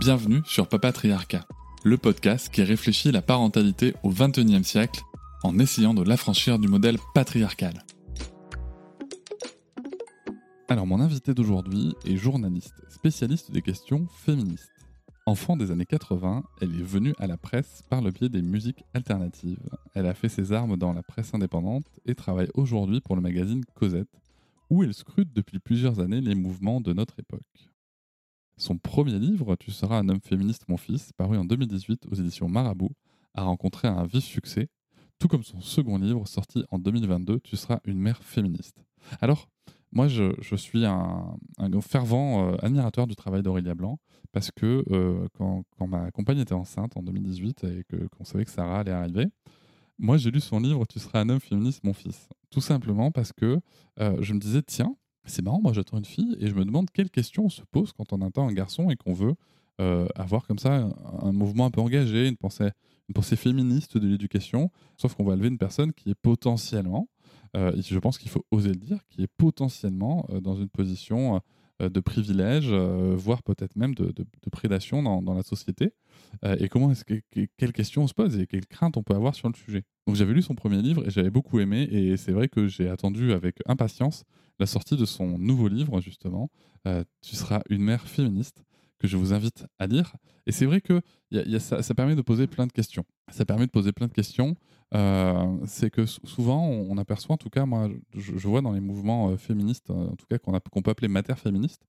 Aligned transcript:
Bienvenue 0.00 0.40
sur 0.46 0.66
Papatriarcat, 0.66 1.46
le 1.84 1.98
podcast 1.98 2.48
qui 2.48 2.62
réfléchit 2.62 3.12
la 3.12 3.20
parentalité 3.20 3.92
au 4.02 4.08
XXIe 4.08 4.64
siècle 4.64 5.02
en 5.42 5.58
essayant 5.58 5.92
de 5.92 6.02
l'affranchir 6.02 6.58
du 6.58 6.68
modèle 6.68 6.96
patriarcal. 7.12 7.84
Alors 10.70 10.86
mon 10.86 11.00
invité 11.00 11.34
d'aujourd'hui 11.34 11.94
est 12.06 12.16
journaliste, 12.16 12.82
spécialiste 12.88 13.50
des 13.50 13.60
questions 13.60 14.06
féministes. 14.24 14.72
Enfant 15.26 15.58
des 15.58 15.70
années 15.70 15.84
80, 15.84 16.44
elle 16.62 16.80
est 16.80 16.82
venue 16.82 17.12
à 17.18 17.26
la 17.26 17.36
presse 17.36 17.82
par 17.90 18.00
le 18.00 18.10
biais 18.10 18.30
des 18.30 18.40
musiques 18.40 18.84
alternatives. 18.94 19.60
Elle 19.94 20.06
a 20.06 20.14
fait 20.14 20.30
ses 20.30 20.54
armes 20.54 20.78
dans 20.78 20.94
la 20.94 21.02
presse 21.02 21.34
indépendante 21.34 21.84
et 22.06 22.14
travaille 22.14 22.48
aujourd'hui 22.54 23.02
pour 23.02 23.16
le 23.16 23.20
magazine 23.20 23.66
Cosette, 23.74 24.08
où 24.70 24.82
elle 24.82 24.94
scrute 24.94 25.34
depuis 25.34 25.58
plusieurs 25.58 26.00
années 26.00 26.22
les 26.22 26.34
mouvements 26.34 26.80
de 26.80 26.94
notre 26.94 27.20
époque. 27.20 27.69
Son 28.60 28.76
premier 28.76 29.18
livre, 29.18 29.56
Tu 29.56 29.70
seras 29.70 29.98
un 29.98 30.08
homme 30.10 30.20
féministe, 30.20 30.68
mon 30.68 30.76
fils, 30.76 31.14
paru 31.14 31.38
en 31.38 31.46
2018 31.46 32.06
aux 32.10 32.14
éditions 32.14 32.46
Marabout, 32.46 32.90
a 33.32 33.42
rencontré 33.44 33.88
un 33.88 34.04
vif 34.04 34.22
succès, 34.22 34.68
tout 35.18 35.28
comme 35.28 35.42
son 35.42 35.62
second 35.62 35.96
livre, 35.96 36.28
sorti 36.28 36.62
en 36.70 36.78
2022, 36.78 37.40
Tu 37.40 37.56
seras 37.56 37.80
une 37.86 37.98
mère 37.98 38.22
féministe. 38.22 38.84
Alors, 39.22 39.48
moi, 39.92 40.08
je, 40.08 40.34
suis 40.56 40.84
un, 40.84 41.38
fervent 41.80 42.50
euh, 42.50 42.56
admirateur 42.60 43.06
du 43.06 43.16
travail 43.16 43.42
d'Aurélia 43.42 43.74
Blanc, 43.74 43.98
parce 44.30 44.50
que 44.50 44.84
euh, 44.90 45.26
quand, 45.38 45.64
ma 45.88 46.10
compagne 46.10 46.40
était 46.40 46.52
enceinte 46.52 46.98
en 46.98 47.02
2018 47.02 47.64
et 47.64 47.84
qu'on 48.14 48.24
savait 48.24 48.44
que 48.44 48.50
Sarah 48.50 48.80
allait 48.80 48.92
arriver, 48.92 49.24
moi 49.98 50.18
j'ai 50.18 50.30
lu 50.30 50.40
son 50.40 50.60
livre 50.60 50.84
Tu 50.86 50.98
seras 50.98 51.20
un 51.20 51.30
homme 51.30 51.40
féministe, 51.40 51.82
mon 51.82 51.94
fils. 51.94 52.28
Tout 52.50 52.60
simplement 52.60 53.10
parce 53.10 53.32
que 53.32 53.58
euh, 54.00 54.18
je 54.20 54.34
me 54.34 54.38
disais, 54.38 54.60
tiens, 54.62 54.94
c'est 55.24 55.42
marrant, 55.42 55.60
moi 55.60 55.72
j'attends 55.72 55.98
une 55.98 56.04
fille 56.04 56.36
et 56.40 56.48
je 56.48 56.54
me 56.54 56.64
demande 56.64 56.90
quelles 56.90 57.10
questions 57.10 57.44
on 57.46 57.50
se 57.50 57.62
pose 57.70 57.92
quand 57.92 58.12
on 58.12 58.20
attend 58.22 58.48
un 58.48 58.52
garçon 58.52 58.90
et 58.90 58.96
qu'on 58.96 59.12
veut 59.12 59.34
euh, 59.80 60.06
avoir 60.14 60.46
comme 60.46 60.58
ça 60.58 60.88
un, 61.22 61.32
mouvement 61.32 61.66
un 61.66 61.70
peu 61.70 61.80
engagé, 61.80 62.28
une 62.28 62.36
pensée, 62.36 62.72
féministe 63.36 63.96
de 63.96 64.06
l'éducation, 64.06 64.70
sauf 64.96 65.14
qu'on 65.14 65.24
va 65.24 65.34
élever 65.34 65.48
une 65.48 65.58
personne 65.58 65.92
qui 65.92 66.10
est 66.10 66.14
potentiellement, 66.14 67.08
euh, 67.56 67.72
je 67.80 67.98
pense 67.98 68.18
qu'il 68.18 68.30
faut 68.30 68.44
oser 68.50 68.70
le 68.70 68.76
dire, 68.76 68.98
qui 69.08 69.22
est 69.22 69.30
potentiellement 69.38 70.26
euh, 70.30 70.40
dans 70.40 70.56
une 70.56 70.68
position 70.68 71.40
de 71.80 72.00
privilège, 72.00 72.70
voire 72.70 73.42
peut-être 73.42 73.76
même 73.76 73.94
de, 73.94 74.12
prédation 74.52 75.02
dans, 75.02 75.34
la 75.34 75.42
société. 75.42 75.92
et 76.44 76.68
comment 76.68 76.90
est-ce 76.90 77.04
que, 77.04 77.14
quelles 77.56 77.72
questions 77.72 78.02
on 78.02 78.06
se 78.06 78.14
pose 78.14 78.38
et 78.38 78.46
quelles 78.46 78.66
craintes 78.66 78.96
on 78.96 79.02
peut 79.02 79.14
avoir 79.14 79.34
sur 79.34 79.48
le 79.48 79.54
sujet. 79.54 79.84
Donc 80.06 80.16
j'avais 80.16 80.34
lu 80.34 80.42
son 80.42 80.54
premier 80.54 80.82
livre 80.82 81.06
et 81.06 81.10
j'avais 81.10 81.30
beaucoup 81.30 81.60
aimé 81.60 81.82
et 81.90 82.16
c'est 82.16 82.32
vrai 82.32 82.48
que 82.48 82.66
j'ai 82.66 82.88
attendu 82.88 83.32
avec 83.32 83.56
impatience 83.66 84.24
la 84.60 84.66
sortie 84.66 84.96
de 84.96 85.06
son 85.06 85.38
nouveau 85.38 85.66
livre, 85.68 86.00
justement, 86.00 86.50
euh, 86.86 87.02
Tu 87.22 87.34
seras 87.34 87.62
une 87.70 87.82
mère 87.82 88.06
féministe, 88.06 88.62
que 89.00 89.08
je 89.08 89.16
vous 89.16 89.32
invite 89.32 89.66
à 89.78 89.86
lire. 89.86 90.14
Et 90.46 90.52
c'est 90.52 90.66
vrai 90.66 90.80
que 90.80 91.00
ça, 91.58 91.94
permet 91.94 92.14
de 92.14 92.22
poser 92.22 92.46
plein 92.46 92.66
de 92.66 92.72
questions. 92.72 93.04
Ça 93.30 93.44
permet 93.44 93.66
de 93.66 93.70
poser 93.70 93.92
plein 93.92 94.06
de 94.06 94.12
questions. 94.12 94.54
Euh, 94.94 95.56
c'est 95.66 95.90
que 95.90 96.06
souvent, 96.06 96.66
on, 96.66 96.96
aperçoit, 96.98 97.34
en 97.34 97.38
tout 97.38 97.50
cas, 97.50 97.66
moi, 97.66 97.88
je, 98.14 98.48
vois 98.48 98.60
dans 98.60 98.72
les 98.72 98.80
mouvements 98.80 99.30
euh, 99.30 99.36
féministes, 99.36 99.90
en 99.90 100.16
tout 100.16 100.26
cas 100.28 100.38
qu'on 100.38 100.82
peut 100.82 100.90
appeler 100.90 101.08
mater 101.08 101.34
féministe, 101.34 101.82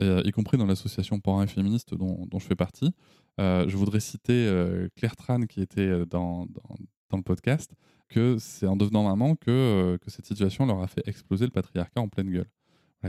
y 0.00 0.30
compris 0.32 0.58
dans 0.58 0.66
l'association 0.66 1.20
Parents 1.20 1.42
et 1.42 1.46
Féministes 1.46 1.94
dont, 1.94 2.26
je 2.32 2.44
fais 2.44 2.56
partie. 2.56 2.92
je 3.38 3.76
voudrais 3.76 4.00
citer 4.00 4.50
Claire 4.96 5.16
Tran, 5.16 5.42
qui 5.42 5.60
était 5.60 6.04
dans, 6.06 6.46
le 7.16 7.22
podcast, 7.22 7.74
que 8.08 8.36
c'est 8.38 8.66
en 8.66 8.76
devenant 8.76 9.04
maman 9.04 9.36
euh, 9.48 9.98
que 9.98 10.10
cette 10.10 10.26
situation 10.26 10.66
leur 10.66 10.80
a 10.80 10.86
fait 10.86 11.06
exploser 11.06 11.46
le 11.46 11.50
patriarcat 11.50 12.00
en 12.00 12.08
pleine 12.08 12.30
gueule. 12.30 12.50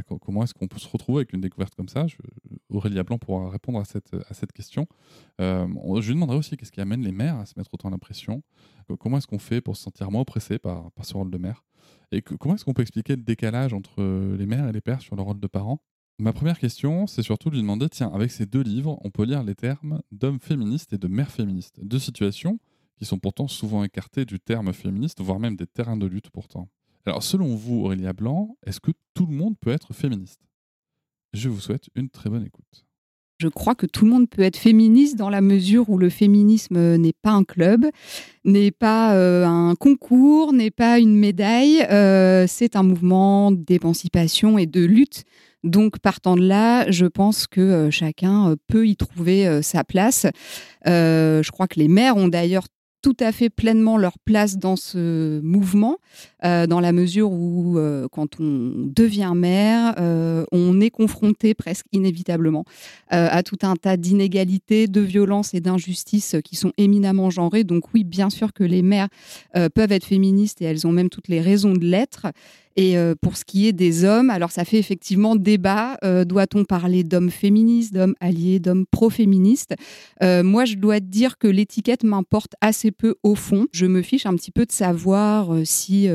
Comment 0.03 0.43
est-ce 0.43 0.53
qu'on 0.53 0.67
peut 0.67 0.79
se 0.79 0.87
retrouver 0.87 1.19
avec 1.19 1.33
une 1.33 1.41
découverte 1.41 1.75
comme 1.75 1.89
ça? 1.89 2.07
Je, 2.07 2.17
Aurélia 2.69 3.03
Blanc 3.03 3.17
pourra 3.17 3.49
répondre 3.49 3.79
à 3.79 3.85
cette, 3.85 4.51
question. 4.53 4.87
Euh, 5.41 5.67
je 6.01 6.07
lui 6.07 6.15
demanderai 6.15 6.37
aussi 6.37 6.57
qu'est-ce 6.57 6.71
qui 6.71 6.81
amène 6.81 7.01
les 7.01 7.11
mères 7.11 7.37
à 7.37 7.45
se 7.45 7.53
mettre 7.57 7.73
autant 7.73 7.89
l'impression? 7.89 8.43
Comment 8.99 9.17
est-ce 9.17 9.27
qu'on 9.27 9.39
fait 9.39 9.61
pour 9.61 9.77
se 9.77 9.83
sentir 9.83 10.11
moins 10.11 10.21
oppressé 10.21 10.59
par, 10.59 10.91
par 10.91 11.05
ce 11.05 11.13
rôle 11.13 11.31
de 11.31 11.37
mère? 11.37 11.63
Et 12.11 12.21
comment 12.21 12.55
est-ce 12.55 12.65
qu'on 12.65 12.73
peut 12.73 12.81
expliquer 12.81 13.15
le 13.15 13.23
décalage 13.23 13.73
entre 13.73 14.01
les 14.37 14.45
mères 14.45 14.67
et 14.67 14.71
les 14.71 14.81
pères 14.81 15.01
sur 15.01 15.15
le 15.15 15.21
rôle 15.21 15.39
de 15.39 15.47
parents 15.47 15.81
Ma 16.17 16.31
première 16.31 16.59
question, 16.59 17.07
c'est 17.07 17.23
surtout 17.23 17.49
de 17.49 17.55
lui 17.55 17.61
demander, 17.61 17.89
tiens, 17.89 18.09
avec 18.13 18.31
ces 18.31 18.45
deux 18.45 18.61
livres, 18.61 18.97
on 19.03 19.11
peut 19.11 19.25
lire 19.25 19.43
les 19.43 19.55
termes 19.55 20.01
d'homme 20.13 20.39
féministe 20.39 20.93
et 20.93 20.97
de 20.97 21.07
mère 21.09 21.29
féministe. 21.29 21.79
Deux 21.83 21.99
situations 21.99 22.57
qui 22.95 23.03
sont 23.03 23.19
pourtant 23.19 23.49
souvent 23.49 23.83
écartés 23.83 24.23
du 24.23 24.39
terme 24.39 24.71
féministe, 24.71 25.19
voire 25.19 25.39
même 25.39 25.57
des 25.57 25.67
terrains 25.67 25.97
de 25.97 26.05
lutte 26.05 26.29
pourtant. 26.29 26.69
Alors 27.05 27.23
selon 27.23 27.55
vous, 27.55 27.85
Aurélia 27.85 28.13
Blanc, 28.13 28.57
est-ce 28.65 28.79
que 28.79 28.91
tout 29.13 29.27
le 29.27 29.35
monde 29.35 29.55
peut 29.59 29.71
être 29.71 29.93
féministe? 29.93 30.41
Je 31.33 31.49
vous 31.49 31.59
souhaite 31.59 31.89
une 31.95 32.09
très 32.09 32.29
bonne 32.29 32.45
écoute. 32.45 32.85
Je 33.37 33.49
crois 33.49 33.75
que 33.75 33.85
tout 33.85 34.05
le 34.05 34.11
monde 34.11 34.29
peut 34.29 34.43
être 34.43 34.55
féministe 34.55 35.17
dans 35.17 35.29
la 35.29 35.41
mesure 35.41 35.89
où 35.89 35.97
le 35.97 36.09
féminisme 36.09 36.95
n'est 36.95 37.13
pas 37.21 37.31
un 37.31 37.43
club, 37.43 37.85
n'est 38.45 38.71
pas 38.71 39.13
euh, 39.13 39.45
un 39.45 39.75
concours, 39.75 40.53
n'est 40.53 40.71
pas 40.71 40.99
une 40.99 41.17
médaille. 41.17 41.81
Euh, 41.91 42.45
c'est 42.47 42.77
un 42.77 42.83
mouvement 42.83 43.51
d'émancipation 43.51 44.57
et 44.57 44.65
de 44.65 44.85
lutte. 44.85 45.25
Donc, 45.65 45.99
partant 45.99 46.37
de 46.37 46.47
là, 46.47 46.89
je 46.89 47.05
pense 47.05 47.45
que 47.45 47.59
euh, 47.59 47.91
chacun 47.91 48.55
peut 48.67 48.87
y 48.87 48.95
trouver 48.95 49.61
sa 49.61 49.83
place. 49.83 50.25
je 50.85 51.51
crois 51.51 51.67
que 51.67 51.79
les 51.79 51.89
mères 51.89 52.15
ont 52.15 52.29
d'ailleurs 52.29 52.67
tout 53.05 53.15
à 53.19 53.31
fait 53.31 53.51
pleinement 53.51 53.99
leur 53.99 54.17
place 54.17 54.57
dans 54.57 54.75
ce 54.75 55.39
mouvement, 55.41 55.99
euh, 56.43 56.65
dans 56.65 56.79
la 56.79 56.91
mesure 56.91 57.31
où, 57.31 57.77
euh, 57.77 58.07
quand 58.11 58.39
on 58.39 58.71
devient 58.73 59.33
mère, 59.35 59.93
euh, 59.99 60.43
on 60.51 60.81
est 60.81 60.89
confronté 60.89 61.53
presque 61.53 61.85
inévitablement 61.91 62.65
à 63.09 63.43
tout 63.43 63.59
un 63.61 63.75
tas 63.75 63.97
d'inégalités, 63.97 64.87
de 64.87 64.99
violences 64.99 65.53
et 65.53 65.59
d'injustices 65.59 66.35
qui 66.43 66.55
sont 66.55 66.73
éminemment 66.77 67.29
genrées. 67.29 67.63
Donc 67.63 67.93
oui, 67.93 68.03
bien 68.03 68.31
sûr 68.31 68.51
que 68.51 68.63
les 68.63 68.81
mères 68.81 69.07
peuvent 69.53 69.91
être 69.91 70.05
féministes 70.05 70.61
et 70.61 70.65
elles 70.65 70.87
ont 70.87 70.91
même 70.91 71.09
toutes 71.09 71.27
les 71.27 71.39
raisons 71.39 71.73
de 71.73 71.85
l'être. 71.85 72.25
Et 72.77 72.97
euh, 72.97 73.15
pour 73.19 73.37
ce 73.37 73.45
qui 73.45 73.67
est 73.67 73.73
des 73.73 74.03
hommes, 74.03 74.29
alors 74.29 74.51
ça 74.51 74.65
fait 74.65 74.77
effectivement 74.77 75.35
débat. 75.35 75.97
Euh, 76.03 76.25
doit-on 76.25 76.65
parler 76.65 77.03
d'hommes 77.03 77.29
féministes, 77.29 77.93
d'hommes 77.93 78.15
alliés, 78.19 78.59
d'hommes 78.59 78.85
pro-féministes? 78.85 79.75
Euh, 80.21 80.43
Moi, 80.43 80.65
je 80.65 80.75
dois 80.75 80.99
dire 80.99 81.37
que 81.37 81.47
l'étiquette 81.47 82.03
m'importe 82.03 82.53
assez 82.59 82.91
peu 82.91 83.15
au 83.23 83.35
fond. 83.35 83.67
Je 83.71 83.85
me 83.85 84.01
fiche 84.01 84.25
un 84.25 84.35
petit 84.35 84.51
peu 84.51 84.65
de 84.65 84.71
savoir 84.71 85.51
si, 85.63 86.09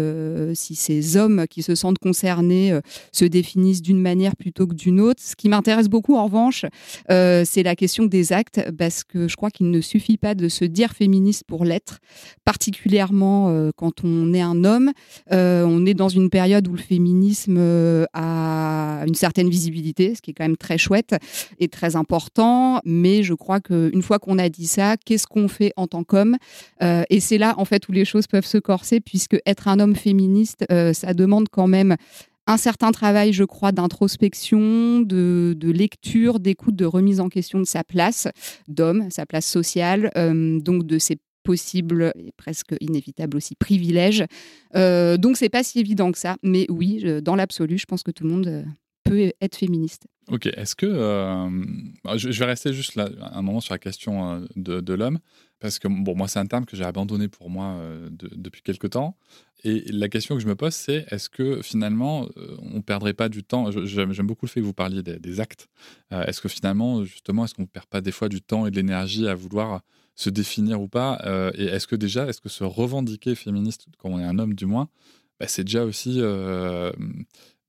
si 0.54 0.74
ces 0.74 1.16
hommes 1.16 1.46
qui 1.48 1.62
se 1.62 1.74
sentent 1.74 1.98
concernés 1.98 2.78
se 3.12 3.24
définissent 3.24 3.82
d'une 3.82 4.00
manière 4.00 4.36
plutôt 4.36 4.66
que 4.66 4.74
d'une 4.74 5.00
autre. 5.00 5.22
Ce 5.22 5.36
qui 5.36 5.48
m'intéresse 5.48 5.88
beaucoup, 5.88 6.16
en 6.16 6.24
revanche, 6.24 6.64
c'est 7.08 7.62
la 7.62 7.76
question 7.76 8.04
des 8.04 8.32
actes, 8.32 8.60
parce 8.76 9.04
que 9.04 9.28
je 9.28 9.36
crois 9.36 9.50
qu'il 9.50 9.70
ne 9.70 9.80
suffit 9.80 10.18
pas 10.18 10.34
de 10.34 10.48
se 10.48 10.64
dire 10.64 10.92
féministe 10.92 11.44
pour 11.46 11.64
l'être, 11.64 11.98
particulièrement 12.44 13.70
quand 13.76 14.04
on 14.04 14.32
est 14.34 14.40
un 14.40 14.64
homme. 14.64 14.92
on 15.30 15.86
est 15.86 15.94
dans 15.94 16.08
une 16.08 16.30
période 16.30 16.49
où 16.58 16.72
le 16.72 16.78
féminisme 16.78 17.56
euh, 17.58 18.04
a 18.12 19.04
une 19.06 19.14
certaine 19.14 19.48
visibilité, 19.48 20.14
ce 20.14 20.20
qui 20.20 20.30
est 20.30 20.34
quand 20.34 20.44
même 20.44 20.56
très 20.56 20.78
chouette 20.78 21.14
et 21.58 21.68
très 21.68 21.96
important. 21.96 22.80
Mais 22.84 23.22
je 23.22 23.34
crois 23.34 23.60
qu'une 23.60 24.02
fois 24.02 24.18
qu'on 24.18 24.38
a 24.38 24.48
dit 24.48 24.66
ça, 24.66 24.96
qu'est-ce 24.96 25.26
qu'on 25.26 25.48
fait 25.48 25.72
en 25.76 25.86
tant 25.86 26.04
qu'homme 26.04 26.36
euh, 26.82 27.02
Et 27.10 27.20
c'est 27.20 27.38
là, 27.38 27.54
en 27.58 27.64
fait, 27.64 27.88
où 27.88 27.92
les 27.92 28.04
choses 28.04 28.26
peuvent 28.26 28.46
se 28.46 28.58
corser, 28.58 29.00
puisque 29.00 29.36
être 29.46 29.68
un 29.68 29.78
homme 29.80 29.94
féministe, 29.94 30.64
euh, 30.70 30.92
ça 30.92 31.14
demande 31.14 31.48
quand 31.50 31.68
même 31.68 31.96
un 32.46 32.56
certain 32.56 32.90
travail, 32.90 33.32
je 33.32 33.44
crois, 33.44 33.70
d'introspection, 33.70 35.00
de, 35.02 35.56
lecture, 35.62 36.40
d'écoute, 36.40 36.74
de 36.74 36.84
remise 36.84 37.20
en 37.20 37.28
question 37.28 37.60
de 37.60 37.64
sa 37.64 37.84
place 37.84 38.26
d'homme, 38.66 39.06
sa 39.10 39.24
place 39.24 39.46
sociale, 39.46 40.10
donc 40.16 40.84
de 40.84 40.98
ses 40.98 41.18
possible 41.50 42.12
et 42.14 42.30
presque 42.36 42.76
inévitable 42.80 43.36
aussi 43.36 43.56
privilège. 43.56 44.24
Euh, 44.76 45.16
donc 45.16 45.36
c'est 45.36 45.48
pas 45.48 45.64
si 45.64 45.80
évident 45.80 46.12
que 46.12 46.18
ça, 46.18 46.36
mais 46.44 46.64
oui, 46.68 47.02
dans 47.22 47.34
l'absolu, 47.34 47.76
je 47.76 47.86
pense 47.86 48.04
que 48.04 48.12
tout 48.12 48.22
le 48.22 48.30
monde 48.30 48.46
euh, 48.46 48.62
peut 49.02 49.32
être 49.40 49.56
féministe. 49.56 50.06
Ok, 50.28 50.46
est-ce 50.46 50.76
que. 50.76 50.86
Bah, 52.04 52.16
je, 52.16 52.38
vais 52.38 52.44
rester 52.44 52.72
juste 52.72 52.94
là 52.94 53.08
un 53.32 53.42
moment 53.42 53.60
sur 53.60 53.74
la 53.74 53.80
question 53.80 54.46
de, 54.54 54.80
de 54.80 54.94
l'homme, 54.94 55.18
parce 55.58 55.80
que 55.80 55.88
bon, 55.88 56.14
moi, 56.14 56.28
c'est 56.28 56.38
un 56.38 56.46
terme 56.46 56.66
que 56.66 56.76
j'ai 56.76 56.84
abandonné 56.84 57.26
pour 57.26 57.50
moi 57.50 57.80
depuis 58.12 58.62
quelque 58.62 58.86
temps. 58.86 59.16
Et 59.64 59.82
la 59.90 60.08
question 60.08 60.36
que 60.36 60.40
je 60.40 60.46
me 60.46 60.54
pose, 60.54 60.74
c'est 60.74 61.04
est-ce 61.10 61.28
que 61.28 61.62
finalement, 61.62 62.28
on 62.62 62.76
ne 62.76 62.80
perdrait 62.80 63.14
pas 63.14 63.28
du 63.28 63.42
temps 63.42 63.72
J'aime 63.72 64.12
beaucoup 64.28 64.46
le 64.46 64.50
fait 64.50 64.60
que 64.60 64.66
vous 64.66 64.72
parliez 64.72 65.02
des, 65.02 65.40
actes. 65.40 65.68
est-ce 66.12 66.40
que 66.40 66.48
finalement, 66.48 67.02
justement, 67.02 67.44
est-ce 67.44 67.54
qu'on 67.54 67.62
ne 67.62 67.74
perd 67.74 67.86
pas 67.86 68.00
des 68.00 68.12
fois 68.12 68.28
du 68.28 68.40
temps 68.40 68.68
et 68.68 68.70
de 68.70 68.76
l'énergie 68.76 69.26
à 69.26 69.34
vouloir 69.34 69.80
se 70.20 70.30
définir 70.30 70.80
ou 70.80 70.88
pas 70.88 71.18
Et 71.54 71.64
est-ce 71.64 71.86
que 71.86 71.96
déjà, 71.96 72.26
est-ce 72.26 72.40
que 72.40 72.48
se 72.48 72.64
revendiquer 72.64 73.34
féministe 73.34 73.86
quand 73.98 74.10
on 74.10 74.18
est 74.18 74.24
un 74.24 74.38
homme, 74.38 74.54
du 74.54 74.66
moins, 74.66 74.88
bah, 75.38 75.46
c'est 75.48 75.64
déjà 75.64 75.84
aussi 75.84 76.20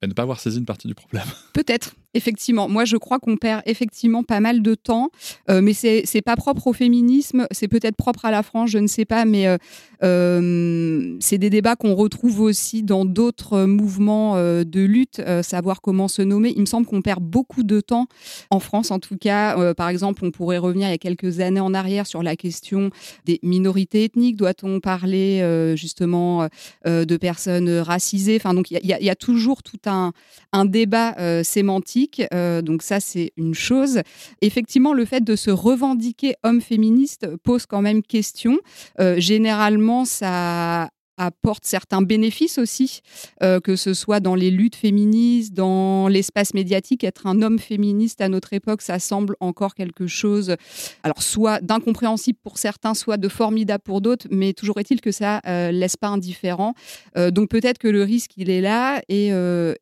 ne 0.08 0.14
pas 0.14 0.24
avoir 0.24 0.40
saisi 0.40 0.58
une 0.58 0.66
partie 0.66 0.88
du 0.88 0.96
problème. 0.96 1.26
Peut-être, 1.54 1.96
effectivement. 2.14 2.68
Moi, 2.68 2.86
je 2.86 2.98
crois 2.98 3.20
qu'on 3.20 3.38
perd 3.38 3.62
effectivement 3.66 4.24
pas 4.24 4.40
mal 4.40 4.62
de 4.62 4.76
temps, 4.76 5.10
euh, 5.50 5.62
mais 5.62 5.74
c'est 5.74 6.04
n'est 6.14 6.22
pas 6.22 6.36
propre 6.36 6.68
au 6.68 6.74
féminisme, 6.74 7.48
c'est 7.52 7.68
peut-être 7.68 7.96
propre 7.96 8.26
à 8.26 8.32
la 8.32 8.44
France, 8.44 8.70
je 8.70 8.78
ne 8.78 8.88
sais 8.88 9.06
pas, 9.06 9.26
mais 9.26 9.48
euh, 9.48 9.58
euh, 10.04 11.16
c'est 11.20 11.38
des 11.38 11.50
débats 11.50 11.76
qu'on 11.76 11.96
retrouve 11.96 12.42
aussi 12.42 12.84
dans 12.84 13.06
d'autres 13.06 13.66
mouvements 13.66 14.36
de 14.36 14.82
lutte, 14.82 15.22
savoir 15.42 15.82
comment 15.82 16.08
se 16.08 16.22
nommer. 16.22 16.54
Il 16.56 16.62
me 16.62 16.66
semble 16.66 16.86
qu'on 16.86 17.02
perd 17.02 17.24
beaucoup 17.24 17.64
de 17.64 17.80
temps 17.80 18.08
en 18.50 18.60
France, 18.60 18.92
en 18.92 19.00
tout 19.00 19.18
cas. 19.18 19.74
par 19.74 19.90
exemple, 19.90 20.26
on 20.26 20.32
pourrait 20.32 20.58
revenir 20.58 20.88
il 20.88 20.92
y 20.92 20.96
a 20.96 20.98
quelques 20.98 21.40
années 21.40 21.60
en 21.60 21.74
arrière 21.74 22.08
sur 22.08 22.24
la 22.24 22.36
question 22.36 22.90
des 23.26 23.40
minorités 23.44 24.04
ethniques. 24.04 24.38
Doit-on 24.38 24.80
parler 24.80 25.74
justement 25.76 26.48
de 26.86 27.18
personnes 27.18 27.70
racisées? 27.70 28.38
Enfin, 28.38 28.54
donc 28.54 28.72
il 28.72 28.80
y, 28.84 28.88
y, 28.88 29.10
a 29.10 29.16
toujours 29.16 29.64
tout 29.64 29.80
un, 29.86 29.91
un 29.92 30.66
débat 30.66 31.44
sémantique 31.44 32.22
euh, 32.34 32.62
donc 32.62 32.82
ça, 32.82 33.00
c'est 33.00 33.32
une 33.38 33.54
chose. 33.54 34.02
Effectivement, 34.42 34.94
le 34.94 35.06
fait 35.06 35.22
de 35.22 35.36
se 35.36 35.52
revendiquer 35.52 36.36
homme 36.44 36.62
féministe 36.62 37.28
pose 37.44 37.66
quand 37.66 37.82
même 37.82 38.04
question. 38.04 38.60
Euh, 39.00 39.20
généralement, 39.20 40.06
ça 40.06 40.90
apporte 41.26 41.66
certains 41.66 42.02
bénéfices 42.02 42.58
aussi, 42.58 43.02
euh, 43.44 43.60
que 43.60 43.76
ce 43.76 43.94
soit 43.94 44.20
dans 44.20 44.36
les 44.36 44.52
luttes 44.52 44.76
féministes, 44.76 45.54
dans 45.54 46.08
l'espace 46.08 46.54
médiatique. 46.54 47.04
Être 47.04 47.28
un 47.28 47.42
homme 47.42 47.60
féministe 47.60 48.22
à 48.22 48.30
notre 48.30 48.54
époque, 48.54 48.82
ça 48.82 49.00
semble 49.00 49.36
encore 49.40 49.76
quelque 49.76 50.08
chose, 50.08 50.56
alors 51.04 51.22
soit 51.22 51.62
d'incompréhensible 51.62 52.40
pour 52.44 52.58
certains, 52.58 52.94
soit 52.94 53.18
de 53.18 53.28
formidable 53.28 53.84
pour 53.84 54.02
d'autres, 54.02 54.28
mais 54.32 54.54
toujours 54.54 54.80
est-il 54.80 55.02
que 55.02 55.12
ça 55.12 55.42
ne 55.46 55.72
laisse 55.72 55.98
pas 55.98 56.08
indifférent. 56.08 56.74
donc 57.16 57.50
peut-être 57.50 57.78
que 57.78 57.88
le 57.88 58.04
risque, 58.04 58.32
il 58.38 58.50
est 58.50 58.62
là, 58.62 59.02
et, 59.10 59.32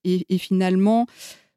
et 0.04 0.38
finalement, 0.38 1.06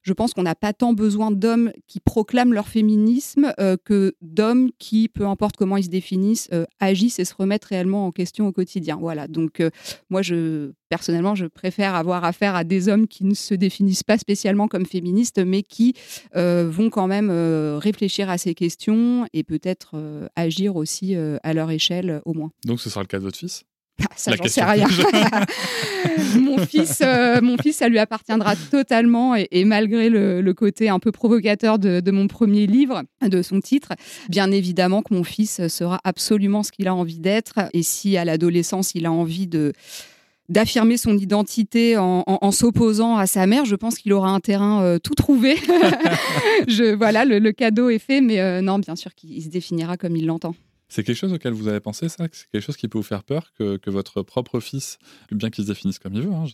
je 0.02 0.12
pense 0.12 0.34
qu'on 0.34 0.42
n'a 0.42 0.54
pas 0.54 0.72
tant 0.72 0.92
besoin 0.92 1.30
d'hommes 1.30 1.72
qui 1.86 2.00
proclament 2.00 2.52
leur 2.52 2.68
féminisme 2.68 3.52
euh, 3.60 3.76
que 3.82 4.14
d'hommes 4.20 4.70
qui, 4.78 5.08
peu 5.08 5.26
importe 5.26 5.56
comment 5.56 5.76
ils 5.76 5.84
se 5.84 5.88
définissent, 5.88 6.48
euh, 6.52 6.64
agissent 6.80 7.18
et 7.18 7.24
se 7.24 7.34
remettent 7.34 7.64
réellement 7.64 8.06
en 8.06 8.12
question 8.12 8.46
au 8.46 8.52
quotidien. 8.52 8.96
Voilà. 9.00 9.28
Donc, 9.28 9.60
euh, 9.60 9.70
moi, 10.10 10.22
je, 10.22 10.72
personnellement, 10.88 11.34
je 11.34 11.46
préfère 11.46 11.94
avoir 11.94 12.24
affaire 12.24 12.54
à 12.54 12.64
des 12.64 12.88
hommes 12.88 13.06
qui 13.06 13.24
ne 13.24 13.34
se 13.34 13.54
définissent 13.54 14.02
pas 14.02 14.18
spécialement 14.18 14.68
comme 14.68 14.86
féministes, 14.86 15.38
mais 15.38 15.62
qui 15.62 15.94
vont 16.34 16.90
quand 16.90 17.06
même 17.06 17.30
réfléchir 17.78 18.28
à 18.30 18.38
ces 18.38 18.54
questions 18.54 19.26
et 19.32 19.44
peut-être 19.44 19.96
agir 20.36 20.76
aussi 20.76 21.14
à 21.14 21.54
leur 21.54 21.70
échelle, 21.70 22.20
au 22.24 22.34
moins. 22.34 22.50
Donc, 22.64 22.80
ce 22.80 22.90
sera 22.90 23.02
le 23.02 23.06
cas 23.06 23.18
de 23.18 23.24
votre 23.24 23.38
fils? 23.38 23.64
Ah, 24.04 24.12
ça, 24.16 24.32
j'en 24.36 24.48
sais 24.48 24.64
rien. 24.64 24.86
mon, 26.40 26.58
fils, 26.58 27.00
euh, 27.02 27.40
mon 27.40 27.56
fils, 27.56 27.76
ça 27.76 27.88
lui 27.88 27.98
appartiendra 27.98 28.54
totalement. 28.70 29.34
Et, 29.34 29.64
malgré 29.64 30.08
le, 30.08 30.52
côté 30.52 30.88
un 30.88 30.98
peu 30.98 31.12
provocateur 31.12 31.78
de, 31.78 32.10
mon 32.10 32.28
premier 32.28 32.66
livre, 32.66 33.02
de 33.26 33.42
son 33.42 33.60
titre, 33.60 33.92
bien 34.28 34.50
évidemment 34.50 35.02
que 35.02 35.14
mon 35.14 35.24
fils 35.24 35.66
sera 35.68 36.00
absolument 36.04 36.62
ce 36.62 36.72
qu'il 36.72 36.88
a 36.88 36.94
envie 36.94 37.18
d'être. 37.18 37.60
Et 37.72 37.82
si 37.82 38.16
à 38.16 38.24
l'adolescence, 38.24 38.92
il 38.94 39.06
a 39.06 39.12
envie 39.12 39.46
de 39.46 39.72
d'affirmer 40.48 40.96
son 40.98 41.16
identité 41.16 41.96
en, 41.96 42.50
s'opposant 42.50 43.16
à 43.16 43.26
sa 43.26 43.46
mère, 43.46 43.64
je 43.64 43.74
pense 43.74 43.96
qu'il 43.96 44.12
aura 44.12 44.30
un 44.30 44.40
terrain 44.40 44.82
euh, 44.82 44.98
tout 44.98 45.14
trouvé. 45.14 45.56
je, 46.68 46.94
voilà, 46.94 47.24
le, 47.24 47.52
cadeau 47.52 47.88
est 47.88 47.98
fait, 47.98 48.20
mais 48.20 48.40
euh, 48.40 48.60
non, 48.60 48.78
bien 48.78 48.94
sûr 48.94 49.14
qu'il 49.14 49.42
se 49.42 49.48
définira 49.48 49.96
comme 49.96 50.14
il 50.14 50.26
l'entend. 50.26 50.54
C'est 50.92 51.04
quelque 51.04 51.16
chose 51.16 51.32
auquel 51.32 51.54
vous 51.54 51.68
avez 51.68 51.80
pensé, 51.80 52.10
ça? 52.10 52.26
C'est 52.32 52.50
quelque 52.50 52.60
chose 52.62 52.76
qui 52.76 52.86
peut 52.86 52.98
vous 52.98 53.02
faire 53.02 53.24
peur 53.24 53.54
que, 53.58 53.78
votre 53.86 54.20
propre 54.20 54.60
fils, 54.60 54.98
bien 55.30 55.48
qu'il 55.48 55.64
se 55.64 55.70
définisse 55.70 55.98
comme 55.98 56.12
il 56.12 56.20
veut, 56.20 56.32
hein, 56.34 56.44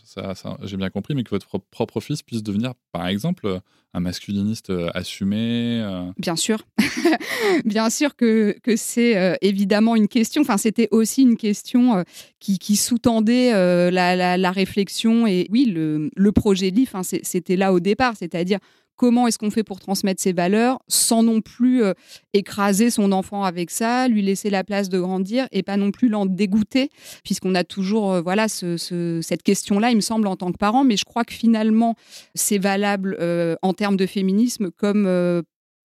j'ai 0.63 0.77
bien 0.77 0.89
compris, 0.89 1.13
mais 1.13 1.25
que 1.25 1.29
votre 1.29 1.57
propre 1.57 1.99
fils 1.99 2.23
puisse 2.23 2.41
devenir, 2.41 2.73
par 2.93 3.07
exemple, 3.07 3.59
un 3.93 3.99
masculiniste 3.99 4.69
euh, 4.69 4.89
assumé 4.93 5.81
euh? 5.81 6.05
Bien 6.17 6.37
sûr. 6.37 6.65
bien 7.65 7.89
sûr 7.89 8.15
que, 8.15 8.55
que 8.63 8.77
c'est 8.77 9.17
euh, 9.17 9.35
évidemment 9.41 9.97
une 9.97 10.07
question. 10.07 10.41
Enfin, 10.41 10.57
c'était 10.57 10.87
aussi 10.91 11.23
une 11.23 11.35
question 11.35 12.05
qui, 12.39 12.77
sous-tendait 12.77 13.51
la, 13.91 14.51
réflexion. 14.51 15.27
Et 15.27 15.47
oui, 15.51 15.65
le, 15.65 16.09
le 16.15 16.31
projet 16.31 16.71
de 16.71 16.77
livre, 16.77 17.01
c'était 17.03 17.57
là 17.57 17.73
au 17.73 17.81
départ, 17.81 18.15
c'est-à-dire 18.15 18.59
comment 18.99 19.27
est-ce 19.27 19.39
qu'on 19.39 19.49
fait 19.49 19.63
pour 19.63 19.79
transmettre 19.79 20.21
ces 20.21 20.33
valeurs 20.33 20.79
sans 20.89 21.23
non 21.23 21.39
plus 21.39 21.83
euh, 21.83 21.93
écraser 22.33 22.89
son 22.89 23.13
enfant 23.13 23.45
avec 23.45 23.71
ça, 23.71 24.09
lui 24.09 24.21
laisser 24.21 24.49
la 24.49 24.65
place 24.65 24.89
de 24.89 24.99
grandir 24.99 25.47
et 25.53 25.63
pas 25.63 25.77
non 25.77 25.91
plus 25.91 26.09
l'en 26.09 26.25
dégoûter, 26.25 26.89
puisqu'on 27.23 27.55
a 27.55 27.63
toujours 27.63 28.11
euh, 28.11 28.21
voilà 28.21 28.49
cette 28.49 29.43
question-là, 29.43 29.91
il 29.91 29.95
me 29.95 30.01
semble, 30.01 30.27
en 30.27 30.35
tant 30.35 30.51
que 30.51 30.57
parent. 30.57 30.83
Mais 30.83 30.97
je 30.97 31.05
crois 31.05 31.23
que 31.23 31.33
finalement, 31.33 31.95
c'est 32.35 32.57
valable 32.57 33.15
euh, 33.21 33.55
en 33.61 33.73
termes 33.73 33.95
de 33.95 34.05
féminisme 34.05 34.69
comme 34.69 35.07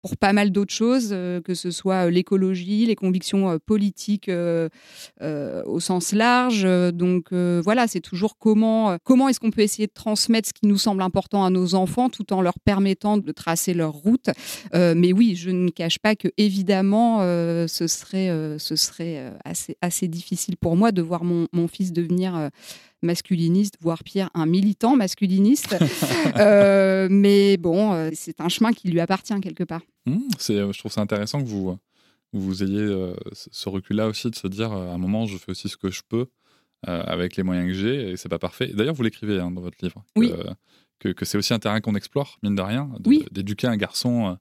pour 0.03 0.17
pas 0.17 0.33
mal 0.33 0.51
d'autres 0.51 0.73
choses, 0.73 1.09
euh, 1.13 1.39
que 1.41 1.53
ce 1.53 1.71
soit 1.71 2.07
euh, 2.07 2.09
l'écologie, 2.09 2.85
les 2.85 2.95
convictions 2.95 3.51
euh, 3.51 3.57
politiques 3.57 4.29
au 4.29 5.79
sens 5.79 6.11
large. 6.11 6.67
Donc 6.93 7.31
voilà, 7.31 7.87
c'est 7.87 8.01
toujours 8.01 8.37
comment, 8.37 8.97
comment 9.03 9.29
est-ce 9.29 9.39
qu'on 9.39 9.51
peut 9.51 9.61
essayer 9.61 9.87
de 9.87 9.93
transmettre 9.93 10.49
ce 10.49 10.53
qui 10.53 10.67
nous 10.67 10.77
semble 10.77 11.01
important 11.01 11.45
à 11.45 11.49
nos 11.49 11.75
enfants 11.75 12.09
tout 12.09 12.33
en 12.33 12.41
leur 12.41 12.59
permettant 12.59 13.17
de 13.17 13.31
tracer 13.31 13.73
leur 13.73 13.93
route. 13.93 14.29
mais 14.73 15.13
oui, 15.13 15.35
je 15.35 15.49
ne 15.49 15.69
cache 15.69 15.99
pas 15.99 16.15
que 16.15 16.27
évidemment, 16.37 17.19
ce 17.19 17.87
serait, 17.87 18.57
ce 18.59 18.75
serait 18.75 19.31
assez, 19.45 19.77
assez 19.81 20.07
difficile 20.07 20.57
pour 20.57 20.75
moi 20.75 20.91
de 20.91 21.01
voir 21.01 21.23
mon, 21.23 21.47
mon 21.53 21.67
fils 21.67 21.93
devenir 21.93 22.49
masculiniste, 23.03 23.77
voire 23.81 24.03
pire, 24.03 24.29
un 24.33 24.45
militant 24.45 24.95
masculiniste. 24.95 25.75
Euh, 26.37 27.07
mais 27.11 27.57
bon, 27.57 27.93
euh, 27.93 28.09
c'est 28.13 28.41
un 28.41 28.49
chemin 28.49 28.71
qui 28.71 28.87
lui 28.87 28.99
appartient 28.99 29.39
quelque 29.41 29.63
part. 29.63 29.81
Mmh, 30.05 30.17
c'est, 30.39 30.55
euh, 30.55 30.71
je 30.71 30.79
trouve 30.79 30.91
ça 30.91 31.01
intéressant 31.01 31.43
que 31.43 31.47
vous, 31.47 31.77
vous 32.31 32.63
ayez 32.63 33.13
ce 33.33 33.69
recul-là 33.69 34.07
aussi 34.07 34.29
de 34.31 34.35
se 34.35 34.47
dire 34.47 34.71
à 34.71 34.93
un 34.93 34.97
moment, 34.97 35.27
je 35.27 35.37
fais 35.37 35.51
aussi 35.51 35.69
ce 35.69 35.77
que 35.77 35.91
je 35.91 36.01
peux 36.07 36.27
avec 36.83 37.35
les 37.35 37.43
moyens 37.43 37.67
que 37.67 37.73
j'ai 37.73 38.11
et 38.11 38.17
c'est 38.17 38.29
pas 38.29 38.39
parfait. 38.39 38.67
D'ailleurs, 38.73 38.95
vous 38.95 39.03
l'écrivez 39.03 39.39
hein, 39.39 39.51
dans 39.51 39.61
votre 39.61 39.77
livre. 39.83 40.03
Que, 40.99 41.09
que, 41.09 41.25
c'est 41.25 41.37
aussi 41.37 41.53
un 41.53 41.59
terrain 41.59 41.81
qu'on 41.81 41.95
explore, 41.95 42.39
mine 42.41 42.55
de 42.55 42.61
rien, 42.61 42.89
d'éduquer 43.31 43.67
un 43.67 43.77
garçon 43.77 44.37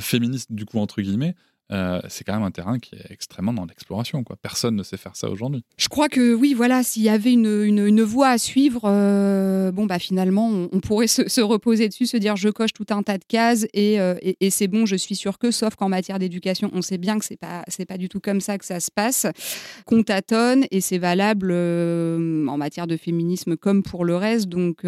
féministe, 0.00 0.50
du 0.50 0.64
coup, 0.64 0.78
entre 0.78 1.00
guillemets, 1.02 1.34
euh, 1.70 2.00
c'est 2.08 2.24
quand 2.24 2.32
même 2.32 2.42
un 2.42 2.50
terrain 2.50 2.78
qui 2.78 2.94
est 2.94 3.10
extrêmement 3.10 3.52
dans 3.52 3.66
l'exploration. 3.66 4.24
Quoi. 4.24 4.36
Personne 4.40 4.74
ne 4.74 4.82
sait 4.82 4.96
faire 4.96 5.16
ça 5.16 5.28
aujourd'hui. 5.28 5.64
Je 5.76 5.88
crois 5.88 6.08
que 6.08 6.34
oui, 6.34 6.54
voilà, 6.54 6.82
s'il 6.82 7.02
y 7.02 7.10
avait 7.10 7.32
une, 7.32 7.64
une, 7.64 8.02
voie 8.02 8.28
à 8.28 8.38
suivre, 8.38 8.82
euh, 8.84 9.70
bon, 9.70 9.86
bah, 9.86 9.98
finalement, 9.98 10.48
on, 10.72 10.80
pourrait 10.80 11.08
se, 11.08 11.40
reposer 11.40 11.88
dessus, 11.88 12.06
se 12.06 12.16
dire 12.16 12.36
je 12.36 12.48
coche 12.48 12.72
tout 12.72 12.86
un 12.90 13.02
tas 13.02 13.18
de 13.18 13.24
cases 13.24 13.66
euh, 13.76 14.16
et, 14.22 14.36
et, 14.40 14.50
c'est 14.50 14.68
bon, 14.68 14.86
je 14.86 14.96
suis 14.96 15.14
sûr 15.14 15.38
que, 15.38 15.50
sauf 15.50 15.76
qu'en 15.76 15.88
matière 15.88 16.18
d'éducation, 16.18 16.70
on 16.72 16.80
sait 16.80 16.98
bien 16.98 17.18
que 17.18 17.24
c'est 17.24 17.36
pas, 17.36 17.64
c'est 17.68 17.86
pas 17.86 17.98
du 17.98 18.08
tout 18.08 18.20
comme 18.20 18.40
ça 18.40 18.56
que 18.56 18.64
ça 18.64 18.80
se 18.80 18.90
passe, 18.90 19.26
qu'on 19.84 20.02
tâtonne 20.02 20.64
et 20.70 20.80
c'est 20.80 20.98
valable 20.98 21.52
en 21.52 22.56
matière 22.56 22.86
de 22.86 22.96
féminisme 22.96 23.56
comme 23.56 23.82
pour 23.82 24.04
le 24.04 24.16
reste. 24.16 24.48
Donc, 24.48 24.84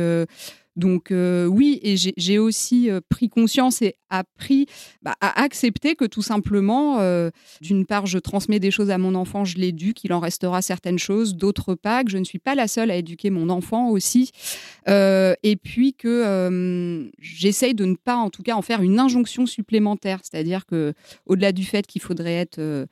donc 0.80 1.12
euh, 1.12 1.44
oui, 1.44 1.78
et 1.84 1.94
j'ai 1.96 2.38
aussi 2.38 2.90
euh, 2.90 3.00
pris 3.08 3.28
conscience 3.28 3.82
et 3.82 3.96
appris 4.08 4.66
bah, 5.02 5.14
à 5.20 5.42
accepter 5.42 5.94
que 5.94 6.06
tout 6.06 6.22
simplement, 6.22 6.98
euh, 7.00 7.30
d'une 7.60 7.86
part, 7.86 8.06
je 8.06 8.18
transmets 8.18 8.58
des 8.58 8.72
choses 8.72 8.90
à 8.90 8.98
mon 8.98 9.14
enfant, 9.14 9.44
je 9.44 9.58
l'éduque, 9.58 9.98
qu'il 9.98 10.12
en 10.12 10.18
restera 10.18 10.62
certaines 10.62 10.98
choses, 10.98 11.36
d'autre 11.36 11.74
part, 11.74 12.04
que 12.04 12.10
je 12.10 12.18
ne 12.18 12.24
suis 12.24 12.38
pas 12.38 12.54
la 12.54 12.66
seule 12.66 12.90
à 12.90 12.96
éduquer 12.96 13.30
mon 13.30 13.50
enfant 13.50 13.90
aussi, 13.90 14.32
et 14.88 15.56
puis 15.62 15.94
que 15.94 17.10
j'essaye 17.20 17.74
de 17.74 17.84
ne 17.84 17.94
pas, 17.94 18.16
en 18.16 18.30
tout 18.30 18.42
cas, 18.42 18.54
en 18.54 18.62
faire 18.62 18.82
une 18.82 18.98
injonction 18.98 19.46
supplémentaire, 19.46 20.20
c'est-à-dire 20.22 20.66
que 20.66 20.94
au-delà 21.26 21.52
du 21.52 21.64
fait 21.64 21.86
qu'il 21.86 22.00
faudrait 22.00 22.34
être 22.34 22.86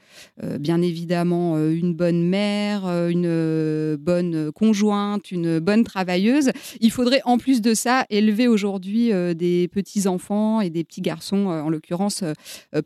bien 0.61 0.83
évidemment 0.83 1.59
une 1.59 1.95
bonne 1.95 2.29
mère, 2.29 2.85
une 3.09 3.97
bonne 3.97 4.53
conjointe, 4.53 5.33
une 5.33 5.59
bonne 5.59 5.83
travailleuse, 5.83 6.51
il 6.81 6.93
faudrait 6.93 7.23
en 7.25 7.39
plus 7.39 7.61
de 7.61 7.75
ça, 7.79 8.05
élever 8.11 8.49
aujourd'hui 8.49 9.11
des 9.35 9.69
petits 9.69 10.07
enfants 10.07 10.61
et 10.61 10.71
des 10.71 10.85
petits 10.85 11.01
garçons, 11.01 11.47
en 11.47 11.71
l'occurrence, 11.71 12.25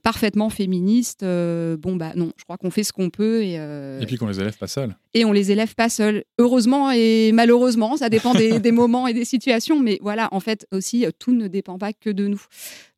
parfaitement 0.02 0.50
féministes, 0.50 1.24
bon 1.24 1.96
bah 1.96 2.12
non, 2.14 2.32
je 2.36 2.44
crois 2.44 2.56
qu'on 2.56 2.70
fait 2.70 2.84
ce 2.84 2.92
qu'on 2.92 3.10
peut 3.10 3.42
et. 3.42 3.54
et 3.54 4.06
puis 4.06 4.16
qu'on 4.16 4.26
les 4.26 4.40
élève 4.40 4.56
pas 4.56 4.66
seuls. 4.66 4.96
Et 5.14 5.24
on 5.24 5.32
les 5.32 5.50
élève 5.50 5.74
pas 5.74 5.88
seuls. 5.88 6.24
Heureusement 6.38 6.90
et 6.90 7.32
malheureusement, 7.32 7.96
ça 7.96 8.08
dépend 8.08 8.34
des, 8.34 8.60
des 8.60 8.72
moments 8.72 9.06
et 9.06 9.14
des 9.14 9.24
situations, 9.24 9.80
mais 9.80 9.98
voilà, 10.02 10.28
en 10.32 10.40
fait 10.40 10.66
aussi, 10.72 11.06
tout 11.18 11.32
ne 11.32 11.48
dépend 11.48 11.78
pas 11.78 11.92
que 11.92 12.10
de 12.10 12.26
nous. 12.26 12.42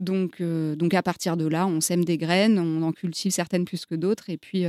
Donc, 0.00 0.42
donc 0.42 0.94
à 0.94 1.02
partir 1.02 1.36
de 1.36 1.46
là, 1.46 1.66
on 1.66 1.80
sème 1.80 2.04
des 2.04 2.18
graines, 2.18 2.58
on 2.58 2.82
en 2.82 2.92
cultive 2.92 3.32
certaines 3.32 3.64
plus 3.64 3.86
que 3.86 3.94
d'autres, 3.94 4.30
et 4.30 4.36
puis 4.36 4.66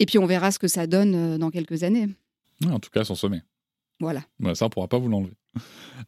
et 0.00 0.06
puis 0.06 0.18
on 0.18 0.26
verra 0.26 0.50
ce 0.50 0.58
que 0.58 0.68
ça 0.68 0.86
donne 0.86 1.38
dans 1.38 1.50
quelques 1.50 1.82
années. 1.84 2.08
en 2.66 2.80
tout 2.80 2.90
cas, 2.90 3.04
son 3.04 3.14
sommet. 3.14 3.42
Voilà. 4.00 4.20
ça, 4.54 4.64
on 4.64 4.64
ne 4.64 4.70
pourra 4.70 4.88
pas 4.88 4.98
vous 4.98 5.08
l'enlever. 5.08 5.34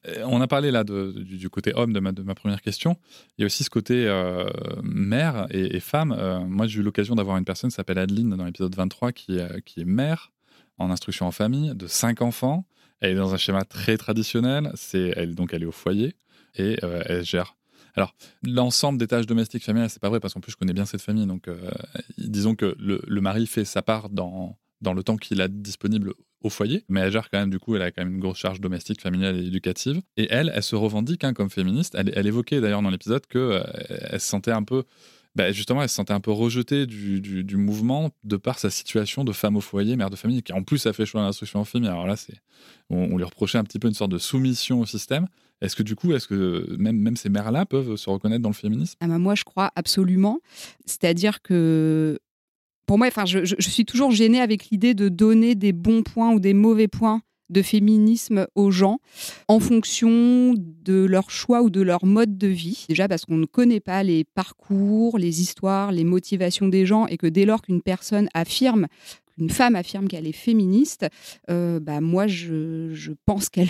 Euh, 0.08 0.24
on 0.26 0.40
a 0.40 0.46
parlé 0.46 0.70
là 0.70 0.84
du, 0.84 1.48
côté 1.50 1.72
homme 1.74 1.92
de 1.92 2.00
ma, 2.00 2.34
première 2.34 2.60
question. 2.60 2.96
Il 3.36 3.42
y 3.42 3.44
a 3.44 3.46
aussi 3.46 3.64
ce 3.64 3.70
côté 3.70 4.06
euh, 4.06 4.48
mère 4.82 5.46
et, 5.50 5.80
femme. 5.80 6.14
Euh, 6.16 6.40
moi, 6.40 6.66
j'ai 6.66 6.80
eu 6.80 6.82
l'occasion 6.82 7.14
d'avoir 7.14 7.36
une 7.36 7.44
personne 7.44 7.70
qui 7.70 7.76
s'appelle 7.76 7.98
Adeline 7.98 8.30
dans 8.30 8.44
l'épisode 8.44 8.74
23 8.74 9.12
qui, 9.12 9.38
est 9.38 9.84
mère 9.84 10.32
en 10.78 10.90
instruction 10.90 11.26
en 11.26 11.30
famille 11.30 11.74
de 11.74 11.86
cinq 11.86 12.22
enfants. 12.22 12.64
Elle 13.00 13.12
est 13.12 13.16
dans 13.16 13.34
un 13.34 13.36
schéma 13.36 13.64
très 13.64 13.96
traditionnel. 13.96 14.70
C'est 14.74 15.12
elle 15.16 15.34
donc 15.34 15.52
elle 15.52 15.62
est 15.62 15.66
au 15.66 15.72
foyer 15.72 16.14
et 16.54 16.78
elle 16.82 17.24
gère. 17.24 17.56
Alors 17.94 18.14
l'ensemble 18.42 18.98
des 18.98 19.06
tâches 19.06 19.26
domestiques 19.26 19.64
familiales, 19.64 19.90
c'est 19.90 20.00
pas 20.00 20.08
vrai 20.08 20.20
parce 20.20 20.34
qu'en 20.34 20.40
plus 20.40 20.52
je 20.52 20.56
connais 20.56 20.72
bien 20.72 20.86
cette 20.86 21.02
famille. 21.02 21.26
Donc 21.26 21.48
disons 22.16 22.54
que 22.54 22.76
le, 22.78 23.20
mari 23.20 23.46
fait 23.46 23.64
sa 23.64 23.82
part 23.82 24.08
dans 24.08 24.56
dans 24.82 24.92
le 24.92 25.02
temps 25.02 25.16
qu'il 25.16 25.40
a 25.40 25.48
disponible 25.48 26.12
au 26.42 26.50
foyer, 26.50 26.84
mais 26.88 27.00
elle 27.00 27.12
gère 27.12 27.30
quand 27.30 27.38
même, 27.38 27.50
du 27.50 27.58
coup, 27.58 27.76
elle 27.76 27.82
a 27.82 27.90
quand 27.90 28.04
même 28.04 28.14
une 28.14 28.20
grosse 28.20 28.38
charge 28.38 28.60
domestique, 28.60 29.00
familiale 29.00 29.36
et 29.36 29.46
éducative. 29.46 30.02
Et 30.16 30.26
elle, 30.30 30.52
elle 30.54 30.62
se 30.62 30.76
revendique 30.76 31.24
hein, 31.24 31.32
comme 31.32 31.50
féministe. 31.50 31.96
Elle, 31.96 32.26
évoquait 32.26 32.60
d'ailleurs 32.60 32.82
dans 32.82 32.90
l'épisode 32.90 33.24
qu'elle 33.26 33.40
euh, 33.40 33.62
elle 34.10 34.20
se 34.20 34.26
sentait 34.26 34.50
un 34.50 34.64
peu, 34.64 34.84
bah, 35.34 35.52
justement, 35.52 35.82
elle 35.82 35.88
se 35.88 35.94
sentait 35.94 36.12
un 36.12 36.20
peu 36.20 36.30
rejetée 36.30 36.86
du, 36.86 37.20
du, 37.20 37.56
mouvement 37.56 38.10
de 38.24 38.36
par 38.36 38.58
sa 38.58 38.70
situation 38.70 39.24
de 39.24 39.32
femme 39.32 39.56
au 39.56 39.60
foyer, 39.60 39.96
mère 39.96 40.10
de 40.10 40.16
famille, 40.16 40.42
qui 40.42 40.52
en 40.52 40.62
plus 40.62 40.84
a 40.86 40.92
fait 40.92 41.06
choix 41.06 41.22
l'instruction 41.22 41.60
en 41.60 41.64
famille. 41.64 41.88
Alors 41.88 42.06
là, 42.06 42.16
c'est, 42.16 42.34
on, 42.90 43.16
lui 43.16 43.24
reprochait 43.24 43.58
un 43.58 43.64
petit 43.64 43.78
peu 43.78 43.88
une 43.88 43.94
sorte 43.94 44.10
de 44.10 44.18
soumission 44.18 44.80
au 44.80 44.86
système. 44.86 45.26
Est-ce 45.60 45.76
que 45.76 45.84
du 45.84 45.94
coup, 45.94 46.12
est-ce 46.12 46.26
que 46.26 46.76
même, 46.76 46.96
même 46.96 47.16
ces 47.16 47.28
mères-là 47.28 47.66
peuvent 47.66 47.94
se 47.94 48.10
reconnaître 48.10 48.42
dans 48.42 48.48
le 48.48 48.54
féminisme? 48.54 48.96
Ah 49.00 49.06
bah 49.06 49.18
Moi, 49.18 49.36
je 49.36 49.44
crois 49.44 49.70
absolument. 49.76 50.40
C'est-à-dire 50.86 51.40
que 51.40 52.18
pour 52.86 52.98
moi, 52.98 53.06
enfin, 53.06 53.24
je, 53.24 53.54
suis 53.58 53.84
toujours 53.84 54.10
gênée 54.10 54.40
avec 54.40 54.70
l'idée 54.70 54.94
de 54.94 55.08
donner 55.08 55.54
des 55.54 55.72
bons 55.72 56.02
points 56.02 56.32
ou 56.32 56.40
des 56.40 56.54
mauvais 56.54 56.88
points 56.88 57.22
de 57.50 57.62
féminisme 57.62 58.46
aux 58.54 58.70
gens 58.70 58.98
en 59.46 59.60
fonction 59.60 60.54
de 60.56 61.04
leur 61.04 61.30
choix 61.30 61.62
ou 61.62 61.70
de 61.70 61.82
leur 61.82 62.06
mode 62.06 62.38
de 62.38 62.46
vie. 62.46 62.86
Déjà 62.88 63.08
parce 63.08 63.26
qu'on 63.26 63.36
ne 63.36 63.46
connaît 63.46 63.80
pas 63.80 64.02
les 64.02 64.24
parcours, 64.24 65.18
les 65.18 65.42
histoires, 65.42 65.92
les 65.92 66.04
motivations 66.04 66.68
des 66.68 66.86
gens 66.86 67.06
et 67.06 67.18
que 67.18 67.26
dès 67.26 67.44
lors 67.44 67.60
qu'une 67.60 67.82
personne 67.82 68.28
affirme 68.32 68.86
une 69.42 69.50
femme 69.50 69.74
affirme 69.74 70.08
qu'elle 70.08 70.26
est 70.26 70.32
féministe, 70.32 71.06
euh, 71.50 71.80
bah 71.80 72.00
moi 72.00 72.26
je, 72.26 73.12
pense 73.26 73.48
qu'elle 73.48 73.68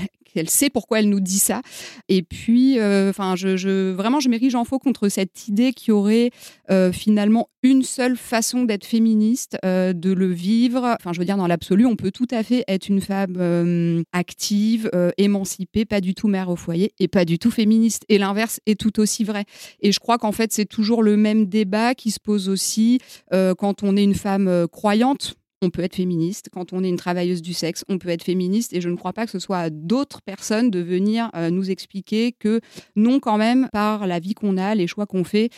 sait 0.49 0.71
pourquoi 0.71 1.01
elle 1.01 1.09
nous 1.09 1.21
dit 1.21 1.39
ça. 1.39 1.63
Et 2.09 2.23
puis, 2.23 2.79
euh, 2.79 3.11
enfin, 3.11 3.35
je, 3.37 3.91
vraiment 3.93 4.21
je 4.21 4.29
m'érige 4.29 4.55
en 4.55 4.65
faux 4.65 4.79
contre 4.79 5.09
cette 5.09 5.49
idée 5.49 5.73
qu'il 5.73 5.89
y 5.89 5.93
aurait 5.93 6.31
euh, 6.71 6.93
finalement 6.93 7.49
une 7.63 7.83
seule 7.83 8.17
façon 8.17 8.65
d'être 8.65 8.85
féministe, 8.85 9.57
de 9.63 10.13
le 10.13 10.27
vivre. 10.27 10.97
Enfin, 10.99 11.13
je 11.13 11.21
veux 11.21 11.25
dire 11.25 11.37
dans 11.37 11.47
l'absolu, 11.47 11.87
on 11.87 11.95
peut 11.95 12.11
tout 12.11 12.27
à 12.33 12.43
fait 12.43 12.65
être 12.67 12.89
une 12.89 13.01
femme 13.01 14.03
active, 14.13 14.91
émancipée, 15.17 15.85
pas 15.85 16.01
du 16.01 16.15
tout 16.15 16.27
mère 16.27 16.49
au 16.49 16.57
foyer 16.57 16.93
et 16.99 17.07
pas 17.07 17.25
du 17.25 17.39
tout 17.39 17.53
féministe. 17.53 18.05
Et 18.09 18.19
l'inverse 18.19 18.59
est 18.67 18.79
tout 18.79 18.99
aussi 18.99 19.23
vrai. 19.23 19.45
Et 19.81 19.93
je 19.93 20.01
crois 20.01 20.19
qu'en 20.19 20.33
fait 20.33 20.53
c'est 20.53 20.65
toujours 20.65 21.05
le 21.05 21.17
même 21.17 21.47
débat 21.47 21.95
qui 21.95 22.11
se 22.11 22.19
pose 22.19 22.49
aussi 22.49 22.99
quand 23.31 23.85
on 23.85 23.97
est 23.97 24.05
une 24.05 24.15
femme 24.15 24.67
croyante 24.73 25.37
on 25.63 25.71
peut 25.71 25.83
être 25.83 25.97
féministe. 25.97 26.49
Quand 26.53 26.73
on 26.73 26.85
est 26.85 26.89
une 26.89 26.97
travailleuse 26.97 27.43
du 27.43 27.55
sexe, 27.55 27.85
on 27.89 27.99
peut 27.99 28.09
être 28.09 28.25
féministe. 28.25 28.73
Et 28.73 28.81
je 28.81 28.89
ne 28.89 28.97
crois 28.97 29.13
pas 29.13 29.25
que 29.25 29.31
ce 29.31 29.39
soit 29.39 29.59
à 29.59 29.71
d'autres 29.71 30.21
personnes 30.23 30.71
de 30.71 30.81
venir 30.81 31.31
euh, 31.35 31.51
nous 31.51 31.71
expliquer 31.71 32.33
que 32.33 32.61
non, 32.97 33.21
quand 33.21 33.39
même, 33.39 33.69
par 33.73 34.07
la 34.07 34.19
vie 34.19 34.35
qu'on 34.35 34.59
a, 34.59 34.75
les 34.75 34.87
choix 34.87 35.07
qu'on 35.07 35.25
fait, 35.25 35.51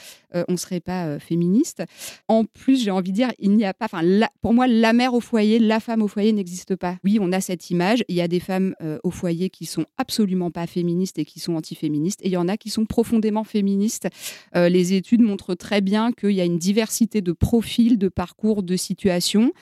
on 0.49 0.53
ne 0.53 0.57
serait 0.57 0.81
pas 0.81 1.07
euh, 1.07 1.19
féministe. 1.19 1.83
En 2.29 2.45
plus, 2.45 2.83
j'ai 2.83 2.91
envie 2.91 3.11
de 3.11 3.17
dire, 3.17 3.33
il 3.39 3.53
n'y 3.53 3.65
a 3.65 3.75
pas, 3.75 3.87
enfin, 3.87 4.03
pour 4.41 4.55
moi, 4.55 4.67
la 4.67 4.93
mère 4.93 5.15
au 5.15 5.21
foyer, 5.21 5.59
la 5.59 5.81
femme 5.81 6.03
au 6.03 6.09
foyer 6.09 6.33
n'existe 6.33 6.77
pas. 6.77 6.97
Oui, 7.05 7.19
on 7.21 7.33
a 7.33 7.41
cette 7.41 7.71
image. 7.71 8.05
Il 8.09 8.17
y 8.17 8.21
a 8.21 8.29
des 8.29 8.41
femmes 8.41 8.75
au 9.03 9.11
foyer 9.11 9.51
qui 9.51 9.67
sont 9.67 9.87
absolument 9.99 10.51
pas 10.51 10.67
féministes 10.67 11.19
et 11.19 11.25
qui 11.25 11.41
sont 11.41 11.55
antiféministes. 11.55 12.21
Et 12.23 12.29
il 12.29 12.33
y 12.33 12.37
en 12.37 12.49
a 12.49 12.57
qui 12.57 12.71
sont 12.71 12.87
profondément 12.87 13.45
féministes. 13.45 14.09
les 14.55 14.93
études 14.93 15.23
montrent 15.23 15.55
très 15.55 15.81
bien 15.81 16.13
qu'il 16.13 16.33
y 16.33 16.41
a 16.41 16.45
une 16.45 16.59
diversité 16.59 17.21
de 17.21 17.33
profils, 17.33 17.99
de 17.99 18.09
parcours, 18.09 18.63
de 18.63 18.77
situations. 18.77 19.53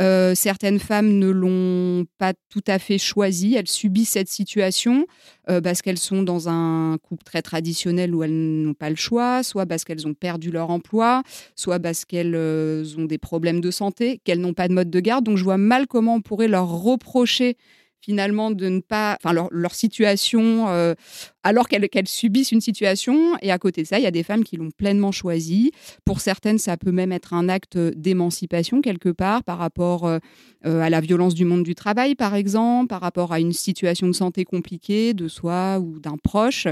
Euh, 0.00 0.34
certaines 0.34 0.78
femmes 0.78 1.18
ne 1.18 1.28
l'ont 1.28 2.06
pas 2.18 2.32
tout 2.48 2.64
à 2.66 2.78
fait 2.78 2.98
choisi. 2.98 3.54
Elles 3.54 3.68
subissent 3.68 4.10
cette 4.10 4.28
situation 4.28 5.06
euh, 5.50 5.60
parce 5.60 5.82
qu'elles 5.82 5.98
sont 5.98 6.22
dans 6.22 6.48
un 6.48 6.96
couple 6.98 7.24
très 7.24 7.42
traditionnel 7.42 8.14
où 8.14 8.22
elles 8.22 8.62
n'ont 8.62 8.74
pas 8.74 8.88
le 8.88 8.96
choix, 8.96 9.42
soit 9.42 9.66
parce 9.66 9.84
qu'elles 9.84 10.06
ont 10.06 10.14
perdu 10.20 10.50
leur 10.50 10.70
emploi, 10.70 11.22
soit 11.56 11.80
parce 11.80 12.04
qu'elles 12.04 12.34
euh, 12.36 12.84
ont 12.98 13.06
des 13.06 13.18
problèmes 13.18 13.60
de 13.60 13.70
santé, 13.70 14.20
qu'elles 14.24 14.40
n'ont 14.40 14.54
pas 14.54 14.68
de 14.68 14.74
mode 14.74 14.90
de 14.90 15.00
garde. 15.00 15.24
Donc 15.24 15.36
je 15.36 15.44
vois 15.44 15.58
mal 15.58 15.86
comment 15.86 16.16
on 16.16 16.20
pourrait 16.20 16.48
leur 16.48 16.68
reprocher 16.68 17.56
finalement 18.00 18.50
de 18.50 18.68
ne 18.68 18.80
pas, 18.80 19.18
enfin 19.22 19.34
leur, 19.50 19.74
situation, 19.74 20.68
euh, 20.68 20.94
alors 21.42 21.68
qu'elles 21.68 21.88
subissent 22.06 22.52
une 22.52 22.60
situation. 22.60 23.36
Et 23.42 23.50
à 23.50 23.58
côté 23.58 23.82
de 23.82 23.86
ça, 23.86 23.98
il 23.98 24.02
y 24.02 24.06
a 24.06 24.10
des 24.10 24.22
femmes 24.22 24.44
qui 24.44 24.56
l'ont 24.56 24.70
pleinement 24.70 25.12
choisi. 25.12 25.72
Pour 26.04 26.20
certaines, 26.20 26.58
ça 26.58 26.76
peut 26.76 26.92
même 26.92 27.12
être 27.12 27.34
un 27.34 27.48
acte 27.48 27.78
d'émancipation 27.78 28.80
quelque 28.80 29.08
part 29.08 29.42
par 29.44 29.58
rapport 29.58 30.06
euh, 30.06 30.18
euh, 30.66 30.80
à 30.80 30.90
la 30.90 31.00
violence 31.00 31.34
du 31.34 31.44
monde 31.44 31.62
du 31.62 31.74
travail, 31.74 32.14
par 32.14 32.34
exemple, 32.34 32.88
par 32.88 33.00
rapport 33.00 33.32
à 33.32 33.40
une 33.40 33.52
situation 33.52 34.06
de 34.06 34.12
santé 34.12 34.44
compliquée 34.44 35.14
de 35.14 35.28
soi 35.28 35.78
ou 35.78 35.98
d'un 35.98 36.16
proche. 36.22 36.66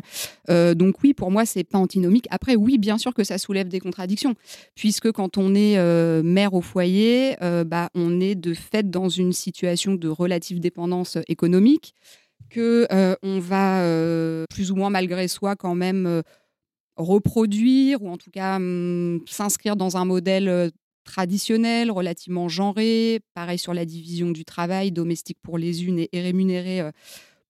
donc 0.48 1.02
oui, 1.02 1.14
pour 1.14 1.30
moi, 1.30 1.46
c'est 1.46 1.64
pas 1.64 1.78
antinomique. 1.78 2.26
Après, 2.30 2.56
oui, 2.56 2.78
bien 2.78 2.98
sûr 2.98 3.14
que 3.14 3.24
ça 3.24 3.38
soulève 3.38 3.68
des 3.68 3.80
contradictions, 3.80 4.34
puisque 4.74 5.10
quand 5.12 5.38
on 5.38 5.54
est 5.54 5.78
mère 6.22 6.54
au 6.54 6.60
foyer, 6.60 7.36
bah, 7.66 7.90
on 7.94 8.20
est 8.20 8.34
de 8.34 8.54
fait 8.54 8.88
dans 8.90 9.08
une 9.08 9.32
situation 9.32 9.94
de 9.94 10.08
relative 10.08 10.60
dépendance 10.60 11.18
économique, 11.28 11.94
que 12.50 12.86
euh, 12.92 13.14
on 13.22 13.38
va 13.38 13.82
euh, 13.82 14.44
plus 14.50 14.70
ou 14.70 14.76
moins 14.76 14.90
malgré 14.90 15.28
soi 15.28 15.56
quand 15.56 15.74
même 15.74 16.06
euh, 16.06 16.22
reproduire 16.96 18.02
ou 18.02 18.08
en 18.08 18.16
tout 18.16 18.30
cas 18.30 18.56
hum, 18.56 19.22
s'inscrire 19.26 19.76
dans 19.76 19.96
un 19.96 20.04
modèle 20.04 20.70
traditionnel, 21.04 21.90
relativement 21.90 22.48
genré, 22.48 23.20
pareil 23.34 23.58
sur 23.58 23.72
la 23.72 23.84
division 23.84 24.30
du 24.30 24.44
travail, 24.44 24.92
domestique 24.92 25.38
pour 25.42 25.56
les 25.58 25.84
unes 25.84 26.00
et, 26.00 26.20
rémunéré 26.20 26.90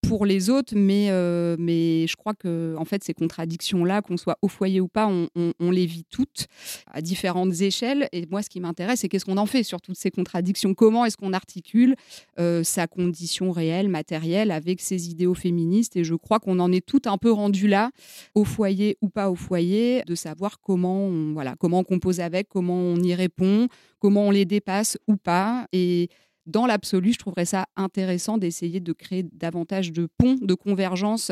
pour 0.02 0.26
les 0.26 0.50
autres, 0.50 0.74
mais, 0.76 1.08
euh, 1.10 1.56
mais 1.58 2.06
je 2.06 2.16
crois 2.16 2.34
que 2.34 2.74
en 2.78 2.84
fait, 2.84 3.02
ces 3.04 3.14
contradictions-là, 3.14 4.02
qu'on 4.02 4.16
soit 4.16 4.38
au 4.42 4.48
foyer 4.48 4.80
ou 4.80 4.88
pas, 4.88 5.06
on, 5.08 5.70
les 5.70 5.86
vit 5.86 6.04
toutes 6.08 6.46
à 6.86 7.02
différentes 7.02 7.60
échelles. 7.60 8.08
Et 8.12 8.26
moi, 8.30 8.42
ce 8.42 8.48
qui 8.48 8.60
m'intéresse, 8.60 9.00
c'est 9.00 9.08
qu'est-ce 9.08 9.24
qu'on 9.24 9.36
en 9.36 9.46
fait 9.46 9.62
sur 9.62 9.80
toutes 9.80 9.98
ces 9.98 10.10
contradictions? 10.10 10.74
Comment 10.74 11.04
est-ce 11.04 11.16
qu'on 11.16 11.32
articule 11.32 11.94
euh, 12.38 12.62
sa 12.62 12.86
condition 12.86 13.50
réelle, 13.50 13.88
matérielle, 13.88 14.50
avec 14.50 14.80
ses 14.80 15.10
idéaux 15.10 15.34
féministes? 15.34 15.96
Et 15.96 16.04
je 16.04 16.14
crois 16.14 16.38
qu'on 16.38 16.58
en 16.58 16.72
est 16.72 16.84
tout 16.84 17.02
un 17.06 17.18
peu 17.18 17.30
rendu 17.30 17.68
là, 17.68 17.90
au 18.34 18.44
foyer 18.44 18.96
ou 19.02 19.08
pas 19.08 19.30
au 19.30 19.34
foyer, 19.34 20.02
de 20.06 20.14
savoir 20.14 20.60
comment 20.60 21.06
on, 21.06 21.32
voilà, 21.32 21.54
comment 21.58 21.80
on 21.80 21.84
compose 21.84 22.20
avec, 22.20 22.48
comment 22.48 22.78
on 22.78 22.96
y 22.96 23.14
répond, 23.14 23.68
comment 23.98 24.26
on 24.28 24.30
les 24.30 24.44
dépasse 24.44 24.96
ou 25.06 25.16
pas. 25.16 25.66
Et 25.72 26.08
dans 26.48 26.66
l'absolu, 26.66 27.12
je 27.12 27.18
trouverais 27.18 27.44
ça 27.44 27.66
intéressant 27.76 28.38
d'essayer 28.38 28.80
de 28.80 28.92
créer 28.94 29.22
davantage 29.22 29.92
de 29.92 30.08
ponts 30.18 30.36
de 30.40 30.54
convergence 30.54 31.30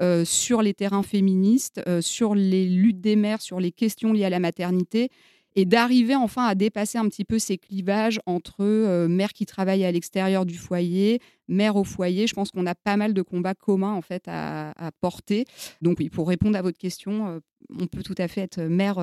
euh, 0.00 0.26
sur 0.26 0.60
les 0.60 0.74
terrains 0.74 1.02
féministes, 1.02 1.80
euh, 1.88 2.02
sur 2.02 2.34
les 2.34 2.68
luttes 2.68 3.00
des 3.00 3.16
mères, 3.16 3.40
sur 3.40 3.60
les 3.60 3.72
questions 3.72 4.12
liées 4.12 4.26
à 4.26 4.30
la 4.30 4.40
maternité 4.40 5.10
et 5.56 5.64
d'arriver 5.64 6.14
enfin 6.14 6.44
à 6.44 6.54
dépasser 6.54 6.98
un 6.98 7.08
petit 7.08 7.24
peu 7.24 7.38
ces 7.38 7.56
clivages 7.56 8.20
entre 8.26 8.56
euh, 8.60 9.08
mères 9.08 9.32
qui 9.32 9.46
travaillent 9.46 9.86
à 9.86 9.90
l'extérieur 9.90 10.44
du 10.44 10.58
foyer, 10.58 11.20
mères 11.48 11.76
au 11.76 11.84
foyer. 11.84 12.26
Je 12.26 12.34
pense 12.34 12.50
qu'on 12.50 12.66
a 12.66 12.74
pas 12.74 12.98
mal 12.98 13.14
de 13.14 13.22
combats 13.22 13.54
communs 13.54 13.94
en 13.94 14.02
fait 14.02 14.24
à, 14.26 14.74
porter. 15.00 15.46
Donc 15.80 15.96
oui, 15.98 16.10
pour 16.10 16.28
répondre 16.28 16.58
à 16.58 16.62
votre 16.62 16.78
question, 16.78 17.40
on 17.70 17.86
peut 17.86 18.02
tout 18.02 18.14
à 18.18 18.28
fait 18.28 18.42
être 18.42 18.60
mère 18.60 18.98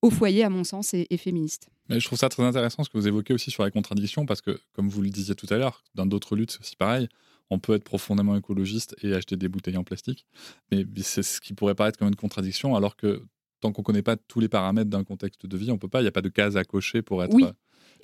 au 0.00 0.10
foyer 0.10 0.44
à 0.44 0.48
mon 0.48 0.62
sens 0.62 0.94
et 0.94 1.16
féministe. 1.16 1.68
Mais 1.92 2.00
je 2.00 2.06
trouve 2.06 2.18
ça 2.18 2.28
très 2.28 2.42
intéressant 2.42 2.84
ce 2.84 2.90
que 2.90 2.98
vous 2.98 3.06
évoquez 3.06 3.34
aussi 3.34 3.50
sur 3.50 3.62
la 3.62 3.70
contradiction, 3.70 4.26
parce 4.26 4.40
que, 4.40 4.58
comme 4.72 4.88
vous 4.88 5.02
le 5.02 5.10
disiez 5.10 5.34
tout 5.34 5.46
à 5.50 5.58
l'heure, 5.58 5.82
dans 5.94 6.06
d'autres 6.06 6.36
luttes, 6.36 6.52
c'est 6.52 6.60
aussi 6.60 6.76
pareil. 6.76 7.08
On 7.50 7.58
peut 7.58 7.74
être 7.74 7.84
profondément 7.84 8.34
écologiste 8.36 8.96
et 9.02 9.12
acheter 9.12 9.36
des 9.36 9.48
bouteilles 9.48 9.76
en 9.76 9.84
plastique, 9.84 10.24
mais 10.70 10.86
c'est 11.02 11.22
ce 11.22 11.40
qui 11.40 11.52
pourrait 11.52 11.74
paraître 11.74 11.98
comme 11.98 12.08
une 12.08 12.16
contradiction, 12.16 12.74
alors 12.76 12.96
que 12.96 13.22
tant 13.60 13.72
qu'on 13.72 13.82
ne 13.82 13.84
connaît 13.84 14.02
pas 14.02 14.16
tous 14.16 14.40
les 14.40 14.48
paramètres 14.48 14.90
d'un 14.90 15.04
contexte 15.04 15.46
de 15.46 15.56
vie, 15.56 15.70
on 15.70 15.78
peut 15.78 15.88
pas, 15.88 16.00
il 16.00 16.04
n'y 16.04 16.08
a 16.08 16.12
pas 16.12 16.22
de 16.22 16.30
case 16.30 16.56
à 16.56 16.64
cocher 16.64 17.02
pour 17.02 17.22
être. 17.22 17.34
Oui. 17.34 17.44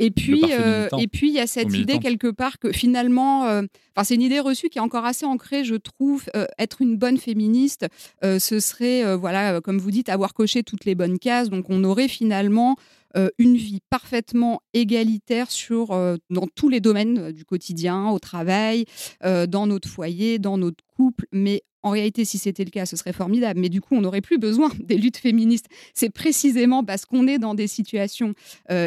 Et 0.00 0.12
puis, 0.12 0.42
et 0.45 1.09
puis 1.09 1.28
il 1.28 1.35
y 1.35 1.40
a 1.40 1.49
cette 1.49 1.75
idée 1.75 1.99
quelque 1.99 2.28
part 2.28 2.61
que 2.61 2.71
finalement, 2.71 3.42
enfin 3.42 4.04
c'est 4.04 4.14
une 4.14 4.23
idée 4.23 4.38
reçue 4.38 4.68
qui 4.68 4.78
est 4.78 4.83
encore 4.83 5.04
assez 5.04 5.26
ancrée, 5.26 5.64
je 5.64 5.75
trouve. 5.75 6.26
être 6.59 6.83
une 6.83 6.97
bonne 6.97 7.16
féministe, 7.16 7.87
ce 8.23 8.61
serait, 8.61 9.16
voilà, 9.16 9.61
comme 9.61 9.78
vous 9.78 9.90
dites, 9.90 10.09
avoir 10.09 10.35
coché 10.35 10.62
toutes 10.62 10.85
les 10.85 10.95
bonnes 10.95 11.18
cases. 11.18 11.49
Donc 11.49 11.66
on 11.68 11.83
aurait 11.83 12.09
finalement 12.09 12.76
euh, 12.76 12.98
une 13.38 13.57
vie 13.57 13.81
parfaitement 13.91 14.61
égalitaire 14.75 15.50
sur, 15.50 15.93
euh, 15.93 16.17
dans 16.31 16.47
tous 16.55 16.69
les 16.69 16.81
domaines 16.81 17.19
euh, 17.19 17.33
du 17.33 17.45
quotidien, 17.45 18.09
au 18.09 18.19
travail, 18.19 18.85
dans 19.23 19.67
notre 19.67 19.88
foyer, 19.88 20.38
dans 20.38 20.59
notre 20.59 20.85
mais 21.33 21.62
en 21.85 21.90
réalité, 21.90 22.25
si 22.25 22.38
c'était 22.38 22.64
le 22.64 22.71
cas, 22.71 22.87
ce 22.87 22.97
serait 22.97 23.12
formidable. 23.12 23.61
Mais 23.61 23.69
du 23.69 23.81
coup, 23.81 23.95
on 23.95 24.00
n'aurait 24.00 24.21
plus 24.21 24.38
besoin 24.38 24.71
des 24.81 24.97
luttes 24.97 25.17
féministes. 25.17 25.67
C'est 25.95 26.11
précisément 26.11 26.85
parce 26.85 27.05
qu'on 27.05 27.26
est 27.26 27.38
dans 27.38 27.55
des 27.55 27.69
situations 27.69 28.35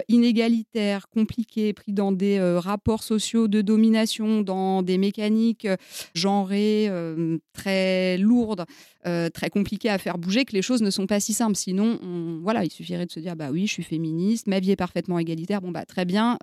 inégalitaires, 0.08 1.08
compliquées, 1.10 1.74
pris 1.74 1.94
dans 1.94 2.12
des 2.12 2.40
rapports 2.58 3.04
sociaux 3.04 3.48
de 3.48 3.62
domination, 3.62 4.42
dans 4.42 4.84
des 4.84 4.98
mécaniques 4.98 5.68
genrées 6.14 6.90
très 7.54 8.18
lourdes, 8.18 8.66
très 9.04 9.50
compliquées 9.50 9.90
à 9.90 9.98
faire 9.98 10.18
bouger, 10.18 10.46
que 10.46 10.54
les 10.54 10.62
choses 10.62 10.82
ne 10.82 10.92
sont 10.92 11.08
pas 11.08 11.20
si 11.20 11.34
simples. 11.34 11.56
Sinon, 11.56 12.00
voilà, 12.44 12.64
il 12.66 12.72
suffirait 12.72 13.06
de 13.06 13.12
se 13.12 13.20
dire, 13.20 13.36
bah 13.36 13.50
oui, 13.52 13.68
je 13.68 13.74
suis 13.74 13.84
féministe, 13.84 14.48
ma 14.48 14.60
vie 14.60 14.72
est 14.72 14.76
parfaitement 14.76 15.18
égalitaire. 15.18 15.62
Bon, 15.62 15.72
bah 15.72 15.86
très 15.86 16.06
bien. 16.06 16.38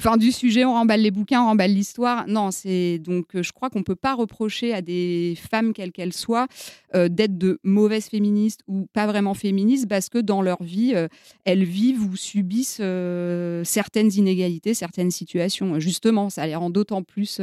fin 0.00 0.16
du 0.16 0.32
sujet, 0.32 0.64
on 0.64 0.72
remballe 0.72 1.00
les 1.00 1.10
bouquins, 1.10 1.42
on 1.42 1.46
remballe 1.46 1.72
l'histoire. 1.72 2.26
Non, 2.26 2.50
c'est 2.50 2.98
donc, 2.98 3.26
je 3.34 3.52
crois 3.52 3.70
qu'on 3.70 3.82
peut 3.82 3.96
pas 3.96 4.14
reprocher 4.14 4.72
à 4.72 4.82
des 4.82 4.93
femmes 5.36 5.72
quelles 5.72 5.92
qu'elles 5.92 6.12
soient, 6.12 6.46
euh, 6.94 7.08
d'être 7.08 7.38
de 7.38 7.58
mauvaises 7.64 8.06
féministes 8.06 8.60
ou 8.68 8.86
pas 8.92 9.06
vraiment 9.06 9.34
féministes, 9.34 9.88
parce 9.88 10.08
que 10.08 10.18
dans 10.18 10.42
leur 10.42 10.62
vie, 10.62 10.92
euh, 10.94 11.08
elles 11.44 11.64
vivent 11.64 12.02
ou 12.02 12.16
subissent 12.16 12.78
euh, 12.80 13.62
certaines 13.64 14.12
inégalités, 14.12 14.74
certaines 14.74 15.10
situations. 15.10 15.78
Justement, 15.80 16.30
ça 16.30 16.46
les 16.46 16.54
rend 16.54 16.70
d'autant 16.70 17.02
plus, 17.02 17.40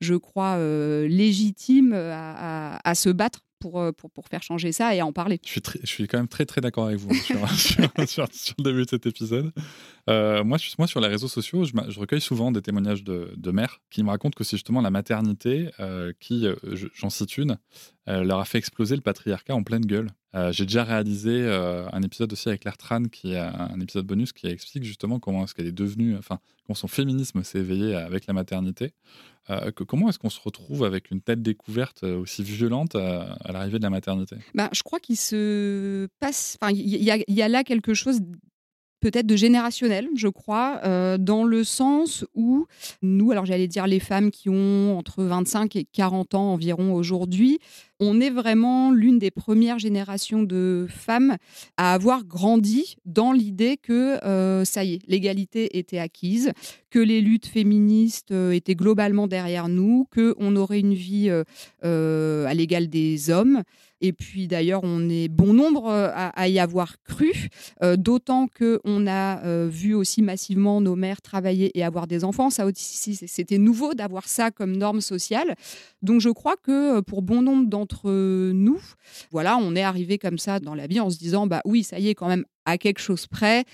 je 0.00 0.14
crois, 0.14 0.58
légitimes 1.06 1.92
à, 1.92 2.94
se 2.94 3.10
battre 3.10 3.40
pour, 3.58 3.82
pour, 3.96 4.10
pour, 4.10 4.28
faire 4.28 4.42
changer 4.42 4.72
ça 4.72 4.94
et 4.94 5.02
en 5.02 5.12
parler. 5.12 5.40
Je 5.44 5.50
suis, 5.50 5.62
je 5.82 5.86
suis 5.86 6.06
quand 6.06 6.18
même 6.18 6.28
très 6.28 6.46
très 6.46 6.60
d'accord 6.60 6.86
avec 6.86 6.98
vous 6.98 7.14
sur, 8.06 8.28
sur, 8.32 8.54
le 8.58 8.64
début 8.64 8.84
de 8.84 8.88
cet 8.88 9.06
épisode. 9.06 9.52
Euh, 10.08 10.42
moi, 10.42 10.58
moi, 10.78 10.86
sur 10.86 11.00
les 11.00 11.08
réseaux 11.08 11.28
sociaux, 11.28 11.64
je, 11.64 11.98
recueille 11.98 12.20
souvent 12.20 12.50
des 12.50 12.62
témoignages 12.62 13.04
de, 13.04 13.32
de, 13.36 13.50
mères 13.50 13.80
qui 13.90 14.02
me 14.02 14.08
racontent 14.08 14.34
que 14.36 14.44
c'est 14.44 14.56
justement 14.56 14.80
la 14.80 14.90
maternité 14.90 15.70
euh, 15.80 16.12
qui, 16.18 16.46
euh, 16.46 16.56
j'en 16.94 17.10
cite 17.10 17.36
une, 17.36 17.58
leur 18.08 18.40
a 18.40 18.44
fait 18.44 18.58
exploser 18.58 18.96
le 18.96 19.02
patriarcat 19.02 19.54
en 19.54 19.62
pleine 19.62 19.84
gueule. 19.84 20.08
J'ai 20.50 20.64
déjà 20.64 20.84
réalisé 20.84 21.46
un 21.48 22.02
épisode 22.02 22.32
aussi 22.32 22.48
avec 22.48 22.62
Claire 22.62 22.76
Tran, 22.76 23.04
qui 23.04 23.32
est 23.32 23.38
un 23.38 23.80
épisode 23.80 24.06
bonus 24.06 24.32
qui 24.32 24.46
explique 24.46 24.84
justement 24.84 25.18
comment 25.18 25.44
est-ce 25.44 25.54
qu'elle 25.54 25.66
est 25.66 25.72
devenue, 25.72 26.16
enfin, 26.16 26.38
comment 26.66 26.74
son 26.74 26.86
féminisme 26.88 27.42
s'est 27.42 27.58
éveillé 27.58 27.94
avec 27.94 28.26
la 28.26 28.34
maternité. 28.34 28.92
Que, 29.48 29.82
comment 29.82 30.08
est-ce 30.08 30.18
qu'on 30.18 30.30
se 30.30 30.40
retrouve 30.40 30.84
avec 30.84 31.10
une 31.10 31.20
telle 31.20 31.42
découverte 31.42 32.02
aussi 32.04 32.42
violente 32.42 32.94
à, 32.94 33.36
l'arrivée 33.52 33.78
de 33.78 33.84
la 33.84 33.90
maternité? 33.90 34.36
Bah, 34.54 34.68
Je 34.72 34.82
crois 34.82 35.00
qu'il 35.00 35.16
se 35.16 36.06
passe, 36.20 36.56
il 36.70 37.24
y, 37.28 37.42
a 37.42 37.48
là 37.48 37.64
quelque 37.64 37.94
chose 37.94 38.20
peut-être 39.00 39.26
de 39.26 39.36
générationnel, 39.36 40.08
je 40.14 40.28
crois, 40.28 40.80
euh, 40.84 41.18
dans 41.18 41.44
le 41.44 41.64
sens 41.64 42.24
où 42.34 42.66
nous, 43.02 43.30
alors 43.30 43.46
j'allais 43.46 43.68
dire 43.68 43.86
les 43.86 44.00
femmes 44.00 44.30
qui 44.30 44.48
ont 44.48 44.96
entre 44.98 45.24
25 45.24 45.76
et 45.76 45.84
40 45.84 46.34
ans 46.34 46.52
environ 46.52 46.94
aujourd'hui, 46.94 47.58
on 48.00 48.20
est 48.20 48.30
vraiment 48.30 48.92
l'une 48.92 49.18
des 49.18 49.30
premières 49.30 49.78
générations 49.78 50.42
de 50.42 50.86
femmes 50.88 51.36
à 51.76 51.94
avoir 51.94 52.24
grandi 52.24 52.96
dans 53.04 53.32
l'idée 53.32 53.76
que 53.76 54.24
euh, 54.24 54.64
ça 54.64 54.84
y 54.84 54.94
est, 54.94 55.00
l'égalité 55.08 55.78
était 55.78 55.98
acquise, 55.98 56.52
que 56.90 57.00
les 57.00 57.20
luttes 57.20 57.46
féministes 57.46 58.30
euh, 58.30 58.52
étaient 58.52 58.76
globalement 58.76 59.26
derrière 59.26 59.68
nous, 59.68 60.06
qu'on 60.14 60.54
aurait 60.56 60.80
une 60.80 60.94
vie 60.94 61.30
à 61.82 62.54
l'égal 62.54 62.88
des 62.88 63.30
hommes. 63.30 63.62
Et 64.00 64.12
puis 64.12 64.46
d'ailleurs, 64.46 64.80
on 64.84 65.08
est 65.08 65.28
bon 65.28 65.52
nombre 65.52 65.88
euh, 65.88 66.10
à, 66.12 66.48
y 66.48 66.58
avoir 66.58 67.02
cru, 67.02 67.32
euh, 67.82 67.96
d'autant 67.96 68.46
qu'on 68.46 69.06
a 69.06 69.44
euh, 69.44 69.68
vu 69.70 69.94
aussi 69.94 70.22
massivement 70.22 70.80
nos 70.80 70.94
mères 70.94 71.20
travailler 71.20 71.76
et 71.76 71.82
avoir 71.82 72.06
des 72.06 72.24
enfants. 72.24 72.50
Ça 72.50 72.66
aussi, 72.66 73.16
c'était 73.16 73.58
nouveau 73.58 73.94
d'avoir 73.94 74.28
ça 74.28 74.50
comme 74.50 74.76
norme 74.76 75.00
sociale. 75.00 75.56
Donc 76.02 76.20
je 76.20 76.30
crois 76.30 76.56
que 76.56 77.00
pour 77.00 77.22
bon 77.22 77.42
nombre 77.42 77.68
d'entre 77.68 78.10
nous, 78.52 78.80
voilà, 79.30 79.56
on 79.56 79.74
est 79.74 79.82
arrivé 79.82 80.18
comme 80.18 80.38
ça 80.38 80.60
dans 80.60 80.74
la 80.74 80.86
vie 80.86 81.00
en 81.00 81.10
se 81.10 81.18
disant, 81.18 81.46
bah 81.46 81.60
oui, 81.64 81.82
ça 81.82 81.98
y 81.98 82.08
est, 82.08 82.14
quand 82.14 82.28
même, 82.28 82.44
à 82.64 82.78
quelque 82.78 83.00
chose 83.00 83.26
près, 83.26 83.64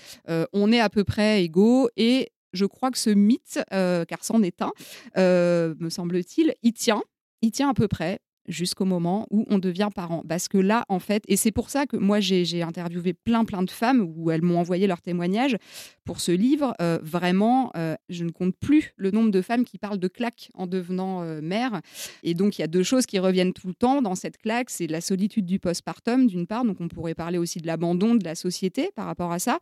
on 0.53 0.71
est 0.71 0.79
à 0.79 0.89
peu 0.89 1.03
près 1.03 1.43
égaux 1.43 1.89
et 1.97 2.31
je 2.53 2.65
crois 2.65 2.91
que 2.91 2.97
ce 2.97 3.09
mythe, 3.09 3.59
car 3.69 4.23
c'en 4.23 4.41
est 4.41 4.61
un, 4.61 4.71
me 5.15 5.89
semble-t-il, 5.89 6.55
il 6.63 6.73
tient. 6.73 7.03
Il 7.41 7.51
tient 7.51 7.69
à 7.69 7.73
peu 7.73 7.87
près 7.87 8.19
jusqu'au 8.47 8.85
moment 8.85 9.27
où 9.31 9.45
on 9.49 9.59
devient 9.59 9.89
parent. 9.93 10.23
Parce 10.27 10.47
que 10.47 10.57
là, 10.57 10.85
en 10.89 10.99
fait, 10.99 11.23
et 11.27 11.35
c'est 11.35 11.51
pour 11.51 11.69
ça 11.69 11.85
que 11.85 11.97
moi, 11.97 12.19
j'ai 12.19 12.61
interviewé 12.61 13.13
plein, 13.13 13.45
plein 13.45 13.63
de 13.63 13.71
femmes 13.71 14.13
où 14.15 14.31
elles 14.31 14.41
m'ont 14.41 14.59
envoyé 14.59 14.87
leurs 14.87 15.01
témoignages 15.01 15.57
pour 16.05 16.19
ce 16.19 16.31
livre. 16.31 16.73
Euh, 16.81 16.99
vraiment, 17.01 17.71
euh, 17.75 17.95
je 18.09 18.23
ne 18.23 18.31
compte 18.31 18.55
plus 18.55 18.93
le 18.97 19.11
nombre 19.11 19.31
de 19.31 19.41
femmes 19.41 19.65
qui 19.65 19.77
parlent 19.77 19.99
de 19.99 20.07
claque 20.07 20.49
en 20.53 20.67
devenant 20.67 21.23
euh, 21.23 21.41
mère. 21.41 21.81
Et 22.23 22.33
donc, 22.33 22.57
il 22.57 22.61
y 22.61 22.63
a 22.63 22.67
deux 22.67 22.83
choses 22.83 23.05
qui 23.05 23.19
reviennent 23.19 23.53
tout 23.53 23.67
le 23.67 23.73
temps 23.73 24.01
dans 24.01 24.15
cette 24.15 24.37
claque. 24.37 24.69
C'est 24.69 24.87
la 24.87 25.01
solitude 25.01 25.45
du 25.45 25.59
postpartum, 25.59 26.27
d'une 26.27 26.47
part. 26.47 26.65
Donc, 26.65 26.77
on 26.79 26.87
pourrait 26.87 27.15
parler 27.15 27.37
aussi 27.37 27.59
de 27.59 27.67
l'abandon 27.67 28.15
de 28.15 28.23
la 28.23 28.35
société 28.35 28.89
par 28.95 29.05
rapport 29.05 29.31
à 29.31 29.39
ça 29.39 29.59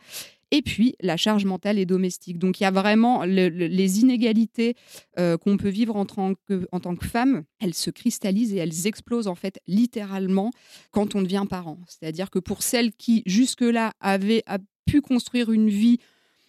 et 0.53 0.61
puis 0.61 0.95
la 1.01 1.17
charge 1.17 1.45
mentale 1.45 1.79
et 1.79 1.85
domestique. 1.85 2.37
Donc 2.37 2.59
il 2.59 2.63
y 2.63 2.65
a 2.67 2.71
vraiment 2.71 3.23
les 3.23 3.99
inégalités 3.99 4.75
euh, 5.19 5.35
qu'on 5.35 5.57
peut 5.57 5.69
vivre 5.69 5.95
en 5.95 6.05
tant, 6.05 6.35
que, 6.47 6.67
en 6.71 6.79
tant 6.79 6.95
que 6.95 7.07
femme, 7.07 7.43
elles 7.59 7.73
se 7.73 7.89
cristallisent 7.89 8.53
et 8.53 8.57
elles 8.57 8.85
explosent 8.85 9.27
en 9.27 9.33
fait 9.33 9.59
littéralement 9.65 10.51
quand 10.91 11.15
on 11.15 11.23
devient 11.23 11.45
parent. 11.49 11.79
C'est-à-dire 11.87 12.29
que 12.29 12.37
pour 12.37 12.61
celles 12.61 12.93
qui 12.93 13.23
jusque-là 13.25 13.93
avaient 13.99 14.43
pu 14.85 15.01
construire 15.01 15.51
une 15.51 15.69
vie 15.69 15.97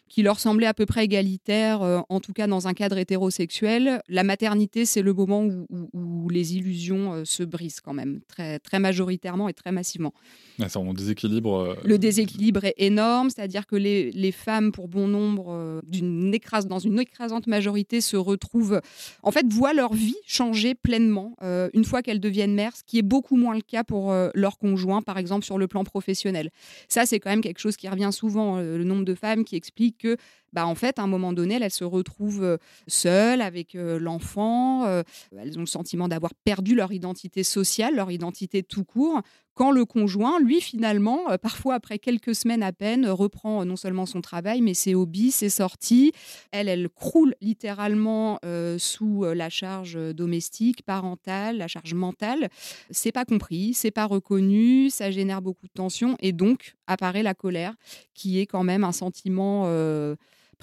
qui 0.08 0.22
leur 0.22 0.38
semblait 0.38 0.66
à 0.66 0.74
peu 0.74 0.86
près 0.86 1.04
égalitaire, 1.04 1.82
euh, 1.82 2.00
en 2.08 2.20
tout 2.20 2.32
cas 2.32 2.46
dans 2.46 2.68
un 2.68 2.74
cadre 2.74 2.98
hétérosexuel. 2.98 4.00
La 4.08 4.22
maternité, 4.22 4.84
c'est 4.84 5.02
le 5.02 5.12
moment 5.12 5.44
où, 5.92 6.28
les 6.30 6.56
illusions 6.56 7.12
euh, 7.12 7.24
se 7.24 7.42
brisent 7.42 7.80
quand 7.80 7.92
même, 7.92 8.20
très, 8.28 8.58
très 8.58 8.78
majoritairement 8.78 9.48
et 9.48 9.52
très 9.52 9.72
massivement. 9.72 10.12
Ah, 10.60 10.66
déséquilibre. 10.94 11.54
Euh, 11.54 11.74
le 11.84 11.98
déséquilibre 11.98 12.64
est 12.64 12.74
énorme, 12.78 13.30
c'est-à-dire 13.30 13.66
que 13.66 13.76
les, 13.76 14.10
les, 14.12 14.32
femmes, 14.32 14.72
pour 14.72 14.88
bon 14.88 15.08
nombre, 15.08 15.80
d'une 15.86 16.34
écrase, 16.34 16.66
dans 16.66 16.78
une 16.78 16.98
écrasante 16.98 17.46
majorité, 17.46 18.00
se 18.00 18.16
retrouvent, 18.16 18.80
en 19.22 19.30
fait, 19.30 19.46
voient 19.52 19.74
leur 19.74 19.94
vie 19.94 20.16
changer 20.26 20.74
pleinement 20.74 21.36
une 21.72 21.84
fois 21.84 22.02
qu'elles 22.02 22.20
deviennent 22.20 22.54
mères, 22.54 22.76
ce 22.76 22.82
qui 22.84 22.98
est 22.98 23.02
beaucoup 23.02 23.36
moins 23.36 23.54
le 23.54 23.60
cas 23.60 23.84
pour 23.84 24.14
leur 24.34 24.58
conjoint, 24.58 25.02
par 25.02 25.18
exemple 25.18 25.44
sur 25.44 25.58
le 25.58 25.66
plan 25.66 25.84
professionnel. 25.84 26.50
Ça, 26.88 27.06
c'est 27.06 27.20
quand 27.20 27.30
même 27.30 27.40
quelque 27.40 27.60
chose 27.60 27.76
qui 27.76 27.88
revient 27.88 28.10
souvent, 28.12 28.58
le 28.58 28.84
nombre 28.84 29.04
de 29.04 29.14
femmes 29.14 29.44
qui 29.44 29.56
expliquent 29.56 29.93
que, 29.98 30.16
bah, 30.52 30.66
en 30.66 30.74
fait, 30.74 30.98
à 30.98 31.02
un 31.02 31.06
moment 31.06 31.32
donné, 31.32 31.58
elles 31.60 31.70
se 31.70 31.84
retrouvent 31.84 32.44
euh, 32.44 32.56
seules 32.86 33.42
avec 33.42 33.74
euh, 33.74 33.98
l'enfant. 33.98 34.84
Euh, 34.84 35.02
elles 35.36 35.56
ont 35.56 35.62
le 35.62 35.66
sentiment 35.66 36.08
d'avoir 36.08 36.32
perdu 36.44 36.74
leur 36.74 36.92
identité 36.92 37.42
sociale, 37.42 37.96
leur 37.96 38.10
identité 38.10 38.62
tout 38.62 38.84
court, 38.84 39.20
quand 39.54 39.70
le 39.70 39.84
conjoint, 39.84 40.40
lui, 40.40 40.60
finalement, 40.60 41.20
parfois 41.40 41.74
après 41.74 41.98
quelques 41.98 42.34
semaines 42.34 42.62
à 42.62 42.72
peine, 42.72 43.06
reprend 43.06 43.64
non 43.64 43.76
seulement 43.76 44.06
son 44.06 44.20
travail, 44.20 44.60
mais 44.60 44.74
ses 44.74 44.94
hobbies, 44.94 45.30
ses 45.30 45.48
sorties. 45.48 46.12
Elle, 46.50 46.68
elle 46.68 46.88
croule 46.88 47.34
littéralement 47.40 48.38
sous 48.78 49.24
la 49.24 49.50
charge 49.50 49.98
domestique, 50.14 50.82
parentale, 50.82 51.58
la 51.58 51.68
charge 51.68 51.94
mentale. 51.94 52.48
C'est 52.90 53.12
pas 53.12 53.24
compris, 53.24 53.74
c'est 53.74 53.90
pas 53.90 54.06
reconnu, 54.06 54.90
ça 54.90 55.10
génère 55.10 55.42
beaucoup 55.42 55.66
de 55.66 55.72
tensions 55.72 56.16
et 56.20 56.32
donc 56.32 56.74
apparaît 56.86 57.22
la 57.22 57.34
colère, 57.34 57.74
qui 58.14 58.40
est 58.40 58.46
quand 58.46 58.64
même 58.64 58.84
un 58.84 58.92
sentiment 58.92 59.66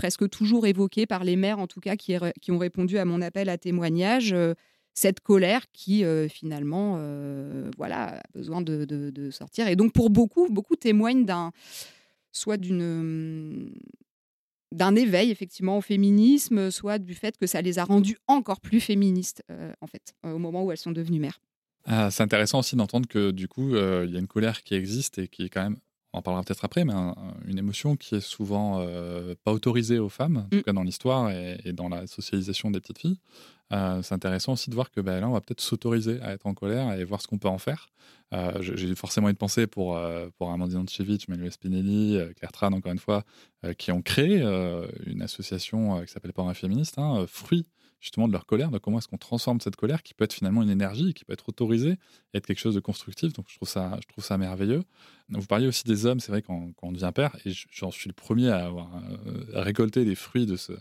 presque 0.02 0.28
toujours 0.30 0.66
évoqué 0.66 1.06
par 1.06 1.24
les 1.24 1.36
mères, 1.36 1.60
en 1.60 1.68
tout 1.68 1.80
cas, 1.80 1.96
qui, 1.96 2.18
ont 2.50 2.58
répondu 2.58 2.98
à 2.98 3.06
mon 3.06 3.22
appel 3.22 3.50
à 3.50 3.58
témoignage. 3.58 4.34
Euh, 4.34 4.54
cette 4.94 5.20
colère 5.20 5.64
qui 5.72 6.04
euh, 6.04 6.28
finalement 6.28 6.96
euh, 6.98 7.70
voilà 7.78 8.20
a 8.20 8.22
besoin 8.34 8.62
de, 8.62 9.30
sortir. 9.32 9.68
Et 9.68 9.76
donc 9.76 9.94
pour 9.94 10.10
beaucoup 10.10 10.48
beaucoup 10.50 10.76
témoignent 10.76 11.26
d'un 11.26 11.52
soit 12.32 12.58
d'une 12.58 13.74
d'un 14.72 14.96
éveil 14.96 15.32
effectivement 15.32 15.78
au 15.78 15.82
féminisme 15.82 16.72
soit 16.72 16.98
du 16.98 17.14
fait 17.14 17.38
que 17.38 17.46
ça 17.46 17.62
les 17.62 17.78
a 17.80 17.84
rendues 17.84 18.18
encore 18.28 18.62
plus 18.62 18.80
féministes 18.80 19.44
en 19.82 19.88
fait 19.88 20.14
au 20.24 20.38
moment 20.38 20.64
où 20.64 20.72
elles 20.72 20.78
sont 20.78 20.92
devenues 20.92 21.20
mères. 21.20 21.42
Ah, 21.86 22.12
c'est 22.12 22.24
intéressant 22.24 22.60
aussi 22.60 22.76
d'entendre 22.76 23.08
que 23.08 23.32
du 23.32 23.48
coup 23.48 23.76
il 23.76 24.12
y 24.12 24.16
a 24.16 24.20
une 24.20 24.28
colère 24.28 24.64
qui 24.64 24.76
existe 24.76 25.18
et 25.18 25.28
qui 25.28 25.44
est 25.44 25.50
quand 25.50 25.64
même 25.64 25.78
on 26.14 26.20
en 26.20 26.22
parlera 26.22 26.44
peut-être 26.44 26.66
après, 26.66 26.86
mais 26.86 26.94
une 27.48 27.58
émotion 27.58 27.96
qui 27.96 28.16
est 28.16 28.22
souvent 28.22 28.86
pas 29.44 29.52
autorisée 29.52 30.00
aux 30.00 30.10
femmes, 30.10 30.38
en 30.38 30.50
tout 30.50 30.58
mm. 30.58 30.64
cas 30.64 30.74
dans 30.74 30.84
l'histoire 30.84 31.30
et, 31.32 31.74
dans 31.74 31.90
la 31.90 32.08
socialisation 32.08 32.72
des 32.72 32.80
petites 32.80 33.00
filles. 33.00 33.20
c'est 33.70 34.14
intéressant 34.14 34.54
aussi 34.54 34.70
de 34.70 34.76
voir 34.76 34.92
que 34.92 35.00
ben, 35.00 35.22
là, 35.22 35.30
on 35.30 35.34
va 35.34 35.42
peut-être 35.42 35.62
s'autoriser 35.62 36.22
à 36.22 36.34
être 36.34 36.46
en 36.48 36.54
colère 36.54 36.94
et 36.94 37.04
voir 37.06 37.22
ce 37.22 37.28
qu'on 37.28 37.38
peut 37.38 37.48
en 37.48 37.58
faire. 37.58 37.90
J'ai 38.60 38.94
forcément 38.96 39.30
une 39.30 39.36
pensée 39.36 39.68
pour, 39.68 40.00
pour 40.38 40.52
Amandine 40.52 40.80
Antchevich, 40.80 41.28
Manuel 41.28 41.52
Spinelli, 41.52 42.20
Claire 42.36 42.52
Tran, 42.52 42.74
encore 42.74 42.92
une 42.92 43.00
fois, 43.00 43.24
qui 43.78 43.92
ont 43.92 44.02
créé 44.02 44.42
une 45.06 45.22
association 45.22 46.02
qui 46.02 46.12
s'appelle 46.12 46.34
Parents 46.34 46.54
féministes, 46.54 46.98
hein, 46.98 47.26
Fruits 47.28 47.68
justement 48.02 48.28
de 48.28 48.34
leur 48.34 48.46
colère, 48.46 48.72
de 48.72 48.80
comment 48.80 48.98
est-ce 48.98 49.08
qu'on 49.08 49.18
transforme 49.18 49.62
cette 49.62 49.76
colère 49.76 50.02
qui 50.04 50.14
peut 50.14 50.26
être 50.26 50.34
finalement 50.34 50.64
une 50.64 50.70
énergie, 50.70 51.14
qui 51.14 51.24
peut 51.24 51.34
être 51.34 51.48
autorisée, 51.48 51.98
être 52.34 52.46
quelque 52.46 52.60
chose 52.60 52.76
de 52.76 52.80
constructif. 52.80 53.32
Donc 53.32 53.46
je 53.48 53.56
trouve 53.56 53.70
ça, 53.70 53.98
je 54.02 54.08
trouve 54.08 54.24
ça 54.24 54.38
merveilleux. 54.38 54.84
Vous 55.30 55.46
parliez 55.46 55.68
aussi 55.68 55.84
des 55.86 56.06
hommes, 56.06 56.20
c'est 56.20 56.32
vrai 56.32 56.42
quand, 56.42 56.72
quand, 56.76 56.88
on 56.88 56.92
devient 56.92 57.12
père, 57.14 57.38
et 57.46 57.52
j'en 57.72 57.92
suis 57.92 58.10
le 58.10 58.14
premier 58.14 58.50
à 58.50 58.66
avoir 58.66 58.90
euh, 58.98 59.46
récolté 59.54 60.04
les 60.04 60.16
fruits 60.16 60.48
de 60.48 60.58
ce, 60.58 60.74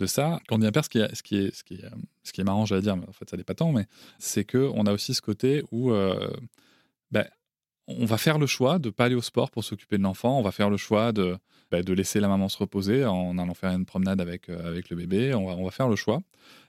de 0.00 0.06
ça. 0.06 0.40
Quand 0.48 0.56
on 0.56 0.58
devient 0.58 0.72
père, 0.72 0.84
ce 0.84 0.90
qui 0.90 0.98
est, 0.98 1.14
ce 1.14 1.22
qui 1.22 1.36
est, 1.36 1.54
ce 1.54 1.64
qui 1.64 1.74
est, 1.74 1.84
ce 2.24 2.32
qui 2.32 2.40
est 2.40 2.44
marrant, 2.44 2.66
j'allais 2.66 2.82
dire, 2.82 2.96
mais 2.96 3.08
en 3.08 3.12
fait 3.12 3.30
ça 3.30 3.36
n'est 3.36 3.44
pas 3.44 3.54
tant, 3.54 3.72
mais 3.72 3.86
c'est 4.18 4.44
que 4.44 4.70
on 4.74 4.86
a 4.86 4.92
aussi 4.92 5.14
ce 5.14 5.22
côté 5.22 5.62
où 5.70 5.92
euh, 5.92 6.30
ben, 7.12 7.24
on 7.88 8.04
va 8.04 8.18
faire 8.18 8.38
le 8.38 8.46
choix 8.46 8.78
de 8.78 8.88
ne 8.88 8.92
pas 8.92 9.04
aller 9.04 9.14
au 9.14 9.22
sport 9.22 9.50
pour 9.50 9.64
s'occuper 9.64 9.98
de 9.98 10.02
l'enfant, 10.02 10.38
on 10.38 10.42
va 10.42 10.50
faire 10.50 10.70
le 10.70 10.76
choix 10.76 11.12
de, 11.12 11.36
ben, 11.70 11.82
de 11.82 11.92
laisser 11.92 12.20
la 12.20 12.28
maman 12.28 12.48
se 12.48 12.58
reposer 12.58 13.04
en 13.04 13.38
allant 13.38 13.54
faire 13.54 13.70
une 13.70 13.86
promenade 13.86 14.20
avec, 14.20 14.48
euh, 14.48 14.68
avec 14.68 14.90
le 14.90 14.96
bébé, 14.96 15.34
on 15.34 15.46
va, 15.46 15.52
on 15.52 15.64
va 15.64 15.70
faire 15.70 15.88
le 15.88 15.96
choix. 15.96 16.20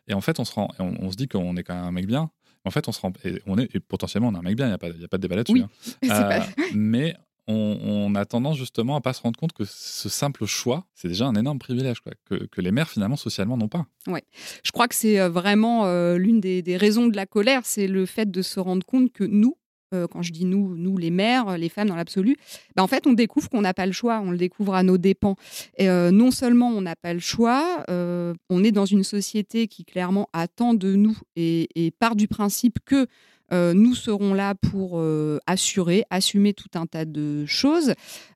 Et 0.08 0.14
en 0.14 0.22
fait, 0.22 0.40
on 0.40 0.46
se, 0.46 0.54
rend, 0.54 0.70
on, 0.80 1.12
se 1.12 1.18
dit 1.18 1.28
qu'on 1.28 1.56
est 1.58 1.64
quand 1.64 1.76
même 1.76 1.86
un 1.86 1.92
mec 1.92 2.08
bien. 2.08 2.32
En 2.66 2.72
fait, 2.72 2.88
on 2.88 2.92
se 2.92 3.02
rend, 3.02 3.12
et 3.24 3.42
on 3.46 3.58
est, 3.58 3.80
potentiellement, 3.80 4.30
on 4.30 4.36
est 4.36 4.40
un 4.40 4.42
mec 4.42 4.56
bien, 4.56 4.66
il 4.66 4.70
n'y 4.70 4.76
a, 4.76 4.78
pas, 4.78 4.90
y 4.90 5.04
a 5.04 5.08
pas 5.08 5.18
de 5.18 5.22
débat 5.22 5.36
là-dessus. 5.36 5.62
Hein. 5.62 5.70
Euh, 6.10 6.40
mais 6.74 7.16
on, 7.48 8.14
a 8.16 8.26
tendance 8.26 8.58
justement 8.58 8.98
à 8.98 9.02
pas 9.02 9.14
se 9.14 9.22
rendre 9.22 9.40
compte 9.40 9.54
que 9.54 9.64
ce 9.66 10.10
simple 10.10 10.46
choix, 10.46 10.86
c'est 10.94 11.08
déjà 11.08 11.26
un 11.26 11.36
énorme 11.36 11.60
privilège 11.60 12.02
quoi, 12.02 12.12
que, 12.26 12.46
que, 12.46 12.62
les 12.62 12.72
mères 12.72 12.90
finalement 12.90 13.16
socialement 13.16 13.58
n'ont 13.58 13.70
pas. 13.70 13.86
Ouais, 14.08 14.24
je 14.64 14.72
crois 14.72 14.88
que 14.88 14.96
c'est 14.96 15.20
euh, 15.20 15.30
vraiment 15.30 15.86
euh, 15.86 16.18
l'une 16.18 16.42
des, 16.42 16.62
des, 16.62 16.78
raisons 16.78 17.08
de 17.08 17.16
la 17.16 17.26
colère, 17.26 17.62
c'est 17.66 17.88
le 17.88 18.06
fait 18.06 18.30
de 18.30 18.42
se 18.42 18.60
rendre 18.60 18.86
compte 18.86 19.12
que 19.14 19.24
nous, 19.24 19.58
euh, 19.94 20.08
quand 20.08 20.22
je 20.22 20.32
dis 20.32 20.46
nous, 20.46 20.76
nous 20.76 20.98
les 20.98 21.12
mères, 21.12 21.58
les 21.58 21.70
femmes 21.70 21.88
dans 21.88 21.96
l'absolu, 21.96 22.38
bah, 22.76 22.84
en 22.84 22.88
fait, 22.88 23.08
on 23.08 23.14
découvre 23.14 23.50
qu'on 23.50 23.62
n'a 23.62 23.74
pas 23.74 23.86
le 23.86 23.92
choix, 23.92 24.20
on 24.24 24.32
le 24.32 24.38
découvre 24.38 24.76
à 24.76 24.84
nos 24.84 24.98
dépens. 24.98 25.36
Et, 25.78 25.90
euh, 25.90 26.12
non 26.12 26.32
seulement 26.32 26.70
on 26.70 26.82
n'a 26.82 26.96
pas 26.96 27.14
le 27.14 27.20
choix, 27.20 27.84
euh, 27.90 28.34
on 28.50 28.64
est 28.64 28.72
dans 28.72 28.86
une 28.86 29.04
société 29.04 29.68
qui 29.68 29.86
clairement 29.86 30.30
attend 30.34 30.74
de 30.74 30.96
nous 30.96 31.18
et, 31.36 31.70
et 31.76 31.92
part 31.92 32.16
du 32.16 32.28
principe 32.28 32.80
que 32.86 33.08
euh, 33.54 33.74
nous 33.74 33.96
serons 33.96 34.34
là 34.34 34.56
pour 34.56 35.00
euh, 35.00 35.40
assurer, 35.48 36.04
assumer 36.10 36.54
tout 36.54 36.70
un 36.76 36.86
tas 36.86 37.06
de 37.06 37.46
choses. 37.46 37.94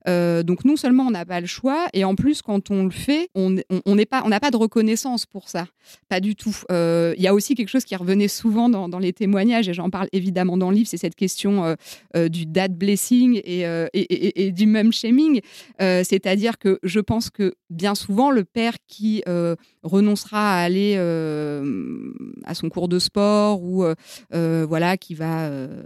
Euh, 0.08 0.42
donc 0.42 0.64
non 0.64 0.76
seulement 0.76 1.04
on 1.04 1.10
n'a 1.10 1.26
pas 1.26 1.40
le 1.40 1.46
choix, 1.46 1.86
et 1.92 2.04
en 2.04 2.14
plus 2.14 2.42
quand 2.42 2.70
on 2.70 2.84
le 2.84 2.90
fait, 2.90 3.28
on 3.34 3.50
n'a 3.50 3.62
on, 3.84 3.96
pas, 4.04 4.22
on 4.24 4.30
pas 4.30 4.50
de 4.50 4.56
reconnaissance 4.56 5.26
pour 5.26 5.48
ça. 5.48 5.66
Pas 6.08 6.20
du 6.20 6.34
tout. 6.34 6.56
Il 6.70 7.20
y 7.20 7.26
a 7.26 7.34
aussi 7.34 7.54
quelque 7.54 7.68
chose 7.68 7.84
qui 7.84 7.96
revenait 7.96 8.28
souvent 8.28 8.68
dans, 8.68 8.98
les 8.98 9.12
témoignages, 9.12 9.68
et 9.68 9.74
j'en 9.74 9.90
parle 9.90 10.08
évidemment 10.12 10.56
dans 10.56 10.70
le 10.70 10.76
livre, 10.76 10.88
c'est 10.88 10.96
cette 10.96 11.14
question 11.16 11.76
du 12.14 12.46
dad 12.46 12.76
blessing 12.76 13.40
et, 13.44 13.62
et, 13.92 14.46
et, 14.46 14.52
du 14.52 14.66
mum 14.66 14.92
shaming. 14.92 15.40
C'est-à-dire 15.78 16.58
que 16.58 16.78
je 16.82 17.00
pense 17.00 17.30
que 17.30 17.54
bien 17.68 17.94
souvent, 17.94 18.30
le 18.30 18.44
père 18.44 18.74
qui 18.86 19.22
renoncera 19.82 20.54
à 20.54 20.62
aller 20.62 20.96
à 22.44 22.54
son 22.54 22.68
cours 22.68 22.88
de 22.88 22.98
sport 22.98 23.62
ou 23.62 23.84
voilà 24.30 24.96
qui 25.02 25.14
va 25.14 25.46
euh, 25.46 25.82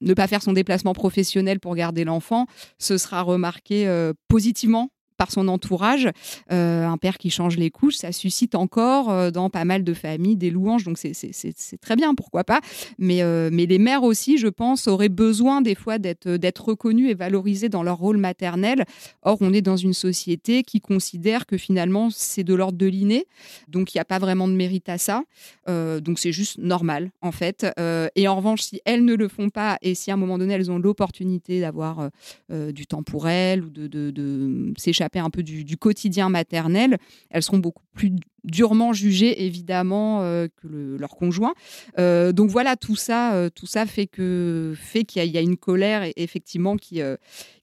ne 0.00 0.14
pas 0.14 0.26
faire 0.26 0.42
son 0.42 0.52
déplacement 0.52 0.94
professionnel 0.94 1.60
pour 1.60 1.74
garder 1.74 2.04
l'enfant, 2.04 2.46
ce 2.78 2.96
sera 2.96 3.22
remarqué 3.22 3.86
euh, 3.86 4.12
positivement 4.28 4.90
par 5.18 5.30
son 5.30 5.48
entourage. 5.48 6.08
Euh, 6.50 6.86
un 6.86 6.96
père 6.96 7.18
qui 7.18 7.28
change 7.28 7.56
les 7.58 7.70
couches, 7.70 7.96
ça 7.96 8.12
suscite 8.12 8.54
encore 8.54 9.10
euh, 9.10 9.30
dans 9.30 9.50
pas 9.50 9.64
mal 9.64 9.84
de 9.84 9.92
familles 9.92 10.36
des 10.36 10.48
louanges, 10.48 10.84
donc 10.84 10.96
c'est 10.96 11.80
très 11.80 11.96
bien, 11.96 12.14
pourquoi 12.14 12.44
pas. 12.44 12.60
Mais, 12.98 13.22
euh, 13.22 13.50
mais 13.52 13.66
les 13.66 13.78
mères 13.78 14.04
aussi, 14.04 14.38
je 14.38 14.46
pense, 14.46 14.86
auraient 14.86 15.08
besoin 15.10 15.60
des 15.60 15.74
fois 15.74 15.98
d'être 15.98 16.64
reconnues 16.64 17.10
et 17.10 17.14
valorisées 17.14 17.68
dans 17.68 17.82
leur 17.82 17.98
rôle 17.98 18.16
maternel. 18.16 18.84
Or, 19.22 19.38
on 19.40 19.52
est 19.52 19.60
dans 19.60 19.76
une 19.76 19.92
société 19.92 20.62
qui 20.62 20.80
considère 20.80 21.46
que 21.46 21.58
finalement, 21.58 22.08
c'est 22.10 22.44
de 22.44 22.54
l'ordre 22.54 22.78
de 22.78 22.86
l'inné, 22.86 23.26
donc 23.66 23.94
il 23.94 23.96
n'y 23.96 24.00
a 24.00 24.04
pas 24.04 24.20
vraiment 24.20 24.46
de 24.46 24.52
mérite 24.52 24.88
à 24.88 24.98
ça. 24.98 25.24
donc 25.66 26.20
c'est 26.20 26.32
juste 26.32 26.58
normal, 26.58 27.10
en 27.20 27.32
fait. 27.32 27.66
et 28.14 28.28
en 28.28 28.36
revanche, 28.36 28.62
si 28.62 28.80
elles 28.84 29.04
ne 29.04 29.14
le 29.14 29.26
font 29.26 29.50
pas 29.50 29.78
et 29.82 29.96
si 29.96 30.12
à 30.12 30.14
un 30.14 30.16
moment 30.16 30.38
donné, 30.38 30.54
elles 30.54 30.70
ont 30.70 30.78
l'opportunité 30.78 31.60
d'avoir 31.60 32.10
du 32.50 32.86
temps 32.86 33.02
pour 33.02 33.28
elles 33.28 33.64
ou 33.64 33.70
de, 33.70 33.88
de, 33.88 34.10
de 34.10 34.72
s'échapper 34.76 35.07
un 35.16 35.30
peu 35.30 35.42
du, 35.42 35.76
quotidien 35.76 36.28
maternel, 36.28 36.98
elles 37.30 37.42
seront 37.42 37.58
beaucoup 37.58 37.82
plus 37.94 38.12
durement 38.44 38.92
jugées 38.92 39.44
évidemment 39.44 40.22
euh, 40.22 40.48
que 40.62 40.96
leur 40.98 41.10
conjoint. 41.10 41.54
Euh, 41.98 42.32
donc 42.32 42.50
voilà, 42.50 42.76
tout 42.76 42.96
ça, 42.96 43.34
euh, 43.34 43.50
tout 43.50 43.66
ça 43.66 43.86
fait 43.86 44.06
qu'il 44.06 44.76
y, 45.14 45.38
a 45.38 45.40
une 45.40 45.56
colère 45.56 46.10
effectivement 46.16 46.76
qui 46.76 47.00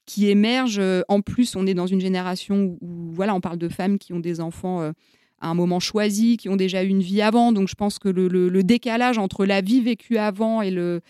qui 0.06 0.30
émerge. 0.30 0.80
En 1.08 1.22
plus, 1.22 1.56
on 1.56 1.66
est 1.66 1.74
dans 1.74 1.88
une 1.88 2.02
génération 2.02 2.78
où, 2.82 3.12
voilà, 3.12 3.34
on 3.34 3.42
parle 3.42 3.58
de 3.58 3.70
femmes 3.70 3.98
qui 3.98 4.14
ont 4.14 4.20
des 4.20 4.40
enfants 4.40 4.92
à 5.40 5.50
un 5.50 5.54
moment 5.54 5.80
choisi, 5.80 6.38
qui 6.38 6.50
ont 6.50 6.56
déjà 6.56 6.84
eu 6.84 6.88
une 6.88 7.02
vie 7.02 7.22
avant. 7.22 7.52
Donc 7.52 7.68
je 7.68 7.76
pense 7.76 8.00
que 8.00 8.10
le, 8.10 8.64
décalage 8.64 9.18
entre 9.18 9.46
la 9.46 9.62
vie 9.62 9.82
vécue 9.82 10.18
avant 10.18 10.62
et 10.62 10.72
le, 10.72 11.02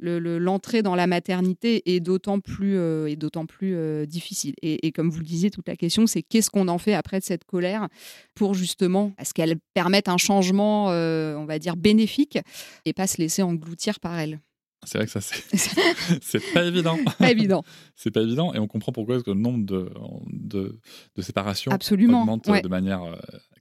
l'entrée 0.00 0.82
dans 0.82 0.94
la 0.94 1.06
maternité 1.06 1.94
est 1.94 2.00
d'autant 2.00 2.40
plus, 2.40 2.76
euh, 2.76 3.06
est 3.06 3.16
d'autant 3.16 3.46
plus 3.46 3.74
euh, 3.74 4.06
difficile. 4.06 4.54
Et, 4.62 4.92
comme 4.92 5.10
vous 5.10 5.18
le 5.18 5.24
disiez, 5.24 5.50
toute 5.50 5.68
la 5.68 5.76
question, 5.76 6.06
c'est 6.06 6.22
qu'est-ce 6.22 6.50
qu'on 6.50 6.68
en 6.68 6.78
fait 6.78 6.94
après 6.94 7.18
de 7.18 7.24
cette 7.24 7.44
colère 7.44 7.88
pour 8.34 8.54
justement, 8.54 9.12
est-ce 9.18 9.34
qu'elle 9.34 9.56
permette 9.74 10.08
un 10.08 10.16
changement, 10.16 10.90
euh, 10.90 11.34
on 11.36 11.44
va 11.44 11.58
dire, 11.58 11.76
bénéfique 11.76 12.38
et 12.84 12.92
pas 12.92 13.06
se 13.06 13.18
laisser 13.18 13.42
engloutir 13.42 14.00
par 14.00 14.18
elle 14.18 14.40
c'est 14.84 14.98
vrai 14.98 15.06
que 15.06 15.12
ça, 15.12 15.20
c'est 15.20 16.42
pas 16.54 16.64
évident. 16.64 16.98
Pas 17.16 17.30
évident. 17.30 17.62
c'est 17.94 18.10
pas 18.10 18.22
évident. 18.22 18.52
Et 18.52 18.58
on 18.58 18.66
comprend 18.66 18.90
pourquoi 18.90 19.18
le 19.24 19.34
nombre 19.34 19.64
de, 19.64 19.88
de, 20.32 20.80
de 21.14 21.22
séparations 21.22 21.70
Absolument. 21.70 22.22
augmente 22.22 22.50
de 22.50 22.66
manière 22.68 23.04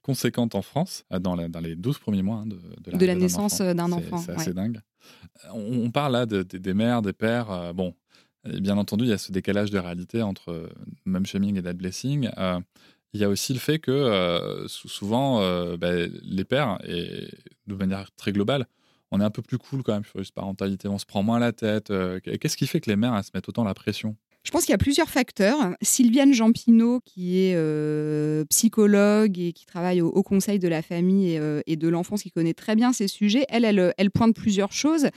conséquente 0.02 0.56
en 0.56 0.62
France 0.62 1.06
euh, 1.12 1.20
dans, 1.20 1.36
dans 1.36 1.60
les 1.60 1.76
12 1.76 2.00
premiers 2.00 2.22
mois 2.22 2.38
hein, 2.38 2.46
de, 2.46 2.58
de, 2.98 3.06
la, 3.06 3.16
naissance 3.16 3.62
d'un 3.62 3.92
enfant. 3.92 4.18
C'est 4.18 4.32
assez 4.32 4.54
dingue. 4.54 4.80
On, 5.54 5.90
parle 5.92 6.14
là 6.14 6.26
des 6.26 6.74
mères, 6.74 7.02
des 7.02 7.14
pères. 7.14 7.52
Euh, 7.52 7.74
bon, 7.74 7.96
bien 8.46 8.78
entendu, 8.78 9.06
il 9.06 9.10
y 9.10 9.14
a 9.14 9.18
ce 9.18 9.32
décalage 9.32 9.72
de 9.72 9.80
réalité 9.80 10.22
entre 10.22 10.70
mum 11.06 11.26
shaming 11.26 11.58
et 11.58 11.62
dad 11.62 11.78
blessing. 11.78 12.30
Euh, 12.38 12.60
il 13.14 13.20
y 13.20 13.24
a 13.24 13.30
aussi 13.30 13.54
le 13.54 13.60
fait 13.60 13.80
que 13.80 14.64
souvent, 14.68 15.42
ben, 15.76 16.10
les 16.24 16.46
pères, 16.46 16.78
et 16.88 17.28
de 17.68 17.76
manière 17.76 18.10
très 18.16 18.32
globale, 18.32 18.68
on 19.12 19.20
est 19.20 19.24
un 19.26 19.30
peu 19.30 19.42
plus 19.42 19.58
cool 19.58 19.84
quand 19.84 19.92
même 19.92 20.06
sur 20.06 20.20
une 20.20 20.26
parentalité, 20.34 20.88
on 20.88 20.98
se 20.98 21.06
prend 21.06 21.22
moins 21.22 21.38
la 21.38 21.52
tête. 21.52 21.92
Qu'est-ce 22.24 22.56
qui 22.56 22.68
fait 22.68 22.80
que 22.80 22.90
les 22.90 22.96
mères 22.96 23.22
se 23.26 23.32
mettent 23.34 23.50
autant 23.50 23.66
la 23.66 23.74
pression? 23.74 24.16
Je 24.44 24.50
pense 24.50 24.62
qu'il 24.66 24.72
y 24.72 24.76
a 24.76 24.80
plusieurs 24.80 25.10
facteurs. 25.10 25.76
Sylviane 25.84 26.34
Jampinot, 26.34 27.00
qui 27.06 27.38
est 27.40 27.54
euh, 27.56 28.44
psychologue 28.46 29.38
et 29.38 29.54
qui 29.54 29.66
travaille 29.68 30.02
au, 30.02 30.24
Conseil 30.24 30.60
de 30.60 30.68
la 30.68 30.82
famille 30.82 31.38
euh, 31.38 31.62
et, 31.68 31.76
de 31.76 31.88
l'enfance, 31.88 32.24
qui 32.24 32.32
connaît 32.32 32.54
très 32.54 32.76
bien 32.76 32.92
ces 32.92 33.08
sujets, 33.08 33.46
elle, 33.50 33.66
elle, 33.66 33.94
elle 33.98 34.10
pointe 34.10 34.36
plusieurs 34.36 34.72
choses. 34.72 35.10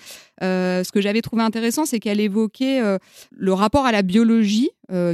Euh, 0.42 0.84
ce 0.84 0.92
que 0.92 1.00
j'avais 1.00 1.22
trouvé 1.22 1.42
intéressant, 1.42 1.86
c'est 1.86 2.00
qu'elle 2.00 2.20
évoquait 2.20 2.80
le 3.30 3.52
rapport 3.52 3.86
à 3.86 3.92
la 3.92 4.02
biologie, 4.02 4.70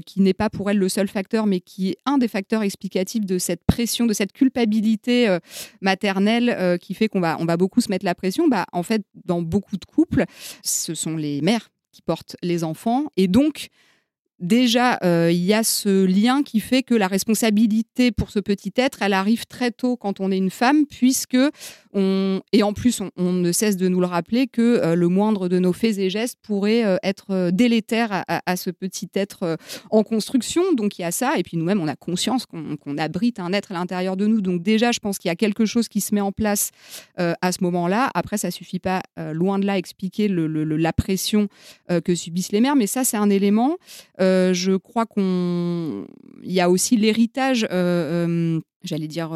qui 0.07 0.20
n'est 0.20 0.35
pas 0.35 0.51
pour 0.51 0.70
elle 0.70 0.79
le 0.79 0.88
seul 0.88 1.07
facteur, 1.07 1.46
mais 1.46 1.61
qui 1.61 1.90
est 1.90 1.96
un 2.07 2.18
des 2.18 2.29
facteurs 2.29 2.62
explicatifs 2.62 3.25
de 3.25 3.38
cette 3.38 3.64
pression, 3.64 4.07
de 4.07 4.12
cette 4.12 4.33
culpabilité 4.33 5.38
maternelle 5.81 6.79
qui 6.81 6.94
fait 6.94 7.09
qu'on 7.09 7.20
va, 7.20 7.37
on 7.38 7.44
va 7.44 7.57
beaucoup 7.57 7.81
se 7.81 7.90
mettre 7.90 8.05
la 8.05 8.14
pression. 8.14 8.49
Bah, 8.49 8.66
en 8.73 8.83
fait, 8.83 9.03
dans 9.25 9.42
beaucoup 9.42 9.77
de 9.77 9.85
couples, 9.85 10.25
ce 10.64 10.94
sont 10.94 11.16
les 11.16 11.40
mères 11.42 11.70
qui 11.92 12.03
portent 12.03 12.37
les 12.42 12.64
enfants. 12.64 13.07
Et 13.16 13.29
donc, 13.29 13.70
déjà, 14.40 14.98
euh, 15.05 15.31
il 15.31 15.44
y 15.44 15.53
a 15.53 15.62
ce 15.62 16.05
lien 16.05 16.42
qui 16.42 16.61
fait 16.61 16.83
que 16.83 16.94
la 16.94 17.07
responsabilité 17.07 18.11
pour 18.11 18.31
ce 18.31 18.38
petit 18.38 18.72
être, 18.76 19.03
elle 19.03 19.12
arrive 19.12 19.46
très 19.46 19.70
tôt 19.70 19.96
quand 19.96 20.20
on 20.20 20.33
est 20.33 20.38
une 20.38 20.50
femme, 20.50 20.87
puisque 20.87 21.37
on, 21.92 22.40
et 22.53 22.62
en 22.62 22.72
plus, 22.72 23.03
on, 23.16 23.33
ne 23.33 23.53
cesse 23.53 23.76
de 23.76 23.88
nous 23.88 24.00
le 24.00 24.07
rappeler 24.07 24.46
que 24.46 24.62
euh, 24.62 24.94
le 24.94 25.09
moindre 25.09 25.48
de 25.48 25.59
nos 25.59 25.72
faits 25.72 25.98
et 25.98 26.11
gestes 26.11 26.38
pourrait 26.42 26.85
euh, 26.85 26.96
être 27.03 27.50
délétère 27.50 28.24
à, 28.29 28.57
ce 28.57 28.70
petit 28.70 29.09
être 29.14 29.57
en 29.90 30.03
construction. 30.03 30.72
Donc 30.74 30.98
il 30.98 31.03
y 31.03 31.05
a 31.05 31.12
ça, 31.12 31.38
et 31.38 31.42
puis 31.42 31.57
nous-mêmes, 31.57 31.81
on 31.81 31.88
a 31.88 31.96
conscience 31.96 32.46
qu'on 32.46 32.98
abrite 32.98 33.38
un 33.38 33.53
être 33.53 33.72
à 33.72 33.74
l'intérieur 33.74 34.16
de 34.16 34.26
nous. 34.26 34.40
Donc 34.40 34.62
déjà, 34.62 34.92
je 34.92 34.98
pense 34.98 35.18
qu'il 35.18 35.29
y 35.29 35.33
a 35.33 35.37
quelque 35.37 35.64
chose 35.64 35.88
qui 35.88 36.00
se 36.00 36.14
met 36.14 36.20
en 36.20 36.33
place 36.33 36.70
à 37.16 37.53
ce 37.53 37.62
moment-là. 37.62 38.11
Après, 38.14 38.38
ça 38.38 38.50
suffit 38.50 38.79
pas, 38.79 39.03
loin 39.33 39.59
de 39.59 39.66
là, 39.66 39.79
expliquer 39.79 40.29
le, 40.29 40.46
la 40.46 40.92
pression 40.92 41.48
que 42.05 42.14
subissent 42.14 42.53
les 42.53 42.61
mères, 42.61 42.76
mais 42.76 42.87
ça, 42.87 43.05
c'est 43.05 43.16
un 43.16 43.31
élément. 43.31 43.76
Je 44.53 44.77
crois 44.77 45.07
qu'on, 45.07 46.07
il 46.43 46.53
y 46.53 46.61
a 46.61 46.71
aussi 46.71 46.97
l'héritage, 46.97 47.64
euh, 47.71 48.27
euh, 48.27 48.61
j'allais 48.83 49.09
dire 49.09 49.31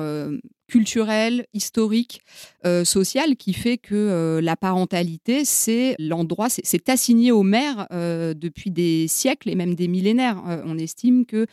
culturel, 0.67 1.47
historique, 1.53 2.21
euh, 2.67 2.85
social 2.85 3.37
qui 3.37 3.53
fait 3.53 3.77
que 3.79 3.95
euh, 3.95 4.41
la 4.41 4.57
parentalité, 4.57 5.45
c'est 5.45 5.95
l'endroit, 5.99 6.49
c'est 6.49 6.89
assigné 6.89 7.33
aux 7.33 7.43
mères 7.43 7.87
euh, 7.93 8.35
depuis 8.35 8.71
des 8.71 9.07
siècles 9.07 9.51
et 9.51 9.55
même 9.55 9.75
des 9.75 9.89
millénaires. 9.89 10.43
on 10.65 10.79
estime 10.79 11.27
que 11.27 11.47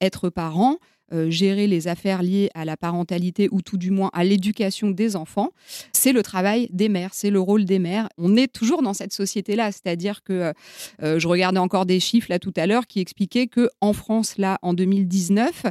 être 0.00 0.28
parent, 0.28 0.78
euh, 1.12 1.30
gérer 1.30 1.66
les 1.66 1.88
affaires 1.88 2.22
liées 2.22 2.50
à 2.54 2.64
la 2.64 2.76
parentalité 2.76 3.48
ou 3.50 3.62
tout 3.62 3.76
du 3.76 3.90
moins 3.90 4.10
à 4.12 4.24
l'éducation 4.24 4.90
des 4.90 5.16
enfants, 5.16 5.50
c'est 5.92 6.12
le 6.12 6.22
travail 6.22 6.68
des 6.72 6.88
mères, 6.88 7.10
c'est 7.12 7.30
le 7.30 7.40
rôle 7.40 7.64
des 7.64 7.78
mères. 7.78 8.08
On 8.18 8.36
est 8.36 8.52
toujours 8.52 8.82
dans 8.82 8.94
cette 8.94 9.12
société-là, 9.12 9.72
c'est-à-dire 9.72 10.22
que 10.22 10.32
euh, 10.32 10.52
euh, 11.02 11.18
je 11.18 11.28
regardais 11.28 11.58
encore 11.58 11.86
des 11.86 12.00
chiffres 12.00 12.28
là 12.30 12.38
tout 12.38 12.54
à 12.56 12.66
l'heure 12.66 12.86
qui 12.86 13.00
expliquaient 13.00 13.46
que 13.46 13.70
en 13.80 13.92
France 13.92 14.38
là 14.38 14.58
en 14.62 14.74
2019, 14.74 15.62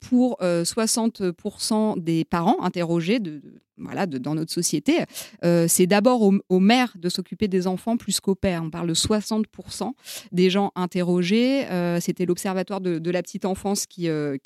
pour 0.00 0.38
60% 0.40 2.02
des 2.02 2.24
parents 2.24 2.62
interrogés 2.62 3.18
de 3.18 3.42
voilà, 3.78 4.06
dans 4.06 4.34
notre 4.34 4.52
société, 4.52 4.98
euh, 5.44 5.66
c'est 5.68 5.86
d'abord 5.86 6.22
aux, 6.22 6.60
mères 6.60 6.92
de 6.98 7.08
s'occuper 7.08 7.48
des 7.48 7.66
enfants 7.66 7.96
plus 7.96 8.20
qu'aux 8.20 8.34
pères. 8.34 8.62
On 8.64 8.70
parle 8.70 8.88
de 8.88 8.94
60% 8.94 9.92
des 10.32 10.50
gens 10.50 10.72
interrogés. 10.74 11.66
Euh, 11.66 12.00
c'était 12.00 12.26
l'Observatoire 12.26 12.80
de, 12.80 13.10
la 13.10 13.22
petite 13.22 13.44
enfance 13.44 13.86
qui, 13.86 14.08
euh, 14.08 14.36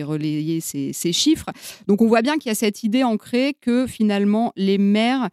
relayait 0.00 0.60
ces, 0.60 1.12
chiffres. 1.12 1.50
Donc 1.86 2.00
on 2.00 2.06
voit 2.06 2.22
bien 2.22 2.38
qu'il 2.38 2.48
y 2.48 2.52
a 2.52 2.54
cette 2.54 2.82
idée 2.82 3.04
ancrée 3.04 3.54
que 3.60 3.86
finalement 3.86 4.52
les 4.56 4.78
mères, 4.78 5.28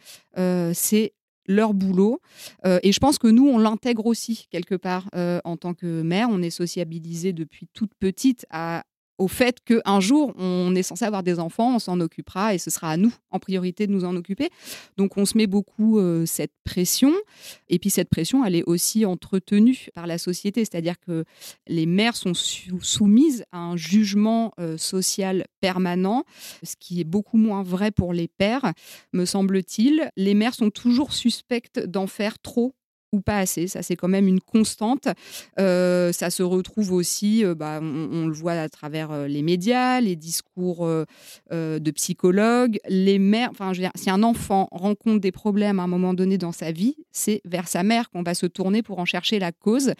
c'est 0.73 1.13
leur 1.45 1.73
boulot. 1.73 2.19
et 2.65 2.91
je 2.91 2.99
pense 2.99 3.17
que 3.17 3.27
nous, 3.27 3.47
on 3.47 3.57
l'intègre 3.57 4.05
aussi 4.05 4.47
quelque 4.51 4.75
part 4.75 5.09
en 5.13 5.57
tant 5.57 5.73
que 5.73 6.01
mère. 6.01 6.27
On 6.29 6.41
est 6.41 6.49
sociabilisé 6.49 7.33
depuis 7.33 7.67
toute 7.73 7.91
petite 7.95 8.45
à, 8.49 8.83
au 9.19 9.27
fait 9.27 9.57
qu'un 9.63 9.99
jour, 9.99 10.33
on 10.37 10.73
est 10.75 10.83
censé 10.83 11.05
avoir 11.05 11.23
des 11.23 11.39
enfants, 11.39 11.75
on 11.75 11.79
s'en 11.79 11.99
occupera 11.99 12.55
et 12.55 12.57
ce 12.57 12.69
sera 12.69 12.89
à 12.89 12.97
nous 12.97 13.13
en 13.31 13.37
priorité 13.37 13.85
de 13.85 13.91
nous 13.91 14.05
en 14.05 14.15
occuper. 14.15 14.49
Donc 14.97 15.17
on 15.17 15.25
se 15.25 15.37
met 15.37 15.45
beaucoup 15.45 15.99
euh, 15.99 16.25
cette 16.25 16.53
pression. 16.63 17.13
Et 17.67 17.79
puis 17.79 17.89
cette 17.89 18.09
pression, 18.09 18.45
elle 18.45 18.55
est 18.55 18.63
aussi 18.63 19.05
entretenue 19.05 19.89
par 19.93 20.07
la 20.07 20.17
société, 20.17 20.61
c'est-à-dire 20.61 20.99
que 20.99 21.25
les 21.67 21.85
mères 21.85 22.15
sont 22.15 22.33
soumises 22.33 23.43
à 23.51 23.59
un 23.59 23.77
jugement 23.77 24.53
euh, 24.59 24.77
social 24.77 25.45
permanent, 25.59 26.23
ce 26.63 26.75
qui 26.79 27.01
est 27.01 27.05
beaucoup 27.05 27.37
moins 27.37 27.61
vrai 27.61 27.91
pour 27.91 28.13
les 28.13 28.27
pères, 28.27 28.73
me 29.13 29.25
semble-t-il. 29.25 30.09
Les 30.15 30.33
mères 30.33 30.55
sont 30.55 30.69
toujours 30.69 31.13
suspectes 31.13 31.79
d'en 31.79 32.07
faire 32.07 32.39
trop 32.39 32.73
ou 33.11 33.21
pas 33.21 33.39
assez. 33.39 33.67
Ça, 33.67 33.81
c'est 33.81 33.95
quand 33.95 34.07
même 34.07 34.27
une 34.27 34.39
constante. 34.39 35.07
Euh, 35.59 36.11
ça 36.11 36.29
se 36.29 36.43
retrouve 36.43 36.91
aussi, 36.93 37.43
euh, 37.43 37.55
bah, 37.55 37.79
on, 37.81 38.27
le 38.27 38.33
voit 38.33 38.53
à 38.53 38.69
travers 38.69 39.11
euh, 39.11 39.27
les 39.27 39.41
médias, 39.41 39.99
les 40.01 40.15
discours 40.15 40.87
de 41.51 41.91
psychologues, 41.91 42.79
les 42.87 43.19
mères. 43.19 43.49
Enfin, 43.51 43.73
je 43.73 43.81
veux 43.81 43.87
si 43.95 44.09
un 44.09 44.23
enfant 44.23 44.67
rencontre 44.71 45.19
des 45.19 45.31
problèmes 45.31 45.79
à 45.79 45.83
un 45.83 45.87
moment 45.87 46.13
donné 46.13 46.37
dans 46.37 46.51
sa 46.51 46.71
vie, 46.71 46.95
c'est 47.11 47.41
vers 47.45 47.67
sa 47.67 47.83
mère 47.83 48.09
qu'on 48.09 48.23
va 48.23 48.33
se 48.33 48.45
tourner 48.45 48.81
pour 48.83 48.99
en 48.99 49.05
chercher 49.05 49.39
la 49.39 49.51
cause. 49.51 49.93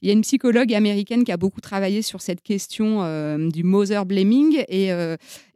Il 0.00 0.08
y 0.08 0.10
a 0.10 0.14
une 0.14 0.22
psychologue 0.22 0.72
américaine 0.72 1.24
qui 1.24 1.32
a 1.32 1.36
beaucoup 1.36 1.60
travaillé 1.60 2.02
sur 2.02 2.20
cette 2.20 2.42
question 2.42 3.02
du 3.48 3.62
mother 3.64 4.06
blaming 4.06 4.64
et, 4.68 4.90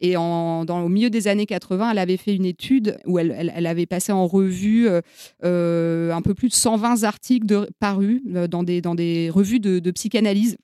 et 0.00 0.16
en, 0.16 0.64
dans, 0.64 0.82
au 0.82 0.88
milieu 0.88 1.10
des 1.10 1.28
années 1.28 1.46
80, 1.46 1.92
elle 1.92 1.98
avait 1.98 2.16
fait 2.16 2.34
une 2.34 2.46
étude 2.46 2.98
où 3.06 3.18
elle, 3.18 3.52
elle 3.54 3.66
avait 3.66 3.86
passé 3.86 4.12
en 4.12 4.26
revue 4.26 4.88
un 4.88 6.22
peu 6.22 6.34
plus 6.34 6.48
de 6.48 6.54
120 6.54 6.97
articles 7.04 7.68
parus 7.78 8.20
euh, 8.34 8.46
dans 8.46 8.62
des, 8.62 8.80
dans 8.80 8.94
des 8.94 9.30
revues 9.30 9.60
de 9.60 9.90
psychanalyse 9.90 10.56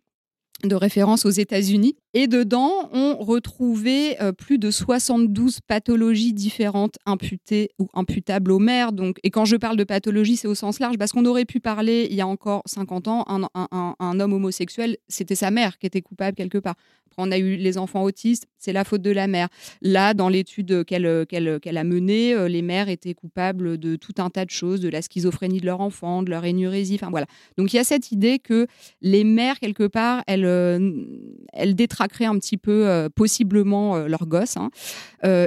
de 0.62 0.74
référence 0.74 1.26
aux 1.26 1.30
États-Unis. 1.30 1.96
Et 2.16 2.28
dedans, 2.28 2.88
on 2.92 3.16
retrouvait 3.16 4.16
euh, 4.22 4.30
plus 4.30 4.58
de 4.58 4.70
72 4.70 5.58
pathologies 5.66 6.32
différentes 6.32 6.94
imputées 7.06 7.70
ou 7.80 7.88
imputables 7.92 8.52
aux 8.52 8.60
mères. 8.60 8.92
Donc, 8.92 9.18
et 9.24 9.30
quand 9.30 9.44
je 9.44 9.56
parle 9.56 9.76
de 9.76 9.82
pathologie, 9.82 10.36
c'est 10.36 10.46
au 10.46 10.54
sens 10.54 10.78
large, 10.78 10.96
parce 10.96 11.10
qu'on 11.10 11.26
aurait 11.26 11.44
pu 11.44 11.58
parler, 11.58 12.06
il 12.08 12.16
y 12.16 12.20
a 12.20 12.26
encore 12.26 12.62
50 12.66 13.08
ans, 13.08 13.24
un, 13.28 14.20
homme 14.20 14.32
homosexuel, 14.32 14.96
c'était 15.08 15.34
sa 15.34 15.50
mère 15.50 15.76
qui 15.78 15.86
était 15.86 16.02
coupable 16.02 16.36
quelque 16.36 16.58
part 16.58 16.76
on 17.18 17.30
a 17.30 17.38
eu 17.38 17.56
les 17.56 17.78
enfants 17.78 18.02
autistes, 18.02 18.46
c'est 18.58 18.72
la 18.72 18.84
faute 18.84 19.02
de 19.02 19.10
la 19.10 19.26
mère. 19.26 19.48
Là, 19.82 20.14
dans 20.14 20.28
l'étude 20.28 20.84
qu'elle 20.84 21.06
a 21.06 21.84
menée, 21.84 22.34
euh, 22.34 22.48
les 22.48 22.62
mères 22.62 22.88
étaient 22.88 23.14
coupables 23.14 23.78
de 23.78 23.96
tout 23.96 24.14
un 24.18 24.30
tas 24.30 24.44
de 24.44 24.50
choses, 24.50 24.80
de 24.80 24.88
la 24.88 25.02
schizophrénie 25.02 25.60
de 25.60 25.66
leur 25.66 25.80
enfant, 25.80 26.22
de 26.22 26.30
leur 26.30 26.44
énurésie. 26.44 26.94
Enfin 26.94 27.10
voilà. 27.10 27.26
Donc 27.56 27.72
il 27.72 27.76
y 27.76 27.78
a 27.78 27.84
cette 27.84 28.12
idée 28.12 28.38
que 28.38 28.66
les 29.02 29.24
mères 29.24 29.58
quelque 29.60 29.86
part, 29.86 30.22
elles, 30.26 30.44
euh, 30.44 31.04
elles 31.52 31.74
détraqueraient 32.04 32.26
un 32.26 32.38
petit 32.38 32.56
peu 32.56 32.86
euh, 32.88 33.08
possiblement 33.08 33.96
leurs 33.98 34.26
gosses. 34.26 34.56
Hein. 34.56 34.70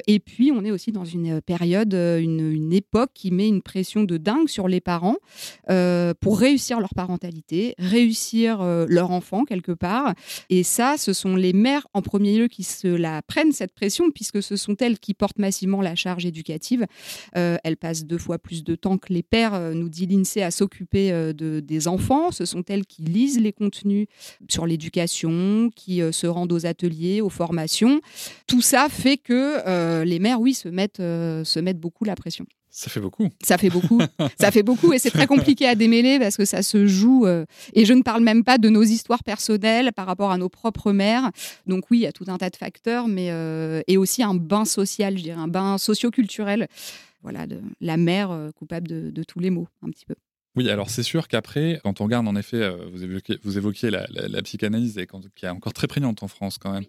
et 0.08 0.20
puis 0.20 0.52
on 0.52 0.66
est 0.66 0.72
aussi 0.72 0.92
dans 0.92 1.06
une 1.06 1.42
période, 1.42 1.94
une, 1.94 2.74
époque 2.74 3.12
qui 3.14 3.32
met 3.32 3.48
une 3.48 3.62
pression 3.62 4.04
de 4.04 4.18
dingue 4.18 4.50
sur 4.50 4.68
les 4.68 4.82
parents 4.82 5.18
pour 6.20 6.40
réussir 6.40 6.80
leur 6.80 6.94
parentalité, 6.96 7.76
réussir 7.78 8.62
leur 8.88 9.12
enfant 9.12 9.46
quelque 9.46 9.72
part. 9.72 10.14
Et 10.50 10.64
ça, 10.64 10.96
ce 10.98 11.14
sont 11.14 11.36
les 11.36 11.54
mères 11.54 11.88
en 11.94 12.02
premier 12.02 12.38
lieu 12.38 12.48
qui 12.48 12.64
se 12.64 12.88
la 12.88 13.22
prennent 13.22 13.52
cette 13.52 13.74
pression 13.74 14.12
puisque 14.12 14.42
ce 14.42 14.56
sont 14.56 14.76
elles 14.78 15.00
qui 15.00 15.14
portent 15.14 15.40
massivement 15.40 15.82
la 15.82 15.96
charge 15.96 16.26
éducative. 16.26 16.86
Euh, 17.36 17.58
elles 17.64 17.78
passent 17.78 18.06
deux 18.06 18.18
fois 18.18 18.38
plus 18.40 18.64
de 18.64 18.76
temps 18.76 18.98
que 18.98 19.14
les 19.14 19.24
pères, 19.24 19.54
euh, 19.54 19.74
nous 19.74 19.90
dit 19.90 20.06
l'INSEE, 20.06 20.42
à 20.42 20.52
s'occuper 20.52 21.12
euh, 21.12 21.34
de, 21.34 21.60
des 21.60 21.88
enfants. 21.88 22.32
Ce 22.32 22.46
sont 22.46 22.64
elles 22.68 22.86
qui 22.86 23.04
lisent 23.04 23.40
les 23.40 23.54
contenus 23.54 24.08
sur 24.50 24.66
l'éducation, 24.66 25.70
qui 25.76 26.02
se 26.12 26.28
rendent 26.28 26.47
aux 26.52 26.66
ateliers, 26.66 27.22
aux 27.22 27.30
formations. 27.30 28.02
Tout 28.48 28.62
ça 28.62 28.88
fait 28.90 29.18
que 29.18 30.04
les 30.04 30.20
mères, 30.20 30.42
oui, 30.42 30.54
se 30.54 30.70
mettent, 30.70 30.98
se 30.98 31.60
mettent 31.60 31.80
beaucoup 31.80 32.06
la 32.06 32.16
pression. 32.16 32.46
Ça 32.78 32.92
fait 32.92 33.00
beaucoup. 33.00 33.28
Ça 33.44 33.58
fait 33.58 33.72
beaucoup. 33.72 34.00
ça 34.40 34.52
fait 34.52 34.62
beaucoup 34.62 34.94
et 34.94 35.00
c'est 35.00 35.10
très 35.10 35.26
compliqué 35.26 35.68
à 35.68 35.74
démêler 35.74 36.20
parce 36.20 36.38
que 36.38 36.46
ça 36.46 36.62
se 36.62 36.86
joue. 36.86 37.26
Euh, 37.26 37.44
et 37.74 37.86
je 37.86 37.94
ne 37.94 38.04
parle 38.04 38.24
même 38.24 38.44
pas 38.44 38.60
de 38.60 38.70
nos 38.70 38.84
histoires 38.84 39.24
personnelles 39.24 39.92
par 39.94 40.06
rapport 40.06 40.30
à 40.30 40.38
nos 40.38 40.48
propres 40.48 40.92
mères. 40.92 41.32
Donc 41.66 41.86
oui, 41.90 41.98
il 41.98 42.02
y 42.02 42.06
a 42.06 42.12
tout 42.12 42.26
un 42.28 42.38
tas 42.38 42.52
de 42.52 42.56
facteurs, 42.56 43.08
mais 43.08 43.32
euh, 43.32 43.82
et 43.88 43.98
aussi 43.98 44.22
un 44.22 44.36
bain 44.36 44.64
social, 44.64 45.18
je 45.18 45.24
dirais, 45.24 45.42
un 45.42 45.48
bain 45.48 45.80
socio-culturel. 45.80 46.68
Voilà, 47.24 47.48
de, 47.48 47.62
la 47.82 47.98
mère 47.98 48.30
euh, 48.30 48.52
coupable 48.52 48.88
de, 48.88 49.10
de 49.10 49.24
tous 49.24 49.40
les 49.40 49.50
maux, 49.50 49.68
un 49.82 49.90
petit 49.90 50.06
peu. 50.06 50.14
Oui, 50.58 50.72
alors 50.72 50.90
c'est 50.90 51.04
sûr 51.04 51.28
qu'après, 51.28 51.80
quand 51.84 52.02
on 52.02 52.06
regarde 52.06 52.28
en 52.28 52.36
effet, 52.36 52.58
euh, 52.58 52.90
vous 52.92 53.04
évoquiez, 53.04 53.38
vous 53.44 53.60
évoquiez 53.60 53.92
la, 53.92 54.42
psychanalyse 54.42 54.98
et 54.98 55.06
qui 55.36 55.46
est 55.46 55.50
encore 55.50 55.72
très 55.72 55.86
prégnante 55.86 56.24
en 56.24 56.28
France 56.28 56.58
quand 56.58 56.72
même. 56.72 56.86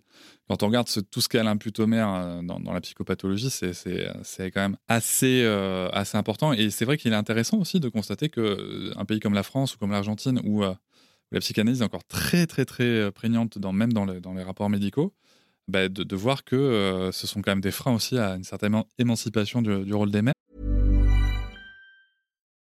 Quand 0.49 0.63
on 0.63 0.69
regarde 0.69 0.89
tout 1.11 1.21
ce 1.21 1.29
qu'elle 1.29 1.47
impute 1.47 1.79
aux 1.79 1.87
mères 1.87 2.09
euh, 2.09 2.41
dans, 2.41 2.73
la 2.73 2.81
psychopathologie, 2.81 3.51
c'est 3.51 4.51
quand 4.53 4.63
même 4.63 4.79
assez, 4.89 5.43
euh, 5.45 5.91
assez 5.93 6.17
important. 6.17 6.55
Et 6.55 6.71
c'est 6.71 6.87
vrai 6.87 6.97
qu'il 6.97 7.13
est 7.13 7.17
intéressant 7.17 7.59
aussi 7.59 7.79
de 7.79 7.91
constater 7.91 8.31
qu'un 8.31 9.05
pays 9.07 9.21
comme 9.21 9.35
la 9.35 9.43
France 9.43 9.75
ou 9.75 9.79
comme 9.79 9.91
l'Argentine, 9.91 10.41
où 10.45 10.63
la 10.63 11.41
psychanalyse 11.41 11.83
est 11.83 11.85
encore 11.85 12.05
très 12.05 12.47
très 12.47 12.65
très 12.65 13.13
prégnante, 13.13 13.59
dans, 13.59 13.75
même 13.75 13.93
dans, 13.93 14.07
dans 14.07 14.33
les 14.33 14.45
rapports 14.45 14.71
médicaux, 14.71 15.13
bah, 15.69 15.91
de, 15.91 16.17
voir 16.17 16.45
que 16.45 17.11
ce 17.13 17.27
sont 17.27 17.43
quand 17.43 17.51
même 17.51 17.61
des 17.61 17.71
freins 17.71 17.95
aussi 17.95 18.17
à 18.17 18.37
une 18.37 18.45
certaine 18.45 18.83
émancipation 18.99 19.61
du, 19.61 19.85
du 19.85 19.93
rôle 19.93 20.11
des 20.11 20.23
mères. 20.23 20.33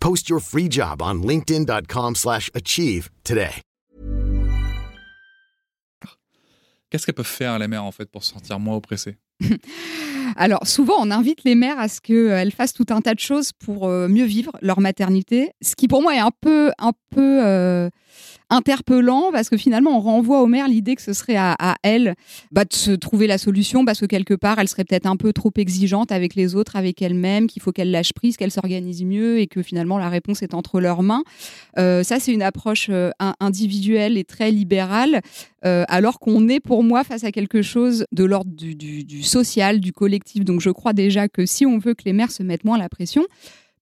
Post 0.00 0.28
your 0.28 0.40
free 0.40 0.68
job 0.68 1.00
on 1.00 1.22
linkedin.com/achieve 1.22 3.08
today. 3.22 3.62
Qu'est-ce 6.90 7.06
qu'elles 7.06 7.14
peuvent 7.14 7.24
faire 7.24 7.58
les 7.60 7.68
mères 7.68 7.84
en 7.84 7.92
fait 7.92 8.10
pour 8.10 8.24
se 8.24 8.32
sentir 8.32 8.58
moins 8.58 8.76
oppressées 8.76 9.16
Alors 10.36 10.66
souvent, 10.66 10.94
on 10.98 11.10
invite 11.10 11.44
les 11.44 11.54
mères 11.54 11.78
à 11.78 11.88
ce 11.88 12.00
qu'elles 12.00 12.52
fassent 12.52 12.72
tout 12.72 12.86
un 12.90 13.00
tas 13.00 13.14
de 13.14 13.20
choses 13.20 13.52
pour 13.52 13.86
euh, 13.86 14.08
mieux 14.08 14.24
vivre 14.24 14.52
leur 14.62 14.80
maternité, 14.80 15.50
ce 15.62 15.76
qui 15.76 15.88
pour 15.88 16.02
moi 16.02 16.14
est 16.14 16.20
un 16.20 16.30
peu, 16.40 16.70
un 16.78 16.92
peu 17.10 17.44
euh, 17.44 17.90
interpellant 18.50 19.30
parce 19.32 19.48
que 19.48 19.56
finalement 19.56 19.96
on 19.96 20.00
renvoie 20.00 20.42
aux 20.42 20.46
mères 20.46 20.68
l'idée 20.68 20.96
que 20.96 21.02
ce 21.02 21.12
serait 21.12 21.36
à, 21.36 21.76
elles 21.82 22.14
bah, 22.50 22.64
de 22.64 22.72
se 22.74 22.90
trouver 22.90 23.26
la 23.26 23.38
solution 23.38 23.84
parce 23.84 24.00
que 24.00 24.06
quelque 24.06 24.34
part 24.34 24.58
elle 24.58 24.68
serait 24.68 24.84
peut-être 24.84 25.06
un 25.06 25.16
peu 25.16 25.32
trop 25.32 25.52
exigeante 25.56 26.12
avec 26.12 26.34
les 26.34 26.54
autres, 26.56 26.76
avec 26.76 27.00
elle-même, 27.00 27.46
qu'il 27.46 27.62
faut 27.62 27.72
qu'elle 27.72 27.90
lâche 27.90 28.12
prise, 28.12 28.36
qu'elle 28.36 28.50
s'organise 28.50 29.04
mieux 29.04 29.38
et 29.38 29.46
que 29.46 29.62
finalement 29.62 29.98
la 29.98 30.08
réponse 30.08 30.42
est 30.42 30.54
entre 30.54 30.80
leurs 30.80 31.02
mains. 31.02 31.22
Euh, 31.78 32.02
ça 32.02 32.18
c'est 32.18 32.32
une 32.32 32.42
approche 32.42 32.88
euh, 32.90 33.10
individuelle 33.38 34.18
et 34.18 34.24
très 34.24 34.50
libérale 34.50 35.20
euh, 35.64 35.84
alors 35.88 36.18
qu'on 36.18 36.48
est 36.48 36.60
pour 36.60 36.82
moi 36.82 37.04
face 37.04 37.24
à 37.24 37.32
quelque 37.32 37.62
chose 37.62 38.04
de 38.12 38.24
l'ordre 38.24 38.50
du, 38.50 38.74
du 38.74 39.22
social, 39.22 39.80
du 39.80 39.92
collectif. 39.92 40.19
Donc 40.36 40.60
je 40.60 40.70
crois 40.70 40.92
déjà 40.92 41.28
que 41.28 41.46
si 41.46 41.66
on 41.66 41.78
veut 41.78 41.94
que 41.94 42.02
les 42.04 42.12
mères 42.12 42.30
se 42.30 42.42
mettent 42.42 42.64
moins 42.64 42.78
la 42.78 42.88
pression, 42.88 43.24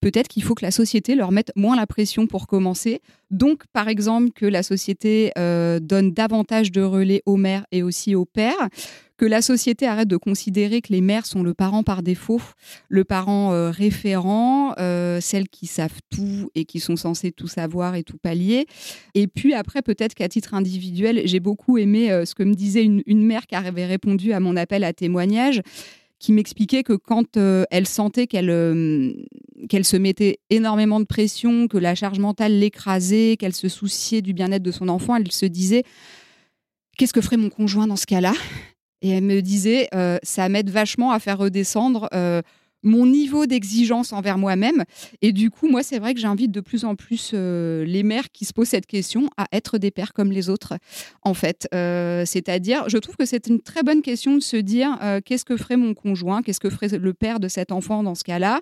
peut-être 0.01 0.29
qu'il 0.29 0.43
faut 0.43 0.55
que 0.55 0.65
la 0.65 0.71
société 0.71 1.15
leur 1.15 1.33
mette 1.33 1.53
moins 1.57 1.77
la 1.77 1.87
pression 1.87 2.27
pour 2.27 2.47
commencer. 2.47 3.01
Donc, 3.31 3.65
par 3.73 3.89
exemple, 3.89 4.31
que 4.35 4.47
la 4.47 4.63
société 4.63 5.33
euh, 5.39 5.81
donne 5.81 6.13
davantage 6.13 6.73
de 6.73 6.83
relais 6.83 7.23
aux 7.27 7.37
mères 7.37 7.67
et 7.73 7.83
aussi 7.83 8.15
aux 8.15 8.25
pères, 8.25 8.69
que 9.17 9.27
la 9.27 9.43
société 9.43 9.85
arrête 9.85 10.07
de 10.07 10.17
considérer 10.17 10.81
que 10.81 10.93
les 10.93 11.01
mères 11.01 11.27
sont 11.27 11.43
le 11.43 11.53
parent 11.53 11.83
par 11.83 12.05
défaut, 12.05 12.41
le 12.89 13.03
parent 13.03 13.53
euh, 13.53 13.71
référent, 13.71 14.75
euh, 14.79 15.21
celles 15.21 15.49
qui 15.49 15.67
savent 15.67 15.99
tout 16.09 16.51
et 16.55 16.65
qui 16.65 16.79
sont 16.79 16.95
censées 16.95 17.33
tout 17.33 17.49
savoir 17.49 17.97
et 17.97 18.05
tout 18.05 18.17
pallier. 18.17 18.67
Et 19.15 19.27
puis 19.27 19.55
après, 19.55 19.83
peut-être 19.83 20.15
qu'à 20.15 20.29
titre 20.29 20.55
individuel, 20.55 21.23
j'ai 21.25 21.41
beaucoup 21.41 21.79
aimé 21.79 22.09
ce 22.25 22.37
que 22.37 22.45
me 22.45 22.55
disait 22.55 22.85
une 22.85 23.27
mère 23.27 23.49
qui 23.49 23.57
avait 23.57 23.87
répondu 23.87 24.33
à 24.33 24.39
mon 24.39 24.57
appel 24.57 24.85
à 24.85 24.93
témoignage 24.93 25.63
qui 26.19 26.33
m'expliquait 26.33 26.83
que 26.83 26.95
quand 26.95 27.37
euh, 27.37 27.65
elle 27.71 27.87
sentait 27.87 28.27
qu'elle 28.27 28.51
euh, 28.51 29.13
qu'elle 29.69 29.85
se 29.85 29.97
mettait 29.97 30.39
énormément 30.51 31.01
de 31.01 31.05
pression, 31.05 31.69
que 31.69 31.79
la 31.79 31.95
charge 31.95 32.19
mentale 32.19 32.59
l'écrasait, 32.59 33.37
qu'elle 33.39 33.55
se 33.55 33.69
souciait 33.69 34.23
du 34.23 34.33
bien-être 34.33 34.63
de 34.63 34.73
son 34.73 34.89
enfant, 34.89 35.17
elle 35.17 35.31
se 35.31 35.47
disait 35.47 35.85
qu'est-ce 36.97 37.13
que 37.13 37.21
ferait 37.21 37.37
mon 37.37 37.51
conjoint 37.51 37.87
dans 37.87 37.97
ce 37.97 38.07
cas-là? 38.07 38.33
Et 39.03 39.11
elle 39.11 39.25
me 39.25 39.41
disait 39.41 39.89
euh, 39.95 40.19
ça 40.25 40.49
m'aide 40.49 40.71
vachement 40.71 41.13
à 41.13 41.21
faire 41.21 41.39
redescendre 41.39 42.09
mon 42.83 43.07
niveau 43.07 43.47
d'exigence 43.47 44.13
envers 44.13 44.39
moi-même. 44.39 44.85
Et 45.23 45.33
du 45.33 45.51
coup, 45.51 45.69
moi, 45.69 45.83
c'est 45.83 45.99
vrai 45.99 46.15
que 46.15 46.21
j'invite 46.21 46.53
de 46.53 46.61
plus 46.61 46.85
en 46.85 46.95
plus 46.95 47.33
euh, 47.35 47.85
les 47.85 48.03
mères 48.03 48.31
qui 48.33 48.45
se 48.45 48.53
posent 48.53 48.69
cette 48.69 48.87
question 48.87 49.29
à 49.37 49.47
être 49.53 49.79
des 49.79 49.91
pères 49.91 50.13
comme 50.13 50.31
les 50.31 50.49
autres, 50.49 50.75
en 51.23 51.35
fait. 51.35 51.69
Euh, 51.75 52.25
c'est-à-dire, 52.25 52.89
je 52.89 52.99
trouve 52.99 53.17
que 53.17 53.25
c'est 53.25 53.47
une 53.49 53.61
très 53.61 53.83
bonne 53.83 54.03
question 54.03 54.37
de 54.37 54.41
se 54.41 54.57
dire 54.57 54.97
euh, 55.03 55.21
qu'est-ce 55.25 55.45
que 55.45 55.57
ferait 55.57 55.77
mon 55.77 55.95
conjoint, 55.95 56.43
qu'est-ce 56.43 56.61
que 56.61 56.71
ferait 56.71 56.89
le 56.89 57.15
père 57.15 57.41
de 57.41 57.49
cet 57.49 57.73
enfant 57.73 58.03
dans 58.03 58.15
ce 58.15 58.25
cas-là. 58.25 58.61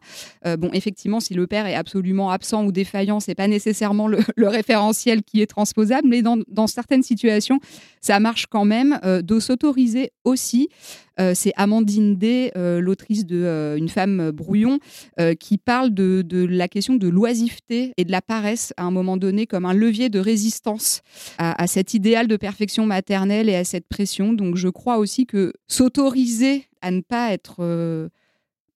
bon, 0.59 0.71
effectivement, 0.73 1.21
si 1.21 1.35
le 1.35 1.47
père 1.47 1.67
est 1.67 1.75
absolument 1.75 2.31
absent 2.31 2.65
ou 2.65 2.73
défaillant, 2.73 3.21
c'est 3.21 3.35
pas 3.35 3.49
nécessairement 3.49 4.09
le, 4.09 4.19
référentiel 4.49 5.23
qui 5.23 5.43
est 5.43 5.47
transposable, 5.47 6.09
mais 6.09 6.23
dans, 6.23 6.67
certaines 6.67 7.03
situations, 7.03 7.59
ça 8.01 8.21
marche 8.21 8.47
quand 8.47 8.65
même 8.65 8.99
de 9.03 9.41
s'autoriser 9.41 10.13
aussi 10.25 10.69
c'est 11.35 11.53
Amandine 11.57 12.17
Day, 12.17 12.53
euh, 12.57 12.81
l'autrice 12.81 13.27
de 13.27 13.43
euh, 13.43 13.77
Une 13.77 13.89
femme 13.89 14.31
brouillon, 14.31 14.79
qui 15.41 15.59
parle 15.59 15.95
de, 15.95 16.25
la 16.49 16.69
question 16.69 16.95
de 16.95 17.09
l'oisiveté 17.09 17.93
et 17.97 18.05
de 18.05 18.11
la 18.11 18.23
paresse 18.23 18.73
à 18.77 18.85
un 18.85 18.91
moment 18.91 19.17
donné 19.17 19.47
comme 19.47 19.65
un 19.65 19.73
levier 19.73 20.09
de 20.09 20.19
résistance 20.19 21.01
à, 21.39 21.67
cet 21.67 21.95
idéal 21.95 22.27
de 22.29 22.37
perfection 22.37 22.87
maternelle 22.87 23.49
et 23.49 23.55
à 23.55 23.65
cette 23.65 23.89
pression. 23.89 24.33
Donc 24.33 24.57
je 24.57 24.69
crois 24.69 24.99
aussi 24.99 25.27
que 25.27 25.53
s'autoriser 25.69 26.65
à 26.83 26.91
ne 26.91 27.01
pas 27.01 27.33
être 27.33 28.11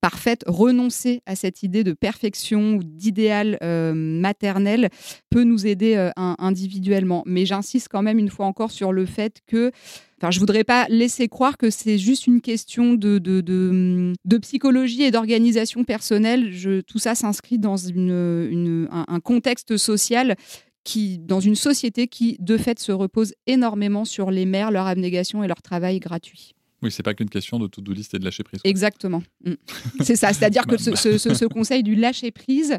parfaite, 0.01 0.45
renoncer 0.47 1.23
à 1.27 1.37
cette 1.37 1.63
idée 1.63 1.85
de 1.85 1.93
perfection 1.93 2.75
ou 2.75 2.83
d'idéal 2.83 3.59
maternel 3.95 4.89
peut 5.31 5.45
nous 5.45 5.67
aider 5.67 6.11
individuellement. 6.17 7.23
Mais 7.27 7.45
j'insiste 7.47 7.89
quand 7.91 8.03
même 8.03 8.19
une 8.19 8.31
fois 8.31 8.47
encore 8.47 8.71
sur 8.71 8.93
le 8.93 9.07
fait 9.07 9.41
que 9.47 9.73
Enfin, 10.21 10.31
je 10.31 10.39
voudrais 10.39 10.65
pas 10.65 10.87
laisser 10.91 11.29
croire 11.29 11.57
que 11.57 11.71
c'est 11.71 11.97
juste 11.97 12.27
une 12.27 12.43
question 12.43 12.93
de, 12.93 13.19
de, 13.19 13.41
de, 13.41 14.39
psychologie 14.39 15.03
et 15.03 15.11
d'organisation 15.11 15.83
personnelle. 15.83 16.53
Je, 16.53 16.83
tout 16.83 16.99
ça 16.99 17.15
s'inscrit 17.15 17.59
dans 17.59 17.79
une, 17.79 18.87
un, 18.91 19.21
contexte 19.21 19.79
social 19.79 20.37
qui, 20.85 21.19
dans 21.19 21.41
une 21.41 21.55
société 21.55 22.07
qui, 22.07 22.37
de 22.39 22.59
fait, 22.59 22.79
se 22.79 22.93
repose 22.93 23.33
énormément 23.47 24.05
sur 24.05 24.31
les 24.31 24.45
mères, 24.45 24.71
leur 24.71 24.87
abnégation 24.87 25.43
et 25.43 25.49
leur 25.49 25.63
travail 25.63 26.01
gratuit. 26.01 26.55
Oui, 26.83 26.91
c'est 26.91 27.03
pas 27.03 27.15
qu'une 27.15 27.31
question 27.31 27.59
de 27.59 27.67
to-do 27.67 27.93
list 27.93 28.13
et 28.13 28.19
de 28.19 28.25
lâcher 28.25 28.43
prise. 28.43 28.61
Exactement. 28.65 29.23
Mm. 29.45 29.55
c'est 30.01 30.17
ça. 30.17 30.35
C'est-à-dire 30.35 30.67
que 30.67 30.77
ce, 30.79 30.97
ce, 30.97 31.17
ce, 31.17 31.45
conseil 31.47 31.83
du 31.83 31.95
lâcher 31.95 32.31
prise, 32.31 32.77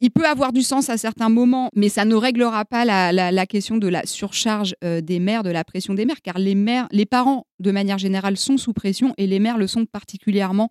il 0.00 0.10
peut 0.10 0.26
avoir 0.26 0.52
du 0.52 0.62
sens 0.62 0.90
à 0.90 0.96
certains 0.96 1.28
moments, 1.28 1.70
mais 1.74 1.88
ça 1.88 2.04
ne 2.04 2.14
réglera 2.14 2.64
pas 2.64 2.84
la, 2.84 3.46
question 3.46 3.76
de 3.78 3.88
la 3.88 4.06
surcharge 4.06 4.74
euh, 4.84 5.00
des 5.00 5.18
mères, 5.18 5.42
de 5.42 5.50
la 5.50 5.64
pression 5.64 5.94
des 5.94 6.04
mères, 6.04 6.22
car 6.22 6.38
les 6.38 6.54
mères, 6.54 6.86
les 6.92 7.06
parents 7.06 7.44
de 7.60 7.70
manière 7.70 7.98
générale, 7.98 8.36
sont 8.36 8.56
sous 8.56 8.72
pression 8.72 9.14
et 9.16 9.26
les 9.26 9.38
mères 9.38 9.58
le 9.58 9.66
sont 9.66 9.86
particulièrement 9.86 10.68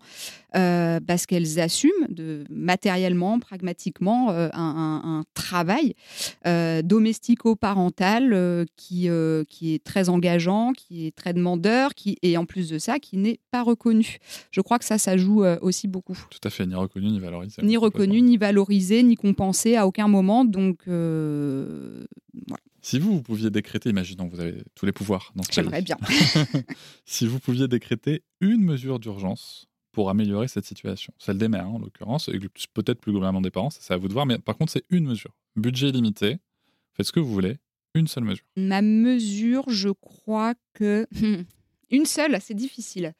euh, 0.56 0.98
parce 1.06 1.26
qu'elles 1.26 1.60
assument 1.60 2.06
de, 2.08 2.44
matériellement, 2.48 3.38
pragmatiquement, 3.38 4.30
euh, 4.30 4.48
un, 4.54 5.22
travail 5.34 5.94
euh, 6.46 6.80
domestico-parental 6.82 8.66
qui, 8.76 9.08
qui 9.48 9.74
est 9.74 9.84
très 9.84 10.08
engageant, 10.08 10.72
qui 10.72 11.06
est 11.06 11.14
très 11.14 11.32
demandeur, 11.34 11.94
qui, 11.94 12.18
et 12.22 12.36
en 12.36 12.44
plus 12.46 12.70
de 12.70 12.78
ça, 12.78 12.98
qui 12.98 13.16
n'est 13.18 13.40
pas 13.50 13.62
reconnu. 13.62 14.18
Je 14.50 14.60
crois 14.60 14.78
que 14.78 14.84
ça, 14.84 14.98
ça 14.98 15.16
joue 15.16 15.44
aussi 15.60 15.88
beaucoup. 15.88 16.18
Tout 16.30 16.40
à 16.44 16.50
fait, 16.50 16.66
ni 16.66 16.74
reconnu, 16.74 17.08
ni 17.10 17.20
valorisé. 17.20 17.62
Ni 17.62 17.76
reconnu, 17.76 18.22
ni 18.22 18.36
valorisé, 18.36 19.02
ni 19.02 19.16
compensé 19.16 19.76
à 19.76 19.86
aucun 19.86 20.08
moment. 20.08 20.44
Donc, 20.44 20.78
voilà. 20.86 22.67
Si 22.80 22.98
vous, 22.98 23.14
vous 23.14 23.22
pouviez 23.22 23.50
décréter, 23.50 23.90
imaginons, 23.90 24.28
vous 24.28 24.40
avez 24.40 24.62
tous 24.74 24.86
les 24.86 24.92
pouvoirs 24.92 25.32
dans 25.34 25.42
ce 25.42 25.52
J'aimerais 25.52 25.82
bien. 25.82 25.96
si 27.04 27.26
vous 27.26 27.40
pouviez 27.40 27.68
décréter 27.68 28.22
une 28.40 28.62
mesure 28.62 28.98
d'urgence 28.98 29.66
pour 29.92 30.10
améliorer 30.10 30.48
cette 30.48 30.64
situation, 30.64 31.12
celle 31.18 31.38
des 31.38 31.48
mères 31.48 31.68
en 31.68 31.78
l'occurrence, 31.78 32.28
et 32.28 32.38
peut-être 32.72 33.00
plus 33.00 33.12
globalement 33.12 33.40
des 33.40 33.50
parents, 33.50 33.70
c'est 33.70 33.92
à 33.92 33.96
vous 33.96 34.08
de 34.08 34.12
voir, 34.12 34.26
mais 34.26 34.38
par 34.38 34.56
contre 34.56 34.72
c'est 34.72 34.84
une 34.90 35.06
mesure. 35.06 35.34
Budget 35.56 35.90
limité, 35.90 36.38
faites 36.94 37.06
ce 37.06 37.12
que 37.12 37.20
vous 37.20 37.32
voulez, 37.32 37.56
une 37.94 38.06
seule 38.06 38.24
mesure. 38.24 38.44
Ma 38.56 38.82
mesure, 38.82 39.64
je 39.68 39.88
crois 39.88 40.54
que... 40.74 41.06
une 41.90 42.06
seule, 42.06 42.38
c'est 42.40 42.54
difficile. 42.54 43.14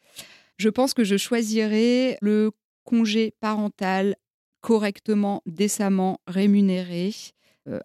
Je 0.57 0.69
pense 0.69 0.95
que 0.95 1.05
je 1.05 1.17
choisirais 1.17 2.19
le 2.21 2.53
congé 2.85 3.35
parental 3.41 4.17
correctement, 4.61 5.43
décemment 5.47 6.21
rémunéré 6.27 7.13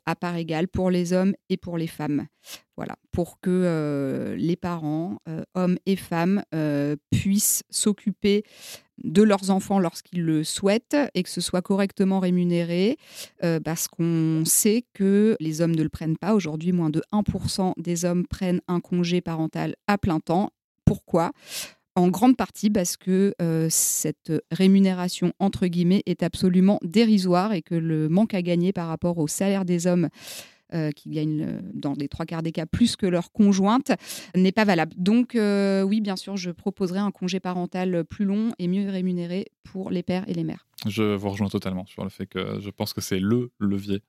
à 0.05 0.15
part 0.15 0.35
égale 0.35 0.67
pour 0.67 0.89
les 0.89 1.13
hommes 1.13 1.33
et 1.49 1.57
pour 1.57 1.77
les 1.77 1.87
femmes. 1.87 2.27
Voilà, 2.75 2.95
pour 3.11 3.39
que 3.39 3.49
euh, 3.49 4.35
les 4.35 4.55
parents, 4.55 5.19
euh, 5.29 5.43
hommes 5.53 5.77
et 5.85 5.95
femmes, 5.95 6.43
puissent 7.11 7.63
s'occuper 7.69 8.43
de 9.03 9.23
leurs 9.23 9.49
enfants 9.49 9.79
lorsqu'ils 9.79 10.23
le 10.23 10.43
souhaitent 10.43 10.97
et 11.13 11.23
que 11.23 11.29
ce 11.29 11.41
soit 11.41 11.61
correctement 11.61 12.19
rémunéré, 12.19 12.97
parce 13.63 13.87
qu'on 13.87 14.43
sait 14.45 14.85
que 14.93 15.35
les 15.39 15.61
hommes 15.61 15.75
ne 15.75 15.83
le 15.83 15.89
prennent 15.89 16.17
pas. 16.17 16.33
Aujourd'hui, 16.35 16.71
moins 16.71 16.89
de 16.89 17.01
1% 17.11 17.73
des 17.77 18.05
hommes 18.05 18.25
prennent 18.27 18.61
un 18.67 18.79
congé 18.79 19.21
parental 19.21 19.75
à 19.87 19.97
plein 19.97 20.19
temps. 20.19 20.51
Pourquoi? 20.85 21.31
En 21.95 22.07
grande 22.07 22.37
partie 22.37 22.69
parce 22.69 22.97
que 22.97 23.33
euh, 23.41 23.67
cette 23.69 24.31
rémunération, 24.51 25.33
entre 25.39 25.67
guillemets, 25.67 26.03
est 26.05 26.23
absolument 26.23 26.79
dérisoire 26.83 27.53
et 27.53 27.61
que 27.61 27.75
le 27.75 28.09
manque 28.09 28.33
à 28.33 28.41
gagner 28.41 28.73
par 28.73 28.87
rapport 28.87 29.17
au 29.17 29.27
salaire 29.27 29.65
des 29.65 29.85
hommes 29.85 30.09
euh, 30.73 30.89
qui 30.91 31.11
gagnent 31.11 31.43
euh, 31.43 31.59
dans 31.73 31.93
les 31.93 32.07
trois 32.07 32.25
quarts 32.25 32.41
des 32.41 32.51
cas 32.51 32.65
plus 32.65 32.95
que 32.95 33.05
leur 33.05 33.31
conjointe 33.31 33.91
n'est 34.35 34.51
pas 34.51 34.65
valable. 34.65 34.93
Donc 34.97 35.33
oui, 35.35 36.01
bien 36.01 36.15
sûr, 36.15 36.35
je 36.35 36.49
proposerai 36.49 36.99
un 36.99 37.11
congé 37.11 37.39
parental 37.39 38.03
plus 38.05 38.25
long 38.25 38.53
et 38.57 38.67
mieux 38.67 38.89
rémunéré 38.89 39.47
pour 39.63 39.91
les 39.91 40.01
pères 40.01 40.27
et 40.27 40.33
les 40.33 40.43
mères. 40.43 40.65
Je 40.87 41.15
vous 41.15 41.29
rejoins 41.29 41.47
totalement 41.47 41.85
sur 41.85 42.03
le 42.03 42.09
fait 42.09 42.25
que 42.25 42.59
je 42.59 42.69
pense 42.69 42.93
que 42.93 43.01
c'est 43.01 43.19
le 43.19 43.51
levier 43.59 44.01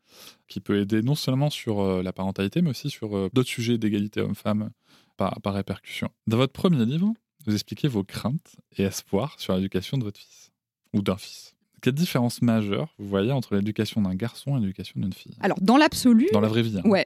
qui 0.49 0.61
peut 0.61 0.81
aider 0.81 1.03
non 1.03 1.15
seulement 1.15 1.51
sur 1.51 2.03
la 2.03 2.13
parentalité, 2.13 2.63
mais 2.63 2.71
aussi 2.71 2.91
sur 2.91 3.31
d'autres 3.31 3.49
sujets 3.49 3.79
d'égalité 3.79 4.21
homme-femme 4.21 4.71
par, 5.17 5.41
par 5.43 5.55
répercussion. 5.55 6.09
Dans 6.27 6.39
votre 6.39 6.53
premier 6.53 6.85
livre, 6.85 7.15
vous 7.47 7.55
expliquez 7.55 7.89
vos 7.89 8.05
craintes 8.05 8.57
et 8.77 8.85
espoirs 8.85 9.37
sur 9.39 9.55
l'éducation 9.55 9.99
de 9.99 10.05
votre 10.05 10.19
fils 10.19 10.53
ou 10.93 11.03
d'un 11.03 11.17
fils. 11.17 11.55
Quelle 11.85 11.93
différence 11.93 12.41
majeure 12.41 12.95
vous 12.99 13.07
voyez 13.07 13.31
entre 13.31 13.57
l'éducation 13.57 14.01
d'un 14.01 14.15
garçon 14.15 14.57
et 14.57 14.61
l'éducation 14.61 14.99
d'une 15.03 15.13
fille? 15.13 15.35
Alors, 15.43 15.59
dans 15.61 15.77
l'absolu. 15.77 16.29
Dans 16.33 16.41
la 16.41 16.49
vraie 16.49 16.63
vie. 16.63 16.79
Hein. 16.79 16.89
Ouais. 16.89 17.05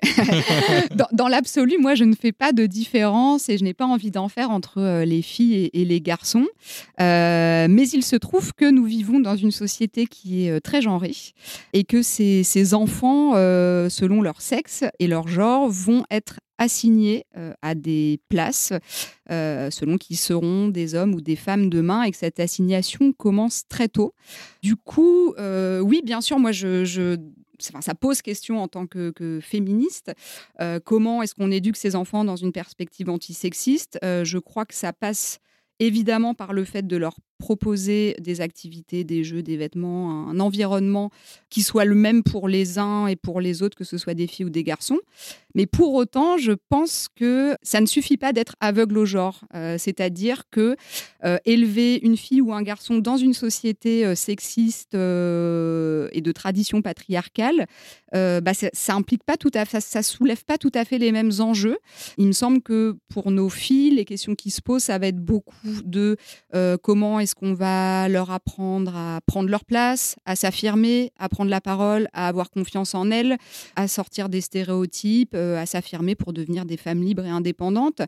dans, 1.13 1.27
l'absolu, 1.27 1.79
moi, 1.81 1.97
je 1.97 2.05
ne 2.05 2.15
fais 2.15 2.31
pas 2.31 2.53
de 2.53 2.65
différence 2.65 3.49
et 3.49 3.59
je 3.59 3.65
n'ai 3.65 3.75
pas 3.75 3.87
envie 3.87 4.13
d'en 4.13 4.29
faire 4.29 4.53
entre 4.53 4.79
euh, 4.79 5.05
les 5.05 5.21
filles 5.21 5.69
et, 5.73 5.85
les 5.85 6.01
garçons. 6.01 6.47
Euh, 7.01 7.67
mais 7.69 7.89
il 7.89 8.05
se 8.05 8.15
trouve 8.15 8.53
que 8.55 8.71
nous 8.71 8.85
vivons 8.85 9.19
dans 9.19 9.35
une 9.35 9.51
société 9.51 10.07
qui 10.07 10.45
est 10.45 10.51
euh, 10.53 10.61
très 10.61 10.81
genrée 10.81 11.17
et 11.73 11.83
que 11.83 12.01
ces, 12.01 12.45
ces 12.45 12.73
enfants, 12.73 13.33
selon 13.33 14.23
leur 14.23 14.41
sexe 14.41 14.85
et 15.01 15.09
leur 15.09 15.27
genre, 15.27 15.69
vont 15.69 16.05
être 16.09 16.39
assignés 16.59 17.25
euh, 17.37 17.53
à 17.63 17.75
des 17.75 18.21
places 18.29 18.73
euh, 19.31 19.71
selon 19.71 19.97
qu'ils 19.97 20.19
seront 20.19 20.69
des 20.69 20.95
hommes 20.95 21.15
ou 21.15 21.21
des 21.21 21.37
femmes 21.37 21.71
demain 21.71 22.03
et 22.03 22.11
que 22.11 22.17
cette 22.17 22.41
assignation 22.41 23.13
commence 23.13 23.67
très 23.69 23.89
tôt. 23.89 24.15
Du 24.63 24.77
coup, 24.77 25.35
euh, 25.39 25.81
oui, 25.81 26.03
bien 26.05 26.21
sûr, 26.21 26.39
moi, 26.39 26.53
je, 26.53 27.17
ça 27.59 27.95
pose 27.95 28.23
question 28.23 28.61
en 28.61 28.69
tant 28.69 28.87
que, 28.87 29.41
féministe. 29.41 30.13
comment 30.85 31.23
est-ce 31.23 31.35
qu'on 31.35 31.51
éduque 31.51 31.77
ces 31.77 31.97
enfants 31.97 32.25
dans 32.25 32.37
une 32.37 32.53
perspective 32.53 33.09
antisexiste? 33.09 33.99
Je 34.03 34.39
crois 34.39 34.65
que 34.65 34.75
ça 34.75 34.93
passe 34.93 35.39
évidemment 35.81 36.35
par 36.35 36.53
le 36.53 36.65
fait 36.65 36.87
de 36.87 36.97
leur 36.97 37.17
proposer 37.39 38.15
des 38.21 38.41
activités, 38.41 39.05
des 39.05 39.25
jeux, 39.25 39.43
des 39.43 39.57
vêtements, 39.57 40.29
un 40.29 40.41
environnement 40.41 41.11
qui 41.51 41.63
soit 41.63 41.85
le 41.85 41.95
même 41.95 42.23
pour 42.23 42.49
les 42.49 42.79
uns 42.79 43.07
et 43.07 43.17
pour 43.17 43.41
les 43.41 43.63
autres, 43.63 43.77
que 43.77 43.85
ce 43.85 43.97
soit 43.97 44.15
des 44.15 44.27
filles 44.27 44.47
ou 44.47 44.51
des 44.51 44.65
garçons. 44.65 44.99
Mais 45.55 45.67
pour 45.67 45.95
autant, 45.95 46.37
je 46.37 46.53
pense 46.69 47.09
que 47.15 47.57
ça 47.63 47.81
ne 47.81 47.87
suffit 47.87 48.17
pas 48.17 48.33
d'être 48.33 48.55
aveugle 48.61 48.99
au 48.99 49.07
genre. 49.07 49.41
Euh, 49.55 49.77
c'est-à-dire 49.79 50.45
que 50.51 50.77
euh, 51.25 51.39
élever 51.47 51.99
une 52.03 52.17
fille 52.17 52.41
ou 52.41 52.53
un 52.53 52.63
garçon 52.63 52.99
dans 52.99 53.17
une 53.17 53.33
société 53.33 54.05
euh, 54.05 54.15
sexiste 54.15 54.95
et 54.95 56.21
de 56.21 56.33
tradition 56.33 56.83
patriarcale, 56.83 57.67
bah, 58.13 58.53
ça, 58.55 58.95
implique 58.95 59.25
pas 59.25 59.37
tout 59.37 59.51
à 59.55 59.65
fait, 59.65 59.81
ça, 59.81 60.03
soulève 60.03 60.45
pas 60.45 60.59
tout 60.59 60.73
à 60.75 60.85
fait 60.85 60.99
les 60.99 61.13
mêmes 61.13 61.33
enjeux. 61.41 61.79
Il 62.19 62.27
me 62.27 62.33
semble 62.33 62.63
que 62.63 62.97
pour 63.09 63.31
nos 63.31 63.49
filles, 63.49 63.91
les 63.91 64.05
questions 64.05 64.35
qui 64.35 64.51
se 64.51 64.63
posent, 64.63 64.85
ça 64.85 64.99
va 64.99 65.09
être 65.09 65.19
beaucoup 65.19 65.55
de 65.85 66.17
comment 66.83 67.21
est-ce 67.29 67.35
qu'on 67.35 67.53
va 67.53 68.09
leur 68.09 68.31
apprendre 68.31 68.97
à 68.97 69.21
prendre 69.27 69.51
leur 69.51 69.67
place, 69.67 70.17
à 70.25 70.35
s'affirmer, 70.35 71.13
à 71.19 71.29
prendre 71.29 71.51
la 71.51 71.61
parole, 71.61 72.09
à 72.15 72.27
avoir 72.27 72.49
confiance 72.49 72.95
en 72.95 73.11
elles, 73.11 73.37
à 73.77 73.87
sortir 73.87 74.31
des 74.31 74.41
stéréotypes, 74.41 75.35
à 75.35 75.67
s'affirmer 75.67 76.15
pour 76.15 76.33
devenir 76.33 76.65
des 76.65 76.79
femmes 76.79 77.03
libres 77.03 77.27
et 77.27 77.29
indépendantes? 77.29 78.01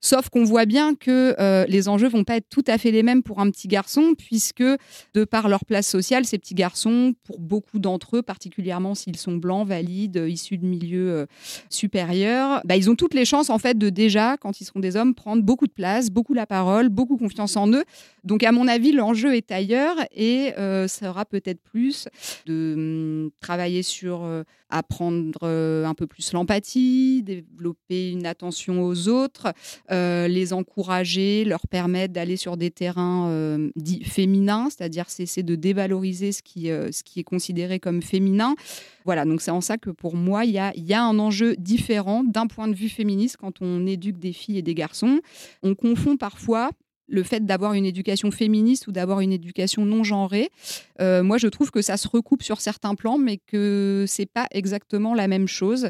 Sauf 0.00 0.28
qu'on 0.28 0.44
voit 0.44 0.66
bien 0.66 0.94
que 0.94 1.34
euh, 1.40 1.64
les 1.68 1.88
enjeux 1.88 2.08
vont 2.08 2.24
pas 2.24 2.36
être 2.36 2.48
tout 2.48 2.64
à 2.66 2.78
fait 2.78 2.90
les 2.90 3.02
mêmes 3.02 3.22
pour 3.22 3.40
un 3.40 3.50
petit 3.50 3.66
garçon, 3.66 4.14
puisque 4.16 4.62
de 4.62 5.24
par 5.24 5.48
leur 5.48 5.64
place 5.64 5.86
sociale, 5.86 6.24
ces 6.26 6.38
petits 6.38 6.54
garçons, 6.54 7.14
pour 7.24 7.40
beaucoup 7.40 7.78
d'entre 7.78 8.18
eux, 8.18 8.22
particulièrement 8.22 8.94
s'ils 8.94 9.16
sont 9.16 9.36
blancs, 9.36 9.66
valides, 9.66 10.22
issus 10.28 10.58
de 10.58 10.66
milieux 10.66 11.10
euh, 11.10 11.26
supérieurs, 11.70 12.60
bah, 12.64 12.76
ils 12.76 12.90
ont 12.90 12.94
toutes 12.94 13.14
les 13.14 13.24
chances 13.24 13.50
en 13.50 13.58
fait 13.58 13.78
de 13.78 13.88
déjà, 13.88 14.36
quand 14.36 14.60
ils 14.60 14.64
seront 14.64 14.80
des 14.80 14.96
hommes, 14.96 15.14
prendre 15.14 15.42
beaucoup 15.42 15.66
de 15.66 15.72
place, 15.72 16.10
beaucoup 16.10 16.34
la 16.34 16.46
parole, 16.46 16.88
beaucoup 16.88 17.16
confiance 17.16 17.56
en 17.56 17.68
eux. 17.72 17.84
Donc 18.22 18.42
à 18.42 18.52
mon 18.52 18.68
avis, 18.68 18.92
l'enjeu 18.92 19.34
est 19.34 19.50
ailleurs 19.50 19.96
et 20.14 20.52
euh, 20.58 20.88
ça 20.88 21.06
sera 21.06 21.24
peut-être 21.24 21.60
plus 21.62 22.08
de 22.46 22.74
hum, 22.76 23.30
travailler 23.40 23.82
sur 23.82 24.24
apprendre 24.70 25.46
un 25.46 25.94
peu 25.94 26.06
plus 26.06 26.32
l'empathie, 26.32 27.22
développer 27.22 28.10
une 28.10 28.26
attention 28.26 28.82
aux 28.82 29.08
autres. 29.08 29.52
Euh, 29.90 30.28
les 30.28 30.52
encourager, 30.52 31.44
leur 31.44 31.66
permettre 31.66 32.12
d'aller 32.12 32.36
sur 32.36 32.56
des 32.56 32.70
terrains 32.70 33.28
euh, 33.28 33.70
dits 33.76 34.04
féminins, 34.04 34.68
c'est-à-dire 34.70 35.10
cesser 35.10 35.42
de 35.42 35.54
dévaloriser 35.54 36.32
ce 36.32 36.42
qui, 36.42 36.70
euh, 36.70 36.90
ce 36.92 37.02
qui 37.02 37.20
est 37.20 37.24
considéré 37.24 37.78
comme 37.80 38.02
féminin. 38.02 38.54
Voilà, 39.04 39.24
donc 39.24 39.40
c'est 39.40 39.50
en 39.50 39.60
ça 39.60 39.78
que 39.78 39.90
pour 39.90 40.16
moi, 40.16 40.44
il 40.44 40.52
y 40.52 40.58
a, 40.58 40.72
y 40.76 40.94
a 40.94 41.02
un 41.02 41.18
enjeu 41.18 41.54
différent 41.56 42.24
d'un 42.24 42.46
point 42.46 42.68
de 42.68 42.74
vue 42.74 42.88
féministe 42.88 43.36
quand 43.36 43.62
on 43.62 43.86
éduque 43.86 44.18
des 44.18 44.32
filles 44.32 44.58
et 44.58 44.62
des 44.62 44.74
garçons. 44.74 45.20
On 45.62 45.74
confond 45.74 46.16
parfois 46.16 46.70
le 47.08 47.22
fait 47.22 47.44
d'avoir 47.44 47.74
une 47.74 47.86
éducation 47.86 48.30
féministe 48.30 48.86
ou 48.86 48.92
d'avoir 48.92 49.20
une 49.20 49.32
éducation 49.32 49.84
non 49.84 50.04
genrée, 50.04 50.50
euh, 51.00 51.22
moi 51.22 51.38
je 51.38 51.48
trouve 51.48 51.70
que 51.70 51.82
ça 51.82 51.96
se 51.96 52.08
recoupe 52.08 52.42
sur 52.42 52.60
certains 52.60 52.94
plans, 52.94 53.18
mais 53.18 53.38
que 53.38 54.04
c'est 54.08 54.26
pas 54.26 54.46
exactement 54.50 55.14
la 55.14 55.28
même 55.28 55.48
chose, 55.48 55.88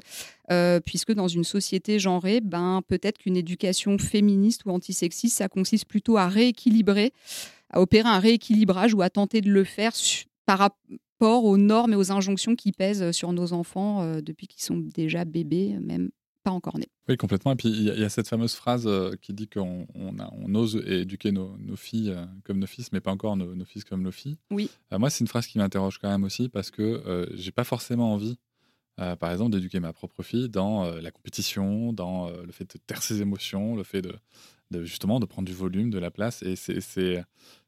euh, 0.50 0.80
puisque 0.80 1.12
dans 1.12 1.28
une 1.28 1.44
société 1.44 1.98
genrée, 1.98 2.40
ben 2.40 2.82
peut-être 2.86 3.18
qu'une 3.18 3.36
éducation 3.36 3.98
féministe 3.98 4.62
ou 4.66 4.70
antisexiste, 4.70 5.36
ça 5.36 5.48
consiste 5.48 5.86
plutôt 5.86 6.16
à 6.16 6.28
rééquilibrer, 6.28 7.12
à 7.70 7.80
opérer 7.80 8.08
un 8.08 8.18
rééquilibrage 8.18 8.94
ou 8.94 9.02
à 9.02 9.10
tenter 9.10 9.40
de 9.40 9.50
le 9.50 9.64
faire 9.64 9.92
par 10.44 10.58
rapport 10.58 11.44
aux 11.44 11.56
normes 11.56 11.94
et 11.94 11.96
aux 11.96 12.12
injonctions 12.12 12.54
qui 12.54 12.72
pèsent 12.72 13.10
sur 13.12 13.32
nos 13.32 13.52
enfants 13.52 14.02
euh, 14.02 14.20
depuis 14.20 14.46
qu'ils 14.46 14.62
sont 14.62 14.76
déjà 14.76 15.24
bébés, 15.24 15.76
même 15.80 16.10
encore 16.50 16.78
né. 16.78 16.86
Oui, 17.08 17.16
complètement. 17.16 17.52
Et 17.52 17.56
puis 17.56 17.68
il 17.68 17.82
y, 17.82 18.04
a 18.04 18.08
cette 18.08 18.28
fameuse 18.28 18.54
phrase 18.54 18.86
euh, 18.86 19.14
qui 19.20 19.32
dit 19.32 19.48
qu'on 19.48 19.86
on, 19.94 20.54
ose 20.54 20.82
éduquer 20.86 21.32
nos, 21.32 21.56
filles 21.76 22.10
euh, 22.10 22.24
comme 22.44 22.58
nos 22.58 22.66
fils, 22.66 22.92
mais 22.92 23.00
pas 23.00 23.10
encore 23.10 23.36
nos, 23.36 23.64
fils 23.64 23.84
comme 23.84 24.02
nos 24.02 24.10
filles. 24.10 24.36
Oui. 24.50 24.70
Euh, 24.92 24.98
moi, 24.98 25.10
c'est 25.10 25.20
une 25.20 25.28
phrase 25.28 25.46
qui 25.46 25.58
m'interroge 25.58 25.98
quand 25.98 26.08
même 26.08 26.24
aussi 26.24 26.48
parce 26.48 26.70
que 26.70 27.28
j'ai 27.34 27.52
pas 27.52 27.64
forcément 27.64 28.12
envie, 28.12 28.38
par 28.96 29.30
exemple, 29.30 29.52
d'éduquer 29.52 29.80
ma 29.80 29.92
propre 29.92 30.22
fille 30.22 30.48
dans 30.48 30.90
la 30.90 31.10
compétition, 31.10 31.92
dans 31.92 32.30
le 32.30 32.52
fait 32.52 32.64
de 32.64 32.78
taire 32.86 33.02
ses 33.02 33.20
émotions, 33.20 33.76
le 33.76 33.82
fait 33.82 34.02
de, 34.02 34.84
justement 34.84 35.20
de 35.20 35.26
prendre 35.26 35.46
du 35.46 35.54
volume, 35.54 35.90
de 35.90 35.98
la 35.98 36.10
place. 36.10 36.42
Et 36.42 36.56
c'est 36.56 36.80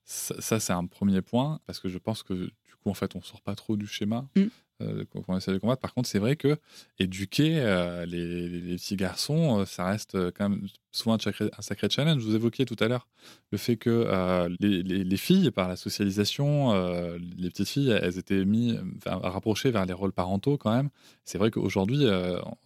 ça, 0.04 0.58
c'est 0.58 0.72
un 0.72 0.86
premier 0.86 1.20
point 1.20 1.60
parce 1.66 1.80
que 1.80 1.88
je 1.88 1.98
pense 1.98 2.22
que 2.22 2.34
du 2.34 2.76
coup, 2.82 2.88
en 2.88 2.94
fait, 2.94 3.14
on 3.14 3.20
sort 3.20 3.42
pas 3.42 3.54
trop 3.54 3.76
du 3.76 3.86
schéma. 3.86 4.26
Mm. 4.36 4.46
Euh, 4.80 5.04
de 5.52 5.58
combattre. 5.58 5.80
Par 5.80 5.92
contre, 5.92 6.08
c'est 6.08 6.20
vrai 6.20 6.36
que 6.36 6.56
éduquer 7.00 7.58
euh, 7.58 8.06
les, 8.06 8.76
petits 8.76 8.94
garçons, 8.94 9.58
euh, 9.60 9.64
ça 9.64 9.86
reste 9.86 10.16
quand 10.32 10.48
même 10.50 10.68
souvent 10.90 11.16
un 11.16 11.18
sacré, 11.18 11.88
challenge. 11.90 12.22
Vous 12.22 12.34
évoquiez 12.34 12.64
tout 12.64 12.76
à 12.80 12.88
l'heure 12.88 13.06
le 13.50 13.58
fait 13.58 13.76
que 13.76 14.48
les, 14.60 15.16
filles, 15.16 15.50
par 15.50 15.68
la 15.68 15.76
socialisation, 15.76 16.72
les 17.18 17.50
petites 17.50 17.68
filles, 17.68 17.90
elles 17.90 18.18
étaient 18.18 18.44
mises, 18.44 18.80
rapprochées 19.06 19.70
vers 19.70 19.86
les 19.86 19.92
rôles 19.92 20.12
parentaux 20.12 20.56
quand 20.56 20.74
même. 20.74 20.90
C'est 21.24 21.38
vrai 21.38 21.50
qu'aujourd'hui, 21.50 22.06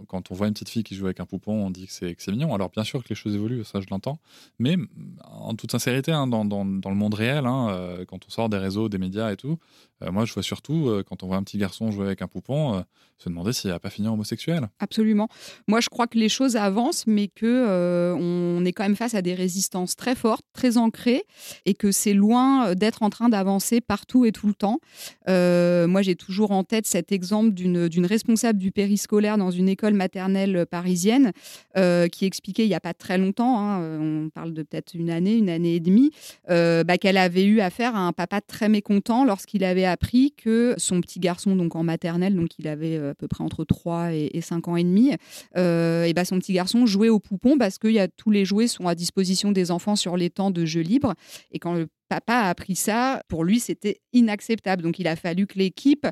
quand 0.08 0.30
on 0.30 0.34
voit 0.34 0.46
une 0.46 0.52
petite 0.52 0.68
fille 0.68 0.84
qui 0.84 0.94
joue 0.94 1.06
avec 1.06 1.20
un 1.20 1.26
poupon, 1.26 1.66
on 1.66 1.70
dit 1.70 1.86
que 1.86 1.92
c'est 1.92 2.28
mignon. 2.28 2.54
Alors 2.54 2.70
bien 2.70 2.84
sûr 2.84 3.02
que 3.02 3.08
les 3.08 3.14
choses 3.14 3.34
évoluent, 3.34 3.64
ça 3.64 3.80
je 3.80 3.86
l'entends. 3.90 4.18
Mais 4.58 4.76
en 5.24 5.54
toute 5.54 5.72
sincérité, 5.72 6.12
hein, 6.12 6.26
dans, 6.26 6.44
le 6.44 6.94
monde 6.94 7.14
réel, 7.14 7.46
hein, 7.46 7.98
quand 8.08 8.26
on 8.26 8.30
sort 8.30 8.48
des 8.48 8.58
réseaux, 8.58 8.88
des 8.88 8.98
médias 8.98 9.32
et 9.32 9.36
tout, 9.36 9.58
moi 10.00 10.24
je 10.24 10.32
vois 10.32 10.42
surtout, 10.42 11.02
quand 11.08 11.22
on 11.22 11.26
voit 11.26 11.36
un 11.36 11.42
petit 11.42 11.58
garçon 11.58 11.90
jouer 11.90 12.06
avec 12.06 12.22
un 12.22 12.28
poupon, 12.28 12.74
euh, 12.74 12.80
se 13.18 13.28
demander 13.28 13.52
s'il 13.52 13.70
n'a 13.70 13.78
pas 13.78 13.90
fini 13.90 14.08
homosexuel. 14.08 14.68
Absolument. 14.80 15.28
Moi, 15.68 15.80
je 15.80 15.88
crois 15.88 16.06
que 16.06 16.18
les 16.18 16.28
choses 16.28 16.56
avancent, 16.56 17.06
mais 17.06 17.28
que 17.28 17.46
euh, 17.46 18.11
on 18.18 18.64
est 18.64 18.72
quand 18.72 18.84
même 18.84 18.96
face 18.96 19.14
à 19.14 19.22
des 19.22 19.34
résistances 19.34 19.96
très 19.96 20.14
fortes, 20.14 20.44
très 20.52 20.76
ancrées, 20.76 21.24
et 21.66 21.74
que 21.74 21.92
c'est 21.92 22.14
loin 22.14 22.68
euh, 22.68 22.74
d'être 22.74 23.02
en 23.02 23.10
train 23.10 23.28
d'avancer 23.28 23.80
partout 23.80 24.24
et 24.24 24.32
tout 24.32 24.46
le 24.46 24.54
temps. 24.54 24.78
moi, 25.26 26.02
j'ai 26.02 26.16
toujours 26.16 26.50
en 26.50 26.64
tête 26.64 26.86
cet 26.86 27.12
exemple 27.12 27.50
d'une 27.52 28.06
responsable 28.06 28.58
du 28.58 28.70
périscolaire 28.70 29.38
dans 29.38 29.50
une 29.50 29.68
école 29.68 29.94
maternelle 29.94 30.66
parisienne 30.70 31.32
qui 31.74 32.24
expliquait 32.24 32.64
il 32.64 32.68
n'y 32.68 32.74
a 32.74 32.80
pas 32.80 32.94
très 32.94 33.18
longtemps, 33.18 33.58
hein, 33.58 33.98
on 34.00 34.30
parle 34.30 34.52
de 34.52 34.62
peut-être 34.62 34.94
une 34.94 35.10
année, 35.10 35.36
une 35.36 35.50
année 35.50 35.76
et 35.76 35.80
demie, 35.80 36.10
bah, 36.48 36.98
qu'elle 36.98 37.16
avait 37.16 37.44
eu 37.44 37.60
affaire 37.60 37.96
à 37.96 38.00
un 38.00 38.12
papa 38.12 38.40
très 38.40 38.68
mécontent 38.68 39.24
lorsqu'il 39.24 39.64
avait 39.64 39.84
appris 39.84 40.32
que 40.32 40.74
son 40.76 41.00
petit 41.00 41.20
garçon, 41.20 41.56
donc 41.56 41.76
en 41.76 41.82
maternelle, 41.82 42.34
donc 42.34 42.58
il 42.58 42.68
avait 42.68 42.96
euh, 42.96 43.12
à 43.12 43.14
peu 43.14 43.28
près 43.28 43.44
entre 43.44 43.64
3 43.64 44.12
et, 44.12 44.40
5 44.40 44.68
ans 44.68 44.76
et 44.76 44.84
demi. 44.84 45.12
Euh, 45.56 46.04
et 46.04 46.12
bah, 46.12 46.24
son 46.24 46.38
petit 46.38 46.52
garçon 46.52 46.86
jouait 46.86 47.08
au 47.08 47.18
poupon 47.18 47.58
parce 47.58 47.78
que 47.78 47.88
y 47.88 47.98
tous 48.08 48.30
les 48.30 48.44
jouets 48.44 48.68
sont 48.68 48.86
à 48.86 48.94
disposition 48.94 49.52
des 49.52 49.70
enfants 49.70 49.96
sur 49.96 50.16
les 50.16 50.30
temps 50.30 50.50
de 50.50 50.64
jeu 50.64 50.80
libre. 50.80 51.14
Et 51.50 51.58
quand 51.58 51.74
le 51.74 51.88
papa 52.08 52.34
a 52.34 52.48
appris 52.50 52.76
ça, 52.76 53.22
pour 53.28 53.44
lui, 53.44 53.58
c'était 53.58 54.00
inacceptable. 54.12 54.82
Donc, 54.82 54.98
il 54.98 55.08
a 55.08 55.16
fallu 55.16 55.46
que 55.46 55.58
l'équipe 55.58 56.06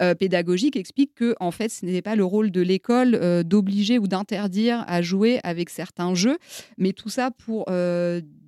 euh, 0.00 0.14
pédagogique 0.14 0.76
explique 0.76 1.14
que, 1.14 1.34
en 1.40 1.50
fait, 1.50 1.68
ce 1.68 1.86
n'était 1.86 2.02
pas 2.02 2.16
le 2.16 2.24
rôle 2.24 2.50
de 2.50 2.60
l'école 2.60 3.44
d'obliger 3.44 3.98
ou 3.98 4.08
d'interdire 4.08 4.84
à 4.86 5.02
jouer 5.02 5.40
avec 5.44 5.70
certains 5.70 6.14
jeux, 6.14 6.38
mais 6.78 6.92
tout 6.92 7.08
ça 7.08 7.30
pour 7.30 7.66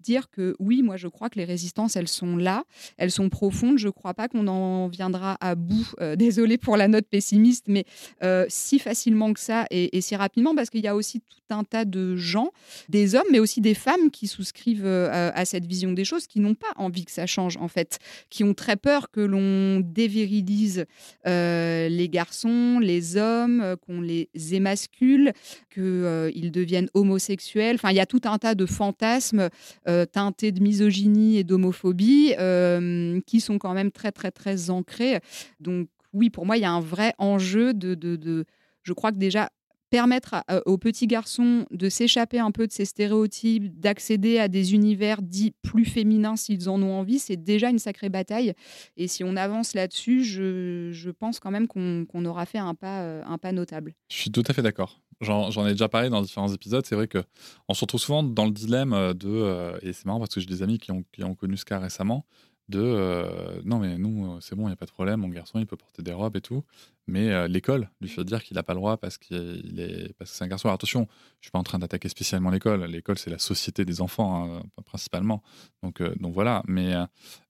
dire 0.06 0.30
que 0.30 0.54
oui, 0.58 0.82
moi 0.82 0.96
je 0.96 1.08
crois 1.08 1.28
que 1.28 1.38
les 1.38 1.44
résistances, 1.44 1.96
elles 1.96 2.08
sont 2.08 2.36
là, 2.36 2.64
elles 2.96 3.10
sont 3.10 3.28
profondes. 3.28 3.78
Je 3.78 3.88
ne 3.88 3.92
crois 3.92 4.14
pas 4.14 4.28
qu'on 4.28 4.46
en 4.46 4.88
viendra 4.88 5.36
à 5.40 5.54
bout, 5.54 5.92
euh, 6.00 6.16
désolé 6.26 6.58
pour 6.58 6.76
la 6.76 6.88
note 6.88 7.06
pessimiste, 7.06 7.66
mais 7.68 7.84
euh, 8.22 8.46
si 8.48 8.78
facilement 8.78 9.32
que 9.32 9.40
ça 9.40 9.66
et, 9.70 10.00
si 10.00 10.14
rapidement, 10.14 10.54
parce 10.54 10.70
qu'il 10.70 10.84
y 10.84 10.88
a 10.88 10.94
aussi 10.94 11.20
tout 11.20 11.36
un 11.50 11.64
tas 11.64 11.84
de 11.84 12.16
gens, 12.16 12.50
des 12.88 13.14
hommes, 13.14 13.26
mais 13.32 13.38
aussi 13.38 13.60
des 13.60 13.74
femmes 13.74 14.10
qui 14.10 14.26
souscrivent 14.26 14.86
euh, 14.86 15.30
à 15.34 15.44
cette 15.44 15.66
vision 15.66 15.92
des 15.92 16.04
choses, 16.04 16.26
qui 16.26 16.40
n'ont 16.40 16.54
pas 16.54 16.72
envie 16.76 17.04
que 17.04 17.12
ça 17.12 17.26
change 17.26 17.56
en 17.56 17.68
fait, 17.68 17.98
qui 18.30 18.44
ont 18.44 18.54
très 18.54 18.76
peur 18.76 19.10
que 19.10 19.20
l'on 19.20 19.80
dévirilise 19.80 20.86
les 21.24 22.08
garçons, 22.10 22.78
les 22.80 23.16
hommes, 23.16 23.76
qu'on 23.84 24.00
les 24.00 24.28
émascule, 24.52 25.32
qu'ils 25.72 26.50
deviennent 26.52 26.88
homosexuels. 26.94 27.76
Enfin, 27.76 27.90
il 27.90 27.96
y 27.96 28.00
a 28.00 28.06
tout 28.06 28.22
un 28.24 28.38
tas 28.38 28.54
de 28.54 28.66
fantasmes 28.66 29.48
euh, 29.96 30.06
teintés 30.06 30.52
de 30.52 30.62
misogynie 30.62 31.38
et 31.38 31.44
d'homophobie 31.44 32.34
euh, 32.38 33.20
qui 33.26 33.40
sont 33.40 33.58
quand 33.58 33.74
même 33.74 33.90
très, 33.90 34.12
très, 34.12 34.30
très 34.30 34.70
ancrés. 34.70 35.20
Donc, 35.60 35.88
oui, 36.12 36.30
pour 36.30 36.46
moi, 36.46 36.56
il 36.56 36.62
y 36.62 36.66
a 36.66 36.70
un 36.70 36.80
vrai 36.80 37.12
enjeu 37.18 37.74
de, 37.74 37.94
de, 37.94 38.44
je 38.82 38.92
crois 38.92 39.12
que 39.12 39.18
déjà 39.18 39.50
permettre 39.90 40.34
aux 40.64 40.78
petits 40.78 41.06
garçons 41.06 41.64
de 41.70 41.88
s'échapper 41.88 42.38
un 42.38 42.50
peu 42.50 42.66
de 42.66 42.72
ces 42.72 42.84
stéréotypes, 42.84 43.78
d'accéder 43.78 44.38
à 44.38 44.48
des 44.48 44.74
univers 44.74 45.22
dits 45.22 45.54
plus 45.62 45.84
féminins 45.84 46.36
s'ils 46.36 46.68
en 46.68 46.82
ont 46.82 46.92
envie, 46.98 47.18
c'est 47.18 47.36
déjà 47.36 47.70
une 47.70 47.78
sacrée 47.78 48.08
bataille. 48.08 48.52
Et 48.96 49.08
si 49.08 49.24
on 49.24 49.36
avance 49.36 49.74
là-dessus, 49.74 50.24
je, 50.24 51.10
pense 51.10 51.38
quand 51.38 51.50
même 51.50 51.68
qu'on 51.68 52.24
aura 52.24 52.46
fait 52.46 52.58
un 52.58 52.74
pas, 52.74 53.02
euh, 53.02 53.22
un 53.26 53.38
pas 53.38 53.52
notable. 53.52 53.94
Je 54.10 54.16
suis 54.16 54.30
tout 54.30 54.42
à 54.46 54.52
fait 54.52 54.62
d'accord. 54.62 55.00
J'en 55.20 55.66
ai 55.66 55.72
déjà 55.72 55.88
parlé 55.88 56.10
dans 56.10 56.22
différents 56.22 56.52
épisodes. 56.52 56.84
C'est 56.84 56.94
vrai 56.94 57.08
qu'on 57.08 57.74
se 57.74 57.80
retrouve 57.80 58.00
souvent 58.00 58.22
dans 58.22 58.44
le 58.44 58.50
dilemme 58.50 59.14
de. 59.14 59.28
Euh, 59.28 59.78
et 59.82 59.92
c'est 59.92 60.04
marrant 60.04 60.18
parce 60.18 60.34
que 60.34 60.40
j'ai 60.40 60.46
des 60.46 60.62
amis 60.62 60.78
qui 60.78 60.92
ont, 60.92 61.04
qui 61.12 61.24
ont 61.24 61.34
connu 61.34 61.56
ce 61.56 61.64
cas 61.64 61.78
récemment 61.78 62.26
de 62.68 62.80
euh, 62.80 63.60
non 63.64 63.78
mais 63.78 63.96
nous 63.96 64.26
euh, 64.26 64.38
c'est 64.40 64.56
bon 64.56 64.64
il 64.64 64.66
n'y 64.66 64.72
a 64.72 64.76
pas 64.76 64.86
de 64.86 64.90
problème 64.90 65.20
mon 65.20 65.28
garçon 65.28 65.60
il 65.60 65.66
peut 65.66 65.76
porter 65.76 66.02
des 66.02 66.12
robes 66.12 66.36
et 66.36 66.40
tout 66.40 66.64
mais 67.06 67.30
euh, 67.30 67.46
l'école 67.46 67.88
lui 68.00 68.08
fait 68.08 68.24
dire 68.24 68.42
qu'il 68.42 68.56
n'a 68.56 68.64
pas 68.64 68.74
le 68.74 68.80
droit 68.80 68.96
parce 68.96 69.18
qu'il 69.18 69.78
est 69.78 70.12
parce 70.14 70.32
que 70.32 70.36
c'est 70.36 70.44
un 70.44 70.48
garçon 70.48 70.66
Alors, 70.68 70.74
attention 70.74 71.06
je 71.40 71.46
suis 71.46 71.52
pas 71.52 71.60
en 71.60 71.62
train 71.62 71.78
d'attaquer 71.78 72.08
spécialement 72.08 72.50
l'école 72.50 72.84
l'école 72.86 73.18
c'est 73.18 73.30
la 73.30 73.38
société 73.38 73.84
des 73.84 74.00
enfants 74.00 74.56
hein, 74.56 74.62
principalement 74.84 75.42
donc 75.82 76.02
donc 76.18 76.34
voilà 76.34 76.62
mais 76.66 76.92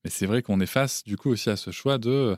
mais 0.05 0.11
c'est 0.11 0.27
vrai 0.27 0.43
qu'on 0.43 0.61
est 0.61 0.67
face 0.67 1.03
du 1.05 1.17
coup 1.17 1.31
aussi 1.31 1.49
à 1.49 1.57
ce 1.57 1.71
choix 1.71 1.97
de 1.97 2.37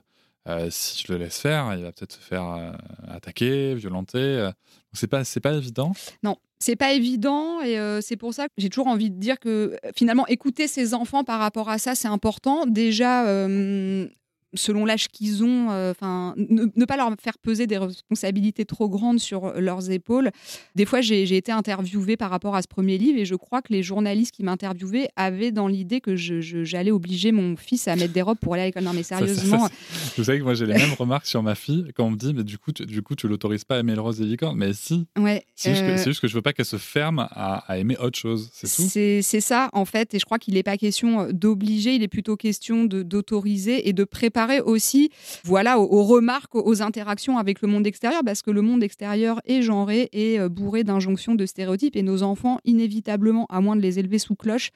si 0.70 1.04
je 1.06 1.12
le 1.12 1.18
laisse 1.18 1.38
faire 1.38 1.74
il 1.74 1.82
va 1.82 1.92
peut-être 1.92 2.12
se 2.12 2.18
faire 2.18 2.72
attaquer 3.08 3.74
violenter 3.74 4.50
c'est 4.92 5.06
pas 5.06 5.24
c'est 5.24 5.40
pas 5.40 5.52
évident 5.54 5.92
Non, 6.22 6.36
c'est 6.58 6.76
pas 6.76 6.92
évident 6.92 7.60
et 7.60 7.78
euh, 7.78 8.00
c'est 8.00 8.16
pour 8.16 8.34
ça 8.34 8.46
que 8.46 8.54
j'ai 8.58 8.68
toujours 8.68 8.88
envie 8.88 9.10
de 9.10 9.18
dire 9.18 9.38
que 9.38 9.76
euh, 9.84 9.90
finalement 9.94 10.26
écouter 10.26 10.66
ses 10.66 10.94
enfants 10.94 11.24
par 11.24 11.38
rapport 11.40 11.68
à 11.68 11.78
ça 11.78 11.94
c'est 11.94 12.08
important. 12.08 12.66
Déjà, 12.66 13.26
euh, 13.26 14.08
selon 14.54 14.84
l'âge 14.84 15.08
qu'ils 15.08 15.44
ont, 15.44 15.70
euh, 15.70 15.90
enfin, 15.90 16.34
ne, 16.36 16.84
pas 16.84 16.96
leur 16.96 17.12
faire 17.20 17.36
peser 17.38 17.66
des 17.66 17.76
responsabilités 17.76 18.64
trop 18.64 18.88
grandes 18.88 19.20
sur 19.20 19.52
leurs 19.60 19.90
épaules. 19.90 20.30
Des 20.74 20.86
fois, 20.86 21.00
j'ai 21.00 21.36
été 21.36 21.52
interviewée 21.52 22.16
par 22.16 22.30
rapport 22.30 22.54
à 22.54 22.62
ce 22.62 22.68
premier 22.68 22.96
livre 22.96 23.18
et 23.18 23.24
je 23.24 23.34
crois 23.34 23.60
que 23.60 23.72
les 23.72 23.82
journalistes 23.82 24.34
qui 24.34 24.42
m'interviewaient 24.42 25.08
avaient 25.16 25.52
dans 25.52 25.68
l'idée 25.68 26.00
que 26.00 26.16
j'allais 26.16 26.90
obliger 26.90 27.32
mon 27.32 27.56
fils 27.56 27.88
à 27.88 27.96
mettre 27.96 28.12
des 28.12 28.22
robes 28.22 28.38
pour 28.38 28.54
aller 28.54 28.62
à 28.62 28.66
l'école. 28.66 28.84
Non, 28.84 28.92
mais 28.94 29.02
sérieusement. 29.02 29.68
vous 30.16 30.24
savez 30.24 30.38
que 30.38 30.44
moi, 30.44 30.54
j'ai 30.54 30.66
les 30.66 30.74
mêmes 30.74 30.94
remarques 30.98 31.26
sur 31.26 31.42
ma 31.42 31.54
fille 31.54 31.90
quand 31.94 32.04
on 32.04 32.10
me 32.10 32.16
dit, 32.16 32.32
mais 32.32 32.44
du 32.44 32.58
coup, 32.58 32.72
tu, 32.72 32.86
du 32.86 33.02
coup, 33.02 33.14
tu 33.14 33.28
l'autorises 33.28 33.64
pas 33.64 33.76
à 33.76 33.80
aimer 33.80 33.94
le 33.94 34.00
rose 34.00 34.20
et 34.20 34.24
licorne. 34.24 34.56
Mais 34.56 34.72
si. 34.72 35.06
Ouais. 35.18 35.44
C'est 35.54 35.70
juste, 35.70 35.82
euh, 35.82 36.04
juste, 36.04 36.20
que 36.20 36.28
je 36.28 36.34
veux 36.34 36.42
pas 36.42 36.52
qu'elle 36.52 36.64
se 36.64 36.78
ferme 36.78 37.18
à, 37.30 37.58
à 37.70 37.78
aimer 37.78 37.98
autre 37.98 38.18
chose. 38.18 38.48
C'est 38.52 38.74
tout. 38.74 38.88
C'est 38.88 39.40
ça, 39.40 39.68
en 39.72 39.84
fait. 39.84 40.14
Et 40.14 40.18
je 40.18 40.24
crois 40.24 40.38
qu'il 40.38 40.54
n'est 40.54 40.62
pas 40.62 40.78
question 40.78 41.28
d'obliger, 41.32 41.94
il 41.94 42.02
est 42.02 42.08
plutôt 42.08 42.36
question 42.36 42.84
d'autoriser 42.84 43.88
et 43.88 43.92
de 43.92 44.04
préparer 44.04 44.37
aussi 44.64 45.10
voilà, 45.44 45.78
aux, 45.78 46.04
remarques, 46.04 46.54
aux 46.54 46.82
interactions 46.82 47.38
avec 47.38 47.60
le 47.62 47.68
monde 47.68 47.86
extérieur, 47.86 48.22
parce 48.24 48.42
que 48.42 48.50
le 48.50 48.62
monde 48.62 48.82
extérieur 48.82 49.40
est 49.44 49.62
genré 49.62 50.08
et 50.12 50.38
euh, 50.38 50.48
bourré 50.48 50.84
d'injonctions, 50.84 51.34
de 51.34 51.46
stéréotypes, 51.46 51.96
et 51.96 52.02
nos 52.02 52.22
enfants, 52.22 52.58
inévitablement, 52.64 53.46
à 53.48 53.60
moins 53.60 53.76
de 53.76 53.82
les 53.82 53.98
élever 53.98 54.18
sous 54.18 54.34
cloche, 54.34 54.70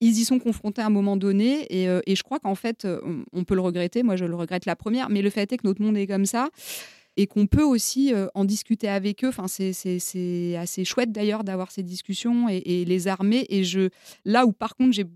ils 0.00 0.18
y 0.18 0.24
sont 0.24 0.38
confrontés 0.38 0.82
à 0.82 0.86
un 0.86 0.90
moment 0.90 1.16
donné 1.16 1.66
et, 1.70 1.88
euh, 1.88 2.00
je 2.06 2.22
crois 2.22 2.38
qu'en 2.38 2.54
fait, 2.54 2.84
euh, 2.84 3.00
on 3.32 3.44
peut 3.44 3.54
le 3.54 3.62
regretter, 3.62 4.02
moi 4.02 4.16
je 4.16 4.26
le 4.26 4.34
regrette 4.34 4.66
la 4.66 4.76
première, 4.76 5.08
mais 5.08 5.22
le 5.22 5.30
fait 5.30 5.50
est 5.52 5.56
que 5.56 5.66
notre 5.66 5.80
monde 5.80 5.96
est 5.96 6.06
comme 6.06 6.26
ça 6.26 6.50
et 7.16 7.26
qu'on 7.26 7.46
peut 7.46 7.62
aussi 7.62 8.12
en 8.34 8.44
discuter 8.44 8.88
avec 8.88 9.24
eux. 9.24 9.28
Enfin, 9.28 9.48
c'est 9.48 10.56
assez 10.58 10.84
chouette 10.84 11.12
d'ailleurs 11.12 11.44
d'avoir 11.44 11.70
ces 11.70 11.82
discussions 11.82 12.46
et, 12.50 12.58
et, 12.58 12.84
les 12.84 13.08
armer. 13.08 13.46
Et 13.48 13.64
je, 13.64 13.88
là 14.26 14.44
où 14.44 14.52
par 14.52 14.76
contre 14.76 14.92
j'ai 14.92 15.06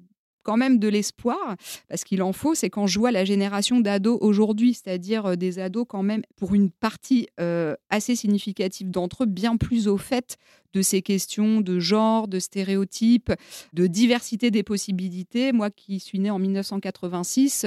quand 0.42 0.56
même 0.56 0.78
de 0.78 0.88
l'espoir, 0.88 1.56
parce 1.88 2.04
qu'il 2.04 2.22
en 2.22 2.32
faut, 2.32 2.54
c'est 2.54 2.70
quand 2.70 2.86
je 2.86 2.98
vois 2.98 3.10
la 3.10 3.24
génération 3.24 3.80
d'ados 3.80 4.18
aujourd'hui, 4.20 4.74
c'est-à-dire 4.74 5.26
euh, 5.26 5.36
des 5.36 5.58
ados 5.58 5.86
quand 5.88 6.02
même, 6.02 6.22
pour 6.36 6.54
une 6.54 6.70
partie 6.70 7.28
euh, 7.40 7.74
assez 7.90 8.16
significative 8.16 8.90
d'entre 8.90 9.24
eux, 9.24 9.26
bien 9.26 9.56
plus 9.56 9.88
au 9.88 9.96
fait 9.96 10.36
de 10.72 10.82
ces 10.82 11.02
questions 11.02 11.60
de 11.60 11.80
genre, 11.80 12.28
de 12.28 12.38
stéréotypes, 12.38 13.32
de 13.72 13.86
diversité 13.86 14.50
des 14.50 14.62
possibilités. 14.62 15.52
Moi 15.52 15.70
qui 15.70 15.98
suis 15.98 16.20
née 16.20 16.30
en 16.30 16.38
1986, 16.38 17.66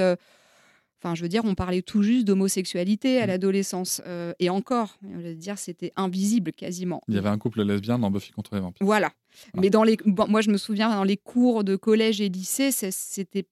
Enfin, 1.03 1.15
je 1.15 1.21
veux 1.21 1.27
dire, 1.27 1.43
on 1.43 1.53
parlait 1.53 1.81
tout 1.81 2.01
juste 2.01 2.25
d'homosexualité 2.25 3.19
à 3.19 3.25
mmh. 3.25 3.27
l'adolescence. 3.27 4.01
Euh, 4.07 4.31
et 4.39 4.49
encore, 4.49 4.97
je 5.03 5.17
veux 5.17 5.35
dire, 5.35 5.57
c'était 5.57 5.91
invisible 5.97 6.53
quasiment. 6.53 7.01
Il 7.09 7.15
y 7.15 7.17
avait 7.17 7.29
un 7.29 7.37
couple 7.37 7.61
lesbien 7.63 7.99
dans 7.99 8.09
Buffy 8.09 8.31
contre 8.31 8.55
les 8.55 8.61
vampires. 8.61 8.85
Voilà. 8.85 9.11
Mais 9.53 9.69
dans 9.69 9.83
les, 9.83 9.97
moi, 10.05 10.39
je 10.39 10.49
me 10.49 10.55
souviens, 10.55 10.89
dans 10.89 11.03
les 11.03 11.17
cours 11.17 11.65
de 11.65 11.75
collège 11.75 12.21
et 12.21 12.29
lycée, 12.29 12.71
c'était 12.71 13.45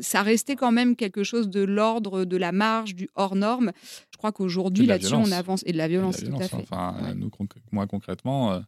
ça 0.00 0.22
restait 0.22 0.56
quand 0.56 0.72
même 0.72 0.94
quelque 0.94 1.24
chose 1.24 1.48
de 1.48 1.62
l'ordre, 1.62 2.26
de 2.26 2.36
la 2.36 2.52
marge, 2.52 2.94
du 2.94 3.08
hors 3.14 3.34
norme. 3.34 3.72
Je 4.12 4.18
crois 4.18 4.30
qu'aujourd'hui, 4.30 4.84
là-dessus, 4.84 5.14
on 5.14 5.32
avance. 5.32 5.62
Et 5.64 5.72
de 5.72 5.78
la 5.78 5.88
violence, 5.88 6.22
tout 6.22 6.36
à 6.36 6.48
fait. 6.48 6.56
Enfin, 6.56 7.14
nous, 7.16 7.30
moi, 7.72 7.86
concrètement, 7.86 8.52
euh, 8.52 8.60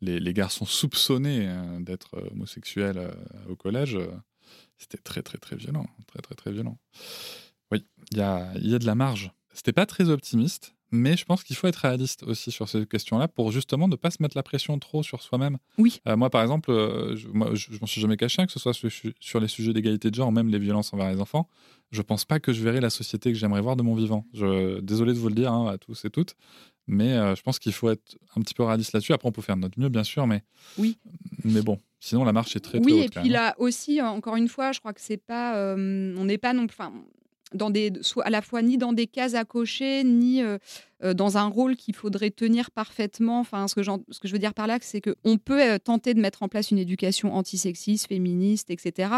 les, 0.00 0.20
les, 0.20 0.32
garçons 0.32 0.64
soupçonnés 0.64 1.48
euh, 1.48 1.80
d'être 1.80 2.16
homosexuels 2.30 3.10
au 3.48 3.56
collège, 3.56 3.98
c'était 4.78 4.98
très, 4.98 5.22
très, 5.22 5.38
très 5.38 5.56
violent. 5.56 5.86
Très, 6.06 6.20
très, 6.20 6.36
très 6.36 6.52
violent. 6.52 6.78
Oui, 7.72 7.84
il 8.12 8.18
y 8.18 8.20
a, 8.20 8.52
y 8.58 8.74
a 8.74 8.78
de 8.78 8.86
la 8.86 8.94
marge. 8.94 9.32
C'était 9.52 9.72
pas 9.72 9.86
très 9.86 10.08
optimiste, 10.08 10.74
mais 10.92 11.16
je 11.16 11.24
pense 11.24 11.42
qu'il 11.42 11.56
faut 11.56 11.66
être 11.66 11.76
réaliste 11.76 12.22
aussi 12.22 12.50
sur 12.52 12.68
ces 12.68 12.84
questions-là 12.86 13.26
pour 13.26 13.50
justement 13.50 13.88
ne 13.88 13.96
pas 13.96 14.10
se 14.10 14.22
mettre 14.22 14.36
la 14.36 14.42
pression 14.42 14.78
trop 14.78 15.02
sur 15.02 15.22
soi-même. 15.22 15.56
Oui. 15.78 16.00
Euh, 16.06 16.16
moi, 16.16 16.28
par 16.28 16.42
exemple, 16.42 16.70
euh, 16.70 17.16
je, 17.16 17.28
moi, 17.28 17.54
je, 17.54 17.70
m'en 17.80 17.86
suis 17.86 18.00
jamais 18.00 18.18
caché, 18.18 18.42
hein, 18.42 18.46
que 18.46 18.52
ce 18.52 18.58
soit 18.58 18.74
sur, 18.74 19.40
les 19.40 19.48
sujets 19.48 19.72
d'égalité 19.72 20.10
de 20.10 20.14
genre 20.14 20.28
ou 20.28 20.32
même 20.32 20.50
les 20.50 20.58
violences 20.58 20.92
envers 20.92 21.10
les 21.10 21.20
enfants. 21.20 21.48
Je 21.90 22.02
pense 22.02 22.26
pas 22.26 22.40
que 22.40 22.52
je 22.52 22.62
verrai 22.62 22.80
la 22.80 22.90
société 22.90 23.32
que 23.32 23.38
j'aimerais 23.38 23.62
voir 23.62 23.76
de 23.76 23.82
mon 23.82 23.94
vivant. 23.94 24.26
Je, 24.34 24.80
désolé 24.80 25.14
de 25.14 25.18
vous 25.18 25.28
le 25.28 25.34
dire 25.34 25.50
hein, 25.50 25.66
à 25.66 25.78
tous 25.78 26.04
et 26.04 26.10
toutes, 26.10 26.36
mais 26.86 27.14
euh, 27.14 27.34
je 27.34 27.42
pense 27.42 27.58
qu'il 27.58 27.72
faut 27.72 27.88
être 27.88 28.18
un 28.36 28.42
petit 28.42 28.54
peu 28.54 28.62
réaliste 28.62 28.92
là-dessus. 28.92 29.14
Après, 29.14 29.28
on 29.28 29.32
peut 29.32 29.42
faire 29.42 29.56
de 29.56 29.62
notre 29.62 29.80
mieux, 29.80 29.88
bien 29.88 30.04
sûr, 30.04 30.26
mais 30.26 30.42
oui. 30.76 30.98
Mais 31.42 31.62
bon, 31.62 31.78
sinon 32.00 32.24
la 32.24 32.34
marche 32.34 32.54
est 32.54 32.60
très, 32.60 32.78
oui, 32.78 32.84
très 32.84 32.92
haute. 32.92 33.00
Oui, 33.00 33.06
et 33.06 33.20
puis 33.22 33.28
là 33.30 33.54
aussi, 33.56 34.02
encore 34.02 34.36
une 34.36 34.48
fois, 34.48 34.72
je 34.72 34.80
crois 34.80 34.92
que 34.92 35.00
c'est 35.00 35.16
pas, 35.16 35.74
on 35.74 36.24
n'est 36.26 36.38
pas 36.38 36.52
non 36.52 36.66
plus 36.66 36.76
dans 37.54 37.70
des, 37.70 37.92
à 38.24 38.30
la 38.30 38.42
fois 38.42 38.62
ni 38.62 38.78
dans 38.78 38.92
des 38.92 39.06
cases 39.06 39.34
à 39.34 39.44
cocher, 39.44 40.04
ni 40.04 40.42
euh, 41.02 41.12
euh, 41.12 41.14
dans 41.14 41.36
un 41.36 41.46
rôle 41.46 41.76
qu'il 41.76 41.94
faudrait 41.94 42.30
tenir 42.30 42.70
parfaitement. 42.70 43.40
Enfin, 43.40 43.68
ce 43.68 43.74
que, 43.74 43.82
ce 43.82 44.20
que 44.20 44.28
je 44.28 44.32
veux 44.32 44.38
dire 44.38 44.54
par 44.54 44.66
là, 44.66 44.78
c'est 44.80 45.00
qu'on 45.00 45.38
peut 45.38 45.62
euh, 45.62 45.78
tenter 45.78 46.14
de 46.14 46.20
mettre 46.20 46.42
en 46.42 46.48
place 46.48 46.70
une 46.70 46.78
éducation 46.78 47.34
antisexiste, 47.34 48.08
féministe, 48.08 48.70
etc. 48.70 49.10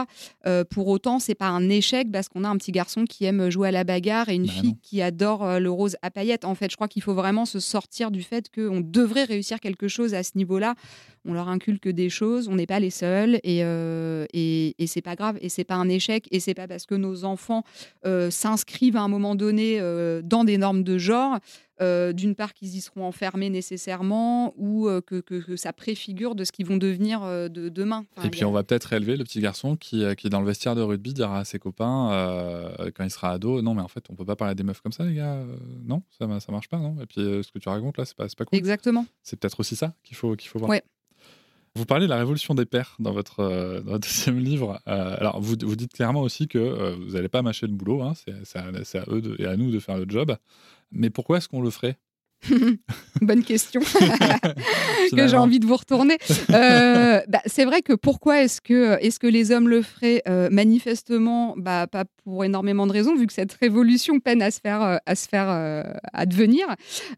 pour 0.71 0.89
autant, 0.89 1.19
c'est 1.19 1.35
pas 1.35 1.49
un 1.49 1.69
échec 1.69 2.11
parce 2.11 2.29
qu'on 2.29 2.45
a 2.45 2.49
un 2.49 2.57
petit 2.57 2.73
garçon 2.73 3.05
qui 3.05 3.25
aime 3.25 3.51
jouer 3.51 3.69
à 3.69 3.71
la 3.71 3.85
bagarre 3.85 4.29
et 4.29 4.35
une 4.35 4.47
bah 4.47 4.53
fille 4.53 4.77
qui 4.83 5.03
adore 5.03 5.59
le 5.61 5.71
rose 5.71 5.97
à 6.03 6.11
paillettes. 6.11 6.45
En 6.45 6.55
fait, 6.55 6.71
je 6.71 6.77
crois 6.77 6.89
qu'il 6.89 7.03
faut 7.03 7.15
vraiment 7.15 7.45
se 7.45 7.61
sortir 7.61 8.11
du 8.11 8.23
fait 8.23 8.51
qu'on 8.55 8.81
devrait 8.81 9.25
réussir 9.25 9.61
quelque 9.61 9.89
chose 9.89 10.15
à 10.15 10.23
ce 10.23 10.33
niveau-là 10.37 10.75
on 11.27 11.33
leur 11.33 11.49
inculque 11.49 11.89
des 11.89 12.11
choses, 12.11 12.49
on 12.49 12.55
n'est 12.55 12.67
pas 12.67 12.81
les 12.81 12.91
seuls 12.91 13.41
et, 13.43 13.65
euh, 13.65 14.27
et, 14.33 14.75
c'est 14.87 15.03
pas 15.03 15.17
grave 15.17 15.39
et 15.41 15.49
c'est 15.49 15.65
pas 15.65 15.75
un 15.75 15.89
échec 15.89 16.29
et 16.31 16.41
c'est 16.41 16.55
pas 16.55 16.69
parce 16.69 16.87
que 16.87 16.95
nos 16.95 17.25
enfants 17.25 17.65
euh, 18.07 18.31
s'inscrivent 18.31 18.97
à 18.97 19.01
un 19.01 19.09
moment 19.09 19.35
donné 19.35 19.81
euh, 19.81 20.21
dans 20.23 20.45
des 20.45 20.59
normes 20.59 20.83
de 20.83 20.99
genre. 20.99 21.39
D'une 21.81 22.35
part 22.35 22.55
qu'ils 22.55 22.77
y 22.77 22.81
seront 22.81 23.05
enfermés 23.05 23.51
nécessairement 23.51 24.55
ou 24.57 24.89
que, 25.07 25.57
ça 25.57 25.73
préfigure 25.73 26.35
de 26.35 26.45
ce 26.45 26.53
qu'ils 26.53 26.67
vont 26.67 26.77
devenir 26.77 27.23
de 27.23 27.69
demain. 27.69 28.05
et 28.25 28.31
puis 28.31 28.45
on 28.45 28.53
va 28.53 28.63
peut-être 28.63 28.93
élever 28.93 29.17
le 29.17 29.25
petit 29.25 29.41
garçon 29.41 29.77
qui, 29.77 30.05
qui 30.17 30.27
est 30.27 30.31
dans 30.31 30.41
le 30.41 30.47
vestiaire 30.47 30.75
de 30.75 30.83
rugby 30.83 31.15
dira 31.15 31.41
à 31.41 31.45
ses 31.45 31.59
copains 31.59 32.71
quand 32.95 33.05
il 33.05 33.11
sera 33.11 33.33
ado 33.33 33.63
non 33.63 33.75
mais 33.75 33.83
en 33.83 33.89
fait 33.89 34.05
on 34.11 34.15
peut 34.15 34.25
pas 34.25 34.37
parler 34.37 34.55
des 34.55 34.63
meufs 34.63 34.81
comme 34.81 34.93
ça 34.93 35.05
les 35.05 35.15
gars 35.15 35.43
non 35.85 36.03
ça, 36.19 36.27
ça 36.41 36.53
marche 36.53 36.69
pas 36.69 36.79
non? 36.79 36.97
Et 37.01 37.07
puis 37.07 37.21
ce 37.23 37.51
que 37.51 37.59
tu 37.59 37.69
racontes 37.69 37.99
là 37.99 38.05
c'est 38.05 38.17
pas, 38.17 38.27
pas 38.27 38.45
cool 38.45 38.59
exactement 38.59 39.07
c'est 39.23 39.39
peut-être 39.39 39.59
aussi 39.61 39.77
ça 39.77 39.95
qu'il 40.03 40.17
faut, 40.17 40.37
qu'il 40.37 40.49
faut 40.49 40.59
voir 40.59 40.71
ouais. 40.71 40.83
Vous 41.77 41.87
parlez 41.87 42.07
de 42.07 42.11
la 42.11 42.19
révolution 42.19 42.55
des 42.55 42.67
pères 42.67 42.95
dans 43.01 43.13
votre, 43.13 43.41
euh, 43.41 43.81
deuxième 43.99 44.39
livre. 44.39 44.81
Euh, 44.87 45.17
alors, 45.19 45.41
vous, 45.41 45.57
vous, 45.61 45.75
dites 45.75 45.93
clairement 45.93 46.21
aussi 46.21 46.47
que 46.47 46.59
euh, 46.59 46.95
vous 46.95 47.15
n'allez 47.15 47.29
pas 47.29 47.43
mâcher 47.43 47.67
le 47.67 47.73
boulot, 47.73 48.01
hein, 48.03 48.13
c'est 48.45 48.59
à, 48.59 48.63
à, 48.63 49.05
eux 49.09 49.37
et 49.41 49.47
à 49.47 49.57
nous 49.57 49.73
de 49.73 49.81
faire 49.81 49.99
le 49.99 50.07
job. 50.09 50.37
Mais 50.93 51.11
pourquoi 51.11 51.39
est-ce 51.39 51.49
qu'on 51.49 51.63
le 51.63 51.71
ferait? 51.71 51.99
Bonne 53.21 53.43
question 53.43 53.81
que 55.17 55.27
j'ai 55.27 55.37
envie 55.37 55.59
de 55.59 55.67
vous 55.67 55.77
retourner. 55.77 56.19
Bah, 56.49 57.41
c'est 57.47 57.65
vrai 57.65 57.83
que 57.83 57.95
pourquoi 57.95 58.43
est-ce 58.43 58.61
que, 58.61 58.97
est 59.01 59.19
que 59.19 59.27
les 59.27 59.51
hommes 59.51 59.69
le 59.69 59.83
feraient? 59.83 60.23
Manifestement, 60.51 61.55
bah, 61.57 61.89
pas 61.89 62.05
pour 62.25 62.45
énormément 62.45 62.87
de 62.87 62.93
raisons, 62.93 63.15
vu 63.17 63.27
que 63.27 63.33
cette 63.33 63.53
révolution 63.53 64.19
peine 64.21 64.43
à 64.43 64.51
se 64.51 64.61
faire, 64.61 64.83
euh, 64.83 64.97
à 65.07 65.15
se 65.15 65.29
faire 65.29 65.85
advenir. 66.13 66.67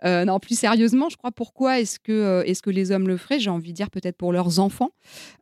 non, 0.04 0.38
plus 0.38 0.58
sérieusement, 0.58 1.08
je 1.08 1.16
crois 1.16 1.32
pourquoi 1.32 1.80
est-ce 1.80 1.98
que, 1.98 2.42
est 2.46 2.60
que 2.60 2.70
les 2.70 2.90
hommes 2.90 3.08
le 3.08 3.16
feraient? 3.16 3.38
J'ai 3.38 3.50
envie 3.50 3.72
de 3.72 3.76
dire 3.76 3.90
peut-être 3.90 4.16
pour 4.16 4.32
leurs 4.32 4.58
enfants, 4.58 4.90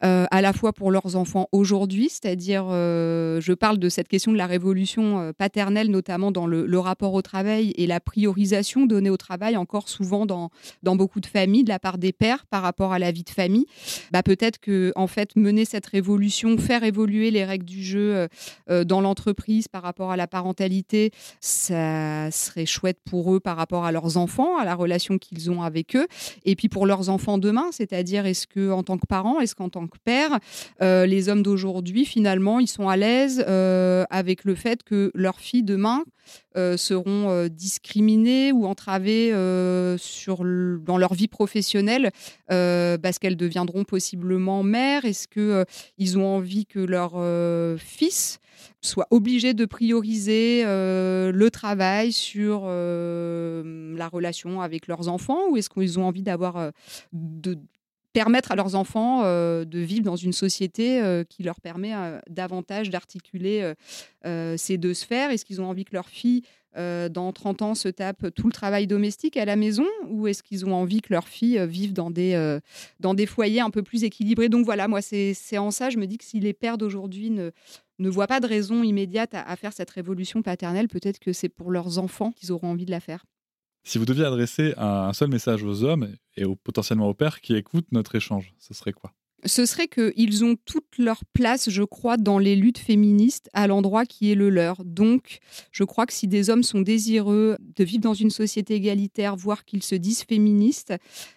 à 0.01 0.43
la 0.43 0.53
fois 0.53 0.73
pour 0.73 0.91
leurs 0.91 1.17
enfants 1.17 1.49
aujourd'hui, 1.53 2.09
c'est-à-dire, 2.09 2.67
je 2.69 3.53
parle 3.53 3.79
de 3.79 3.89
cette 3.89 4.09
question 4.09 4.33
de 4.33 4.37
la 4.37 4.47
révolution 4.47 5.33
paternelle, 5.39 5.91
notamment 5.91 6.31
dans 6.33 6.47
le, 6.47 6.67
le 6.67 6.79
rapport 6.79 7.15
au 7.15 7.23
travail 7.23 7.73
et 7.77 7.87
la 7.87 8.01
priorisation 8.01 8.87
donnée 8.87 9.11
au 9.11 9.17
travail 9.17 9.57
encore 9.57 9.89
souvent 9.89 10.27
dans, 10.27 10.51
dans 10.83 10.97
beaucoup 10.97 11.21
de 11.21 11.27
familles 11.27 11.65
de 11.65 11.69
la 11.69 11.79
part 11.79 11.99
des 11.99 12.13
pères 12.13 12.47
par 12.47 12.63
rapport 12.63 12.93
à 12.93 12.99
la 12.99 13.13
vie 13.13 13.25
de 13.25 13.31
famille. 13.31 13.67
Bah, 14.11 14.23
peut-être 14.23 14.59
que 14.59 14.93
en 14.97 15.07
fait 15.07 15.37
mener 15.37 15.65
cette 15.65 15.87
révolution, 15.87 16.59
faire 16.59 16.85
évoluer 16.85 17.31
les 17.31 17.45
règles 17.45 17.65
du 17.65 17.83
jeu 17.83 18.15
euh, 18.15 18.29
euh, 18.71 18.85
dans 18.85 19.01
l'entreprise 19.01 19.54
par 19.71 19.83
rapport 19.83 20.11
à 20.11 20.17
la 20.17 20.27
parentalité, 20.27 21.11
ça 21.41 22.31
serait 22.31 22.67
chouette 22.67 22.99
pour 23.05 23.35
eux 23.35 23.41
par 23.41 23.57
rapport 23.57 23.85
à 23.85 23.93
leurs 23.93 24.17
enfants, 24.17 24.57
à 24.59 24.65
la 24.65 24.75
relation 24.75 25.19
qu'ils 25.19 25.51
ont 25.51 25.63
avec 25.63 25.97
eux, 25.97 26.07
et 26.45 26.57
puis 26.57 26.69
pour 26.69 26.87
leurs 26.87 27.09
enfants 27.09 27.39
demain, 27.39 27.67
c'est-à-dire 27.71 28.27
est-ce 28.27 28.47
que 28.47 28.71
en 28.71 28.83
tant 28.83 28.99
que 28.99 29.07
parents, 29.07 29.41
est-ce 29.41 29.55
qu'en 29.55 29.69
tant 29.69 29.87
que 29.87 29.99
père, 30.05 30.39
euh, 30.83 31.07
les 31.07 31.29
hommes 31.29 31.43
d'aujourd'hui 31.43 32.05
finalement 32.05 32.61
ils 32.61 32.69
sont 32.69 32.89
à 32.89 32.97
l'aise 32.97 33.41
avec 34.11 34.45
le 34.45 34.55
fait 34.55 34.83
que 34.83 35.11
leurs 35.15 35.41
filles 35.41 35.63
demain 35.63 36.05
euh, 36.57 36.77
seront 36.77 37.31
euh, 37.31 37.49
discriminées 37.49 38.53
ou 38.53 38.67
entravées 38.67 39.31
euh, 39.33 39.99
dans 40.81 40.99
leur 40.99 41.15
vie 41.15 41.27
professionnelle 41.27 42.11
parce 42.49 43.19
qu'elles 43.19 43.37
deviendront 43.37 43.85
possiblement 43.85 44.63
mères? 44.63 45.05
Est-ce 45.05 45.27
qu'ils 45.27 46.19
ont 46.19 46.27
envie 46.37 46.67
que 46.67 46.79
leur 46.79 47.15
fils 47.79 48.39
soient 48.81 49.09
obligés 49.11 49.55
de 49.55 49.65
prioriser 49.65 50.63
le 50.65 51.49
travail 51.51 52.13
sur 52.13 52.67
la 52.67 54.09
relation 54.09 54.61
avec 54.61 54.87
leurs 54.87 55.09
enfants 55.09 55.49
ou 55.51 55.57
est-ce 55.57 55.71
qu'ils 55.71 55.99
ont 55.99 56.05
envie 56.05 56.23
d'avoir 56.23 56.73
de 57.13 57.59
permettre 58.15 58.53
à 58.53 58.57
leurs 58.57 58.75
enfants 58.77 59.23
de 59.23 59.79
vivre 59.79 60.05
dans 60.05 60.17
une 60.17 60.33
société 60.33 61.03
qui 61.29 61.43
leur 61.43 61.61
permet 61.61 61.93
davantage 62.31 62.89
d'articuler 62.89 63.75
ces 64.25 64.79
deux 64.79 64.95
sphères 64.95 65.31
Est-ce 65.31 65.45
qu'ils 65.45 65.61
ont 65.61 65.69
envie 65.69 65.85
que 65.85 65.95
leur 65.95 66.09
fille 66.09 66.43
euh, 66.77 67.09
dans 67.09 67.33
30 67.33 67.63
ans, 67.63 67.75
se 67.75 67.89
tapent 67.89 68.35
tout 68.35 68.47
le 68.47 68.53
travail 68.53 68.87
domestique 68.87 69.37
à 69.37 69.45
la 69.45 69.55
maison 69.55 69.87
ou 70.09 70.27
est-ce 70.27 70.43
qu'ils 70.43 70.67
ont 70.67 70.75
envie 70.75 71.03
que 71.03 71.13
leurs 71.13 71.29
filles 71.29 71.59
euh, 71.59 71.67
vivent 71.67 71.93
dans 71.93 72.11
des, 72.11 72.35
euh, 72.35 72.59
dans 72.99 73.15
des 73.15 73.27
foyers 73.27 73.61
un 73.61 73.71
peu 73.71 73.83
plus 73.83 74.03
équilibrés? 74.03 74.49
Donc 74.49 74.65
voilà, 74.65 74.89
moi, 74.89 75.01
c'est 75.01 75.59
en 75.59 75.71
ça, 75.71 75.91
je 75.91 75.99
me 75.99 76.07
dis 76.07 76.19
que 76.19 76.25
si 76.25 76.41
les 76.41 76.53
pères 76.53 76.79
d'aujourd'hui 76.79 77.31
ne 77.31 78.11
voient 78.11 78.27
pas 78.27 78.41
de 78.41 78.47
raison 78.47 78.83
immédiate 78.83 79.35
à, 79.35 79.57
faire 79.57 79.73
cette 79.73 79.91
révolution 79.91 80.43
paternelle, 80.43 80.89
peut-être 80.89 81.21
que 81.21 81.33
c'est 81.33 81.49
pour 81.49 81.71
leurs 81.71 81.99
enfants 81.99 82.33
qu'ils 82.33 82.51
auront 82.51 82.69
envie 82.69 82.87
de 82.87 82.91
la 82.91 83.01
faire. 83.01 83.25
Si 83.85 83.99
vous 83.99 84.07
deviez 84.07 84.25
adresser 84.25 84.73
un 84.79 85.13
seul 85.13 85.29
message 85.29 85.63
aux 85.63 85.85
hommes 85.85 86.09
et 86.37 86.45
potentiellement 86.65 87.09
aux 87.09 87.15
pères 87.15 87.41
qui 87.41 87.55
écoutent 87.55 87.93
notre 87.93 88.15
échange, 88.15 88.55
ce 88.59 88.73
serait 88.73 88.95
quoi? 88.95 89.13
Ce 89.47 89.67
serait 89.67 89.89
qu'ils 89.89 90.43
ont 90.43 90.57
toute 90.65 90.97
leur 90.97 91.23
place, 91.35 91.69
je 91.69 91.83
crois, 91.83 92.17
dans 92.17 92.39
les 92.39 92.57
luttes 92.57 92.79
féministes 92.79 93.51
à 93.53 93.67
l'endroit 93.67 94.07
qui 94.07 94.33
est 94.33 94.35
le 94.35 94.49
leur. 94.49 94.83
Donc, 94.87 95.41
je 95.71 95.85
crois 95.85 96.07
que 96.07 96.15
si 96.15 96.27
des 96.27 96.49
hommes 96.49 96.63
sont 96.63 96.81
désireux 96.81 97.59
de 97.77 97.85
vivre 97.85 98.01
dans 98.01 98.15
une 98.15 98.31
société 98.31 98.77
égalitaire, 98.77 99.37
voire 99.37 99.67
qu'ils 99.67 99.83
se 99.83 99.97
disent 99.97 100.23
féministes, 100.23 100.95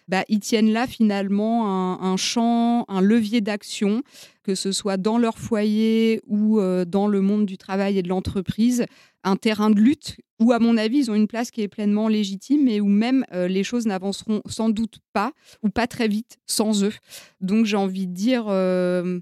bah, 0.08 0.24
ils 0.30 0.40
tiennent 0.40 0.72
là 0.72 0.86
finalement 0.86 2.00
un 2.02 2.16
champ, 2.16 2.86
un 2.88 3.02
levier 3.02 3.42
d'action 3.42 4.02
que 4.48 4.54
ce 4.54 4.72
soit 4.72 4.96
dans 4.96 5.18
leur 5.18 5.36
foyer 5.36 6.22
ou 6.26 6.58
euh, 6.58 6.86
dans 6.86 7.06
le 7.06 7.20
monde 7.20 7.44
du 7.44 7.58
travail 7.58 7.98
et 7.98 8.02
de 8.02 8.08
l'entreprise, 8.08 8.86
un 9.22 9.36
terrain 9.36 9.68
de 9.68 9.78
lutte 9.78 10.16
où, 10.40 10.52
à 10.52 10.58
mon 10.58 10.78
avis, 10.78 11.00
ils 11.00 11.10
ont 11.10 11.14
une 11.14 11.26
place 11.26 11.50
qui 11.50 11.60
est 11.60 11.68
pleinement 11.68 12.08
légitime 12.08 12.66
et 12.66 12.80
où 12.80 12.86
même 12.86 13.26
euh, 13.34 13.46
les 13.46 13.62
choses 13.62 13.84
n'avanceront 13.84 14.40
sans 14.48 14.70
doute 14.70 15.00
pas 15.12 15.32
ou 15.62 15.68
pas 15.68 15.86
très 15.86 16.08
vite 16.08 16.38
sans 16.46 16.82
eux. 16.82 16.94
Donc 17.42 17.66
j'ai 17.66 17.76
envie 17.76 18.06
de 18.06 18.14
dire, 18.14 18.46
euh, 18.48 19.20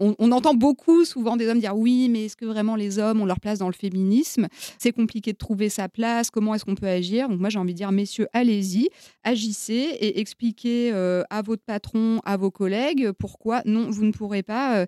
on, 0.00 0.32
entend 0.32 0.54
beaucoup 0.54 1.04
souvent 1.04 1.36
des 1.36 1.48
hommes 1.48 1.58
dire 1.58 1.76
oui, 1.76 2.08
mais 2.08 2.26
est-ce 2.26 2.36
que 2.36 2.44
vraiment 2.44 2.76
les 2.76 2.98
hommes 2.98 3.20
ont 3.20 3.26
leur 3.26 3.40
place 3.40 3.58
dans 3.58 3.66
le 3.66 3.74
féminisme? 3.74 4.46
C'est 4.78 4.92
compliqué 4.92 5.32
de 5.32 5.38
trouver 5.38 5.68
sa 5.68 5.88
place, 5.88 6.30
comment 6.30 6.54
est-ce 6.54 6.64
qu'on 6.64 6.74
peut 6.74 6.86
agir? 6.86 7.28
Donc 7.28 7.40
moi 7.40 7.48
j'ai 7.48 7.58
envie 7.58 7.72
de 7.72 7.78
dire, 7.78 7.92
messieurs, 7.92 8.28
allez-y, 8.32 8.88
agissez 9.24 9.72
et 9.72 10.20
expliquez 10.20 10.92
euh, 10.92 11.22
à 11.30 11.42
votre 11.42 11.62
patron, 11.64 12.20
à 12.24 12.36
vos 12.36 12.50
collègues 12.50 13.10
pourquoi 13.18 13.62
non, 13.64 13.90
vous 13.90 14.04
ne 14.04 14.12
pourrez 14.12 14.42
pas 14.42 14.78
euh, 14.78 14.86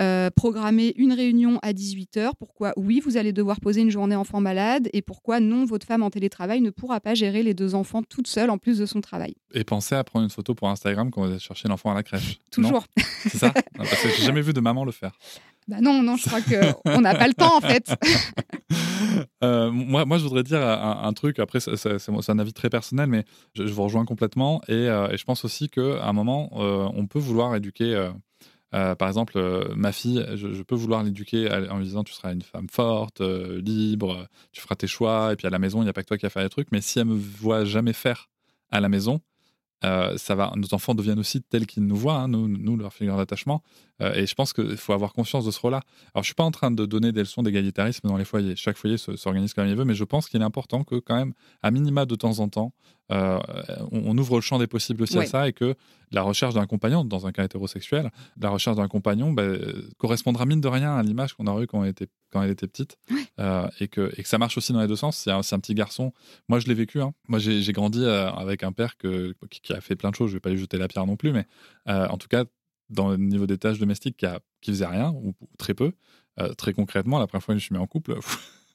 euh, 0.00 0.30
programmer 0.30 0.94
une 0.96 1.12
réunion 1.12 1.58
à 1.62 1.72
18h, 1.72 2.32
pourquoi 2.38 2.72
oui, 2.76 3.00
vous 3.00 3.16
allez 3.16 3.32
devoir 3.32 3.60
poser 3.60 3.80
une 3.80 3.90
journée 3.90 4.16
enfant 4.16 4.40
malade 4.40 4.88
et 4.92 5.02
pourquoi 5.02 5.40
non, 5.40 5.64
votre 5.64 5.86
femme 5.86 6.02
en 6.02 6.10
télétravail 6.10 6.60
ne 6.60 6.70
pourra 6.70 7.00
pas 7.00 7.14
gérer 7.14 7.42
les 7.42 7.54
deux 7.54 7.74
enfants 7.74 8.02
toute 8.02 8.26
seule 8.26 8.50
en 8.50 8.58
plus 8.58 8.78
de 8.78 8.86
son 8.86 9.00
travail. 9.00 9.34
Et 9.54 9.64
pensez 9.64 9.94
à 9.94 10.04
prendre 10.04 10.24
une 10.24 10.30
photo 10.30 10.54
pour 10.54 10.68
Instagram 10.68 11.10
quand 11.10 11.22
vous 11.22 11.30
allez 11.30 11.38
chercher 11.38 11.68
l'enfant 11.68 11.90
à 11.90 11.94
la 11.94 12.02
crèche. 12.02 12.38
Toujours. 12.50 12.86
C'est 13.22 13.38
ça? 13.38 13.52
Parce 13.76 14.02
que 14.02 14.08
j'ai 14.08 14.24
jamais 14.24 14.40
vu 14.40 14.51
de 14.52 14.60
maman 14.60 14.84
le 14.84 14.92
faire. 14.92 15.12
Bah 15.68 15.76
non, 15.80 16.02
non, 16.02 16.16
je 16.16 16.26
crois 16.26 16.40
qu'on 16.40 17.00
n'a 17.00 17.14
pas 17.14 17.28
le 17.28 17.34
temps 17.34 17.56
en 17.56 17.60
fait. 17.60 17.94
Euh, 19.44 19.70
moi, 19.72 20.04
moi, 20.04 20.18
je 20.18 20.22
voudrais 20.22 20.44
dire 20.44 20.62
un, 20.62 21.12
truc, 21.12 21.40
après, 21.40 21.58
c'est 21.60 22.30
un 22.30 22.38
avis 22.38 22.52
très 22.52 22.70
personnel, 22.70 23.08
mais 23.08 23.24
je, 23.54 23.64
vous 23.64 23.82
rejoins 23.82 24.04
complètement. 24.04 24.62
Et, 24.68 24.72
euh, 24.72 25.08
et 25.10 25.16
je 25.16 25.24
pense 25.24 25.44
aussi 25.44 25.68
qu'à 25.68 26.04
un 26.04 26.12
moment, 26.12 26.50
euh, 26.54 26.88
on 26.94 27.06
peut 27.06 27.18
vouloir 27.18 27.54
éduquer. 27.56 28.10
par 28.70 29.08
exemple, 29.08 29.72
ma 29.74 29.90
fille, 29.90 30.24
je, 30.36 30.62
peux 30.62 30.76
vouloir 30.76 31.02
l'éduquer 31.02 31.50
en 31.70 31.78
lui 31.78 31.86
disant 31.86 32.04
tu 32.04 32.12
seras 32.12 32.32
une 32.32 32.42
femme 32.42 32.68
forte, 32.70 33.20
libre, 33.20 34.28
tu 34.52 34.60
feras 34.60 34.76
tes 34.76 34.86
choix, 34.86 35.32
et 35.32 35.36
puis 35.36 35.48
à 35.48 35.50
la 35.50 35.58
maison, 35.58 35.80
il 35.80 35.84
n'y 35.84 35.90
a 35.90 35.92
pas 35.92 36.02
que 36.02 36.08
toi 36.08 36.18
qui 36.18 36.26
as 36.26 36.30
fait 36.30 36.42
les 36.42 36.48
trucs. 36.48 36.70
Mais 36.70 36.80
si 36.80 37.00
elle 37.00 37.06
me 37.06 37.16
voit 37.16 37.64
jamais 37.64 37.92
faire 37.92 38.30
à 38.70 38.80
la 38.80 38.88
maison, 38.88 39.20
euh, 39.84 40.16
ça 40.16 40.34
va, 40.34 40.52
nos 40.56 40.74
enfants 40.74 40.94
deviennent 40.94 41.18
aussi 41.18 41.42
tels 41.42 41.66
qu'ils 41.66 41.84
nous 41.84 41.96
voient, 41.96 42.16
hein, 42.16 42.28
nous, 42.28 42.76
leur 42.76 42.92
figure 42.92 43.16
d'attachement. 43.16 43.62
Euh, 44.00 44.14
et 44.14 44.26
je 44.26 44.34
pense 44.34 44.52
qu'il 44.52 44.76
faut 44.76 44.92
avoir 44.92 45.12
conscience 45.12 45.44
de 45.44 45.50
ce 45.50 45.60
rôle-là. 45.60 45.80
Alors, 46.14 46.22
je 46.22 46.28
suis 46.28 46.34
pas 46.34 46.44
en 46.44 46.50
train 46.50 46.70
de 46.70 46.86
donner 46.86 47.12
des 47.12 47.20
leçons 47.20 47.42
d'égalitarisme 47.42 48.08
dans 48.08 48.16
les 48.16 48.24
foyers. 48.24 48.56
Chaque 48.56 48.76
foyer 48.76 48.96
s'organise 48.96 49.54
comme 49.54 49.66
il 49.66 49.76
veut, 49.76 49.84
mais 49.84 49.94
je 49.94 50.04
pense 50.04 50.28
qu'il 50.28 50.40
est 50.40 50.44
important 50.44 50.84
que, 50.84 50.96
quand 50.96 51.16
même, 51.16 51.34
à 51.62 51.70
minima 51.70 52.06
de 52.06 52.14
temps 52.14 52.38
en 52.38 52.48
temps, 52.48 52.72
euh, 53.12 53.38
on, 53.90 54.16
ouvre 54.16 54.36
le 54.36 54.40
champ 54.40 54.58
des 54.58 54.66
possibles 54.66 55.02
aussi 55.02 55.18
à 55.18 55.26
ça 55.26 55.48
et 55.48 55.52
que 55.52 55.74
la 56.10 56.22
recherche 56.22 56.54
d'un 56.54 56.66
compagnon, 56.66 57.04
dans 57.04 57.26
un 57.26 57.32
cas 57.32 57.44
hétérosexuel, 57.44 58.10
la 58.40 58.50
recherche 58.50 58.76
d'un 58.76 58.88
compagnon 58.88 59.32
bah, 59.32 59.44
correspondra 59.98 60.46
mine 60.46 60.60
de 60.60 60.68
rien 60.68 60.96
à 60.96 61.02
l'image 61.02 61.34
qu'on 61.34 61.46
a 61.46 61.62
eue 61.62 61.66
quand, 61.66 61.84
était, 61.84 62.08
quand 62.30 62.42
elle 62.42 62.50
était 62.50 62.66
petite. 62.66 62.96
et, 63.80 63.88
que, 63.88 64.12
et 64.16 64.22
que 64.22 64.28
ça 64.28 64.38
marche 64.38 64.56
aussi 64.58 64.72
dans 64.72 64.80
les 64.80 64.88
deux 64.88 64.96
sens. 64.96 65.16
C'est 65.16 65.30
un, 65.30 65.40
un, 65.40 65.58
petit 65.60 65.74
garçon. 65.74 66.12
Moi, 66.48 66.58
je 66.58 66.66
l'ai 66.66 66.74
vécu. 66.74 67.00
Hein. 67.00 67.12
Moi, 67.28 67.38
j'ai 67.38 67.72
grandi 67.72 68.04
avec 68.04 68.62
un 68.62 68.72
père 68.72 68.96
que, 68.96 69.34
qui, 69.50 69.72
a 69.72 69.80
fait 69.80 69.96
plein 69.96 70.10
de 70.10 70.14
choses. 70.14 70.30
Je 70.30 70.36
vais 70.36 70.40
pas 70.40 70.50
lui 70.50 70.58
jeter 70.58 70.78
la 70.78 70.88
pierre 70.88 71.06
non 71.06 71.16
plus, 71.16 71.32
mais 71.32 71.46
en 71.86 72.18
tout 72.18 72.28
cas, 72.28 72.44
dans 72.92 73.08
le 73.08 73.16
niveau 73.16 73.46
des 73.46 73.58
tâches 73.58 73.78
domestiques 73.78 74.16
qui, 74.18 74.26
a, 74.26 74.40
qui 74.60 74.70
faisait 74.70 74.86
rien 74.86 75.10
ou, 75.10 75.34
très 75.58 75.74
peu. 75.74 75.92
Euh, 76.40 76.54
très 76.54 76.72
concrètement, 76.72 77.18
la 77.18 77.26
première 77.26 77.42
fois 77.42 77.54
que 77.54 77.58
je 77.58 77.64
suis 77.64 77.74
mis 77.74 77.80
en 77.80 77.86
couple, 77.86 78.18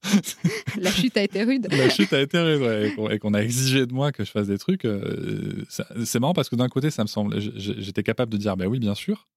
la 0.77 0.91
chute 0.91 1.17
a 1.17 1.23
été 1.23 1.43
rude. 1.43 1.67
La 1.71 1.89
chute 1.89 2.13
a 2.13 2.21
été 2.21 2.39
rude, 2.39 2.91
et 3.11 3.19
qu'on 3.19 3.33
a 3.33 3.39
exigé 3.41 3.85
de 3.85 3.93
moi 3.93 4.11
que 4.11 4.23
je 4.23 4.31
fasse 4.31 4.47
des 4.47 4.57
trucs. 4.57 4.85
Euh, 4.85 5.65
c'est 6.05 6.19
marrant 6.19 6.33
parce 6.33 6.49
que 6.49 6.55
d'un 6.55 6.69
côté, 6.69 6.89
ça 6.91 7.03
me 7.03 7.07
semble, 7.07 7.39
j'étais 7.39 8.03
capable 8.03 8.31
de 8.31 8.37
dire, 8.37 8.55
ben 8.57 8.67
oui, 8.67 8.79
bien 8.79 8.95
sûr, 8.95 9.27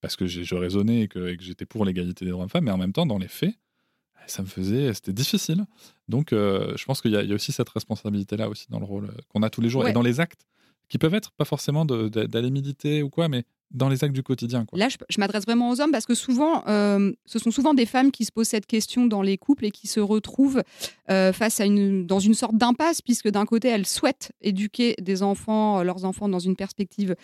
parce 0.00 0.16
que 0.16 0.26
je 0.26 0.54
raisonnais 0.54 1.02
et 1.02 1.08
que, 1.08 1.36
j'étais 1.40 1.66
pour 1.66 1.84
l'égalité 1.84 2.24
des 2.24 2.30
droits 2.30 2.46
de 2.46 2.50
femmes, 2.50 2.64
mais 2.64 2.70
en 2.70 2.78
même 2.78 2.92
temps, 2.92 3.06
dans 3.06 3.18
les 3.18 3.28
faits, 3.28 3.54
ça 4.26 4.42
me 4.42 4.48
faisait, 4.48 4.92
c'était 4.92 5.12
difficile. 5.12 5.64
Donc, 6.08 6.32
euh, 6.32 6.76
je 6.76 6.84
pense 6.84 7.00
qu'il 7.00 7.12
y, 7.12 7.16
a 7.16 7.34
aussi 7.34 7.52
cette 7.52 7.68
responsabilité-là 7.68 8.48
aussi 8.48 8.66
dans 8.70 8.80
le 8.80 8.84
rôle 8.84 9.10
qu'on 9.28 9.42
a 9.42 9.50
tous 9.50 9.60
les 9.60 9.68
jours 9.68 9.86
et 9.86 9.92
dans 9.92 10.02
les 10.02 10.20
actes 10.20 10.46
qui 10.88 10.98
peuvent 10.98 11.14
être 11.14 11.32
pas 11.32 11.44
forcément 11.44 11.84
d'aller 11.84 12.50
méditer 12.50 13.02
ou 13.02 13.10
quoi, 13.10 13.28
mais 13.28 13.44
dans 13.72 13.88
les 13.88 14.04
actes 14.04 14.14
du 14.14 14.22
quotidien. 14.22 14.66
Là, 14.72 14.88
je, 14.88 15.20
m'adresse 15.20 15.44
vraiment 15.44 15.70
aux 15.70 15.80
hommes 15.80 15.90
parce 15.90 16.06
que 16.06 16.14
souvent, 16.14 16.64
euh, 16.68 17.12
ce 17.26 17.38
sont 17.38 17.50
souvent 17.50 17.74
des 17.74 17.86
femmes 17.86 18.10
qui 18.10 18.24
se 18.24 18.32
posent 18.32 18.48
cette 18.48 18.66
question 18.66 19.06
dans 19.06 19.22
les 19.22 19.38
couples 19.38 19.66
et 19.66 19.70
qui 19.70 19.86
se 19.86 20.00
retrouvent 20.00 20.62
euh, 21.10 21.32
face 21.32 21.60
à 21.60 21.64
une, 21.64 22.06
dans 22.06 22.20
une 22.20 22.34
sorte 22.34 22.56
d'impasse, 22.56 23.02
puisque 23.02 23.28
d'un 23.28 23.44
côté, 23.44 23.68
elles 23.68 23.86
souhaitent 23.86 24.32
éduquer 24.40 24.94
des 25.00 25.22
enfants, 25.22 25.80
euh, 25.80 25.82
leurs 25.82 26.04
enfants, 26.04 26.28
dans 26.28 26.38
une 26.38 26.56
perspective 26.56 27.14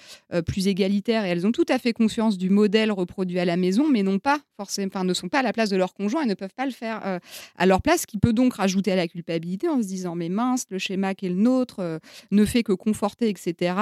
plus 0.46 0.68
égalitaire 0.68 1.24
et 1.24 1.28
elles 1.28 1.46
ont 1.46 1.52
tout 1.52 1.64
à 1.68 1.78
fait 1.78 1.92
conscience 1.92 2.38
du 2.38 2.50
modèle 2.50 2.90
reproduit 2.90 3.38
à 3.38 3.44
la 3.44 3.56
maison, 3.56 3.88
mais 3.88 4.02
n'ont 4.02 4.18
pas 4.18 4.40
forcément, 4.56 4.90
enfin, 4.92 5.04
ne 5.04 5.14
sont 5.14 5.28
pas 5.28 5.40
à 5.40 5.42
la 5.42 5.52
place 5.52 5.70
de 5.70 5.76
leur 5.76 5.94
conjoint 5.94 6.22
et 6.22 6.26
ne 6.26 6.34
peuvent 6.34 6.54
pas 6.54 6.66
le 6.66 6.72
faire 6.72 7.20
à 7.56 7.66
leur 7.66 7.82
place, 7.82 8.02
ce 8.02 8.06
qui 8.06 8.18
peut 8.18 8.32
donc 8.32 8.54
rajouter 8.54 8.92
à 8.92 8.96
la 8.96 9.08
culpabilité 9.08 9.68
en 9.68 9.80
se 9.82 9.86
disant 9.86 10.14
mais 10.14 10.28
mince, 10.28 10.64
le 10.70 10.78
schéma 10.78 11.14
qui 11.14 11.26
est 11.26 11.30
le 11.30 11.36
nôtre 11.36 12.00
ne 12.30 12.44
fait 12.44 12.62
que 12.62 12.72
conforter, 12.72 13.28
etc. 13.28 13.74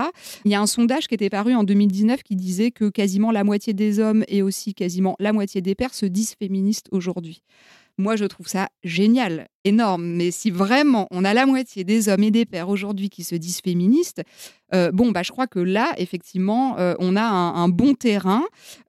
Il 0.44 0.50
y 0.50 0.54
a 0.54 0.60
un 0.60 0.66
sondage 0.66 1.06
qui 1.06 1.14
était 1.14 1.30
paru 1.30 1.54
en 1.54 1.64
2019 1.64 2.22
qui 2.22 2.36
dit 2.36 2.49
que 2.70 2.88
quasiment 2.88 3.30
la 3.30 3.44
moitié 3.44 3.72
des 3.72 3.98
hommes 3.98 4.24
et 4.28 4.42
aussi 4.42 4.74
quasiment 4.74 5.16
la 5.18 5.32
moitié 5.32 5.60
des 5.60 5.74
pères 5.74 5.94
se 5.94 6.06
disent 6.06 6.34
féministes 6.38 6.88
aujourd'hui. 6.90 7.42
Moi, 7.98 8.16
je 8.16 8.24
trouve 8.24 8.48
ça 8.48 8.70
génial, 8.82 9.48
énorme. 9.64 10.06
Mais 10.06 10.30
si 10.30 10.50
vraiment 10.50 11.06
on 11.10 11.24
a 11.24 11.34
la 11.34 11.44
moitié 11.44 11.84
des 11.84 12.08
hommes 12.08 12.22
et 12.22 12.30
des 12.30 12.46
pères 12.46 12.68
aujourd'hui 12.68 13.10
qui 13.10 13.24
se 13.24 13.34
disent 13.34 13.60
féministes, 13.60 14.22
euh, 14.74 14.90
bon, 14.92 15.10
bah, 15.10 15.22
je 15.22 15.30
crois 15.30 15.46
que 15.46 15.58
là, 15.58 15.92
effectivement, 15.96 16.78
euh, 16.78 16.94
on 16.98 17.16
a 17.16 17.22
un, 17.22 17.68
bon 17.68 17.94
terrain 17.94 18.42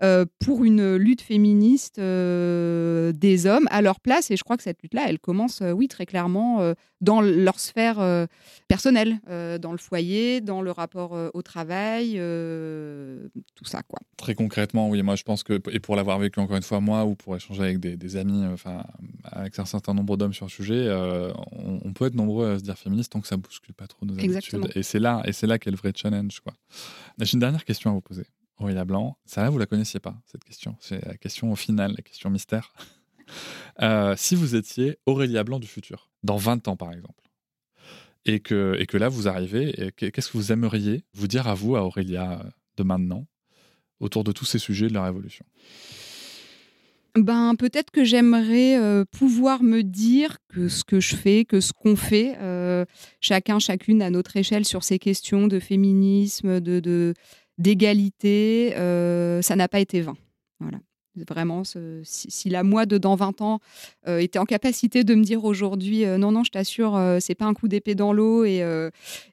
euh, 0.03 0.25
pour 0.39 0.63
une 0.63 0.95
lutte 0.95 1.21
féministe 1.21 1.99
des 1.99 3.45
hommes 3.45 3.67
à 3.69 3.81
leur 3.81 3.99
place. 3.99 4.31
Et 4.31 4.37
je 4.37 4.43
crois 4.43 4.57
que 4.57 4.63
cette 4.63 4.81
lutte-là, 4.81 5.05
elle 5.07 5.19
commence, 5.19 5.61
oui, 5.61 5.87
très 5.87 6.05
clairement 6.05 6.73
dans 7.01 7.21
leur 7.21 7.59
sphère 7.59 8.27
personnelle, 8.67 9.19
dans 9.27 9.71
le 9.71 9.77
foyer, 9.77 10.41
dans 10.41 10.61
le 10.61 10.71
rapport 10.71 11.17
au 11.33 11.41
travail, 11.41 12.13
tout 13.55 13.65
ça, 13.65 13.81
quoi. 13.83 13.99
Très 14.17 14.35
concrètement, 14.35 14.89
oui, 14.89 15.01
moi, 15.01 15.15
je 15.15 15.23
pense 15.23 15.43
que, 15.43 15.59
et 15.71 15.79
pour 15.79 15.95
l'avoir 15.95 16.19
vécu 16.19 16.39
encore 16.39 16.57
une 16.57 16.63
fois, 16.63 16.79
moi, 16.79 17.05
ou 17.05 17.15
pour 17.15 17.35
échanger 17.35 17.63
avec 17.63 17.79
des, 17.79 18.15
amis, 18.15 18.45
enfin, 18.45 18.83
avec 19.23 19.57
un 19.59 19.65
certain 19.65 19.93
nombre 19.93 20.17
d'hommes 20.17 20.33
sur 20.33 20.45
le 20.45 20.51
sujet, 20.51 20.89
on, 21.51 21.93
peut 21.93 22.05
être 22.05 22.15
nombreux 22.15 22.51
à 22.51 22.59
se 22.59 22.63
dire 22.63 22.77
féministe 22.77 23.11
tant 23.11 23.21
que 23.21 23.27
ça 23.27 23.37
bouscule 23.37 23.73
pas 23.73 23.87
trop 23.87 24.05
nos 24.05 24.13
habitudes. 24.13 24.69
Et 24.75 24.83
c'est 24.83 24.99
là, 24.99 25.21
et 25.25 25.33
c'est 25.33 25.47
là 25.47 25.59
le 25.71 25.77
vrai 25.77 25.91
challenge. 25.95 26.39
Quoi. 26.41 26.53
J'ai 27.19 27.33
une 27.33 27.39
dernière 27.39 27.65
question 27.65 27.89
à 27.89 27.93
vous 27.93 28.01
poser. 28.01 28.25
Aurélia 28.57 28.85
Blanc, 28.85 29.17
ça 29.25 29.41
là, 29.41 29.49
vous 29.49 29.57
la 29.57 29.65
connaissiez 29.65 29.99
pas, 29.99 30.21
cette 30.25 30.43
question. 30.43 30.75
C'est 30.79 31.03
la 31.05 31.17
question 31.17 31.51
au 31.51 31.55
final, 31.55 31.93
la 31.95 32.03
question 32.03 32.29
mystère. 32.29 32.73
Euh, 33.81 34.13
si 34.17 34.35
vous 34.35 34.55
étiez 34.55 34.97
Aurélia 35.05 35.45
Blanc 35.45 35.59
du 35.59 35.67
futur, 35.67 36.09
dans 36.21 36.35
20 36.35 36.67
ans 36.67 36.75
par 36.75 36.91
exemple, 36.91 37.29
et 38.25 38.41
que, 38.41 38.75
et 38.77 38.85
que 38.85 38.97
là 38.97 39.07
vous 39.07 39.29
arrivez, 39.29 39.93
qu'est-ce 39.95 40.29
que 40.29 40.37
vous 40.37 40.51
aimeriez 40.51 41.05
vous 41.13 41.29
dire 41.29 41.47
à 41.47 41.53
vous, 41.53 41.77
à 41.77 41.83
Aurélia 41.83 42.43
de 42.75 42.83
maintenant, 42.83 43.25
autour 44.01 44.25
de 44.25 44.33
tous 44.33 44.43
ces 44.43 44.59
sujets 44.59 44.89
de 44.89 44.93
la 44.93 45.05
révolution? 45.05 45.45
Ben, 47.17 47.55
peut-être 47.55 47.91
que 47.91 48.03
j'aimerais 48.03 48.77
euh, 48.77 49.03
pouvoir 49.11 49.63
me 49.63 49.83
dire 49.83 50.37
que 50.47 50.67
ce 50.69 50.83
que 50.83 50.99
je 50.99 51.15
fais, 51.15 51.45
que 51.45 51.59
ce 51.59 51.73
qu'on 51.73 51.95
fait, 51.95 52.35
euh, 52.39 52.85
chacun, 53.19 53.59
chacune 53.59 54.01
à 54.01 54.09
notre 54.09 54.37
échelle 54.37 54.65
sur 54.65 54.83
ces 54.83 54.97
questions 54.99 55.47
de 55.47 55.59
féminisme, 55.59 56.59
de 56.61 57.13
d'égalité, 57.57 58.73
euh, 58.77 59.41
ça 59.41 59.55
n'a 59.55 59.67
pas 59.67 59.79
été 59.79 60.01
vain. 60.01 60.15
Voilà. 60.59 60.79
Vraiment, 61.29 61.63
ce- 61.65 62.01
si, 62.05 62.31
si 62.31 62.49
la 62.49 62.63
moi 62.63 62.85
de 62.85 62.97
dans 62.97 63.15
20 63.15 63.41
ans 63.41 63.59
était 64.07 64.39
en 64.39 64.45
capacité 64.45 65.03
de 65.03 65.13
me 65.13 65.23
dire 65.23 65.43
aujourd'hui, 65.43 66.05
non, 66.05 66.31
non, 66.31 66.43
je 66.45 66.51
t'assure, 66.51 66.97
c'est 67.19 67.35
pas 67.35 67.45
un 67.45 67.53
coup 67.53 67.67
d'épée 67.67 67.95
dans 67.95 68.13
l'eau 68.13 68.45
et, 68.45 68.63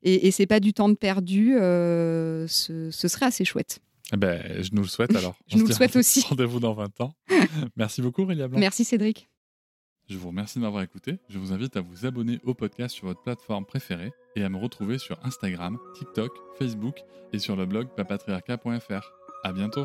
et, 0.02 0.26
et 0.26 0.30
c'est 0.32 0.46
pas 0.46 0.58
du 0.58 0.72
temps 0.72 0.88
de 0.88 0.94
perdu, 0.94 1.52
ce, 1.54 2.88
ce 2.90 3.08
serait 3.08 3.26
assez 3.26 3.44
chouette. 3.44 3.78
Eh 4.12 4.16
ben, 4.16 4.62
je 4.62 4.70
nous 4.72 4.82
le 4.82 4.88
souhaite 4.88 5.14
alors. 5.14 5.36
Je 5.48 5.56
On 5.56 5.60
nous 5.60 5.66
le 5.66 5.74
souhaite 5.74 5.96
aussi. 5.96 6.24
Rendez-vous 6.28 6.60
dans 6.60 6.72
20 6.72 7.00
ans. 7.00 7.14
Merci 7.76 8.02
beaucoup, 8.02 8.22
Aurélia 8.22 8.48
Blanc. 8.48 8.58
Merci 8.58 8.84
Cédric. 8.84 9.28
Je 10.08 10.16
vous 10.16 10.28
remercie 10.28 10.58
de 10.58 10.64
m'avoir 10.64 10.82
écouté. 10.82 11.18
Je 11.28 11.38
vous 11.38 11.52
invite 11.52 11.76
à 11.76 11.82
vous 11.82 12.06
abonner 12.06 12.40
au 12.42 12.54
podcast 12.54 12.94
sur 12.94 13.06
votre 13.06 13.22
plateforme 13.22 13.66
préférée 13.66 14.10
et 14.36 14.42
à 14.42 14.48
me 14.48 14.56
retrouver 14.56 14.96
sur 14.96 15.18
Instagram, 15.22 15.78
TikTok, 15.98 16.32
Facebook 16.58 16.96
et 17.34 17.38
sur 17.38 17.56
le 17.56 17.66
blog 17.66 17.88
papatriarca.fr. 17.94 19.12
À 19.44 19.52
bientôt. 19.52 19.84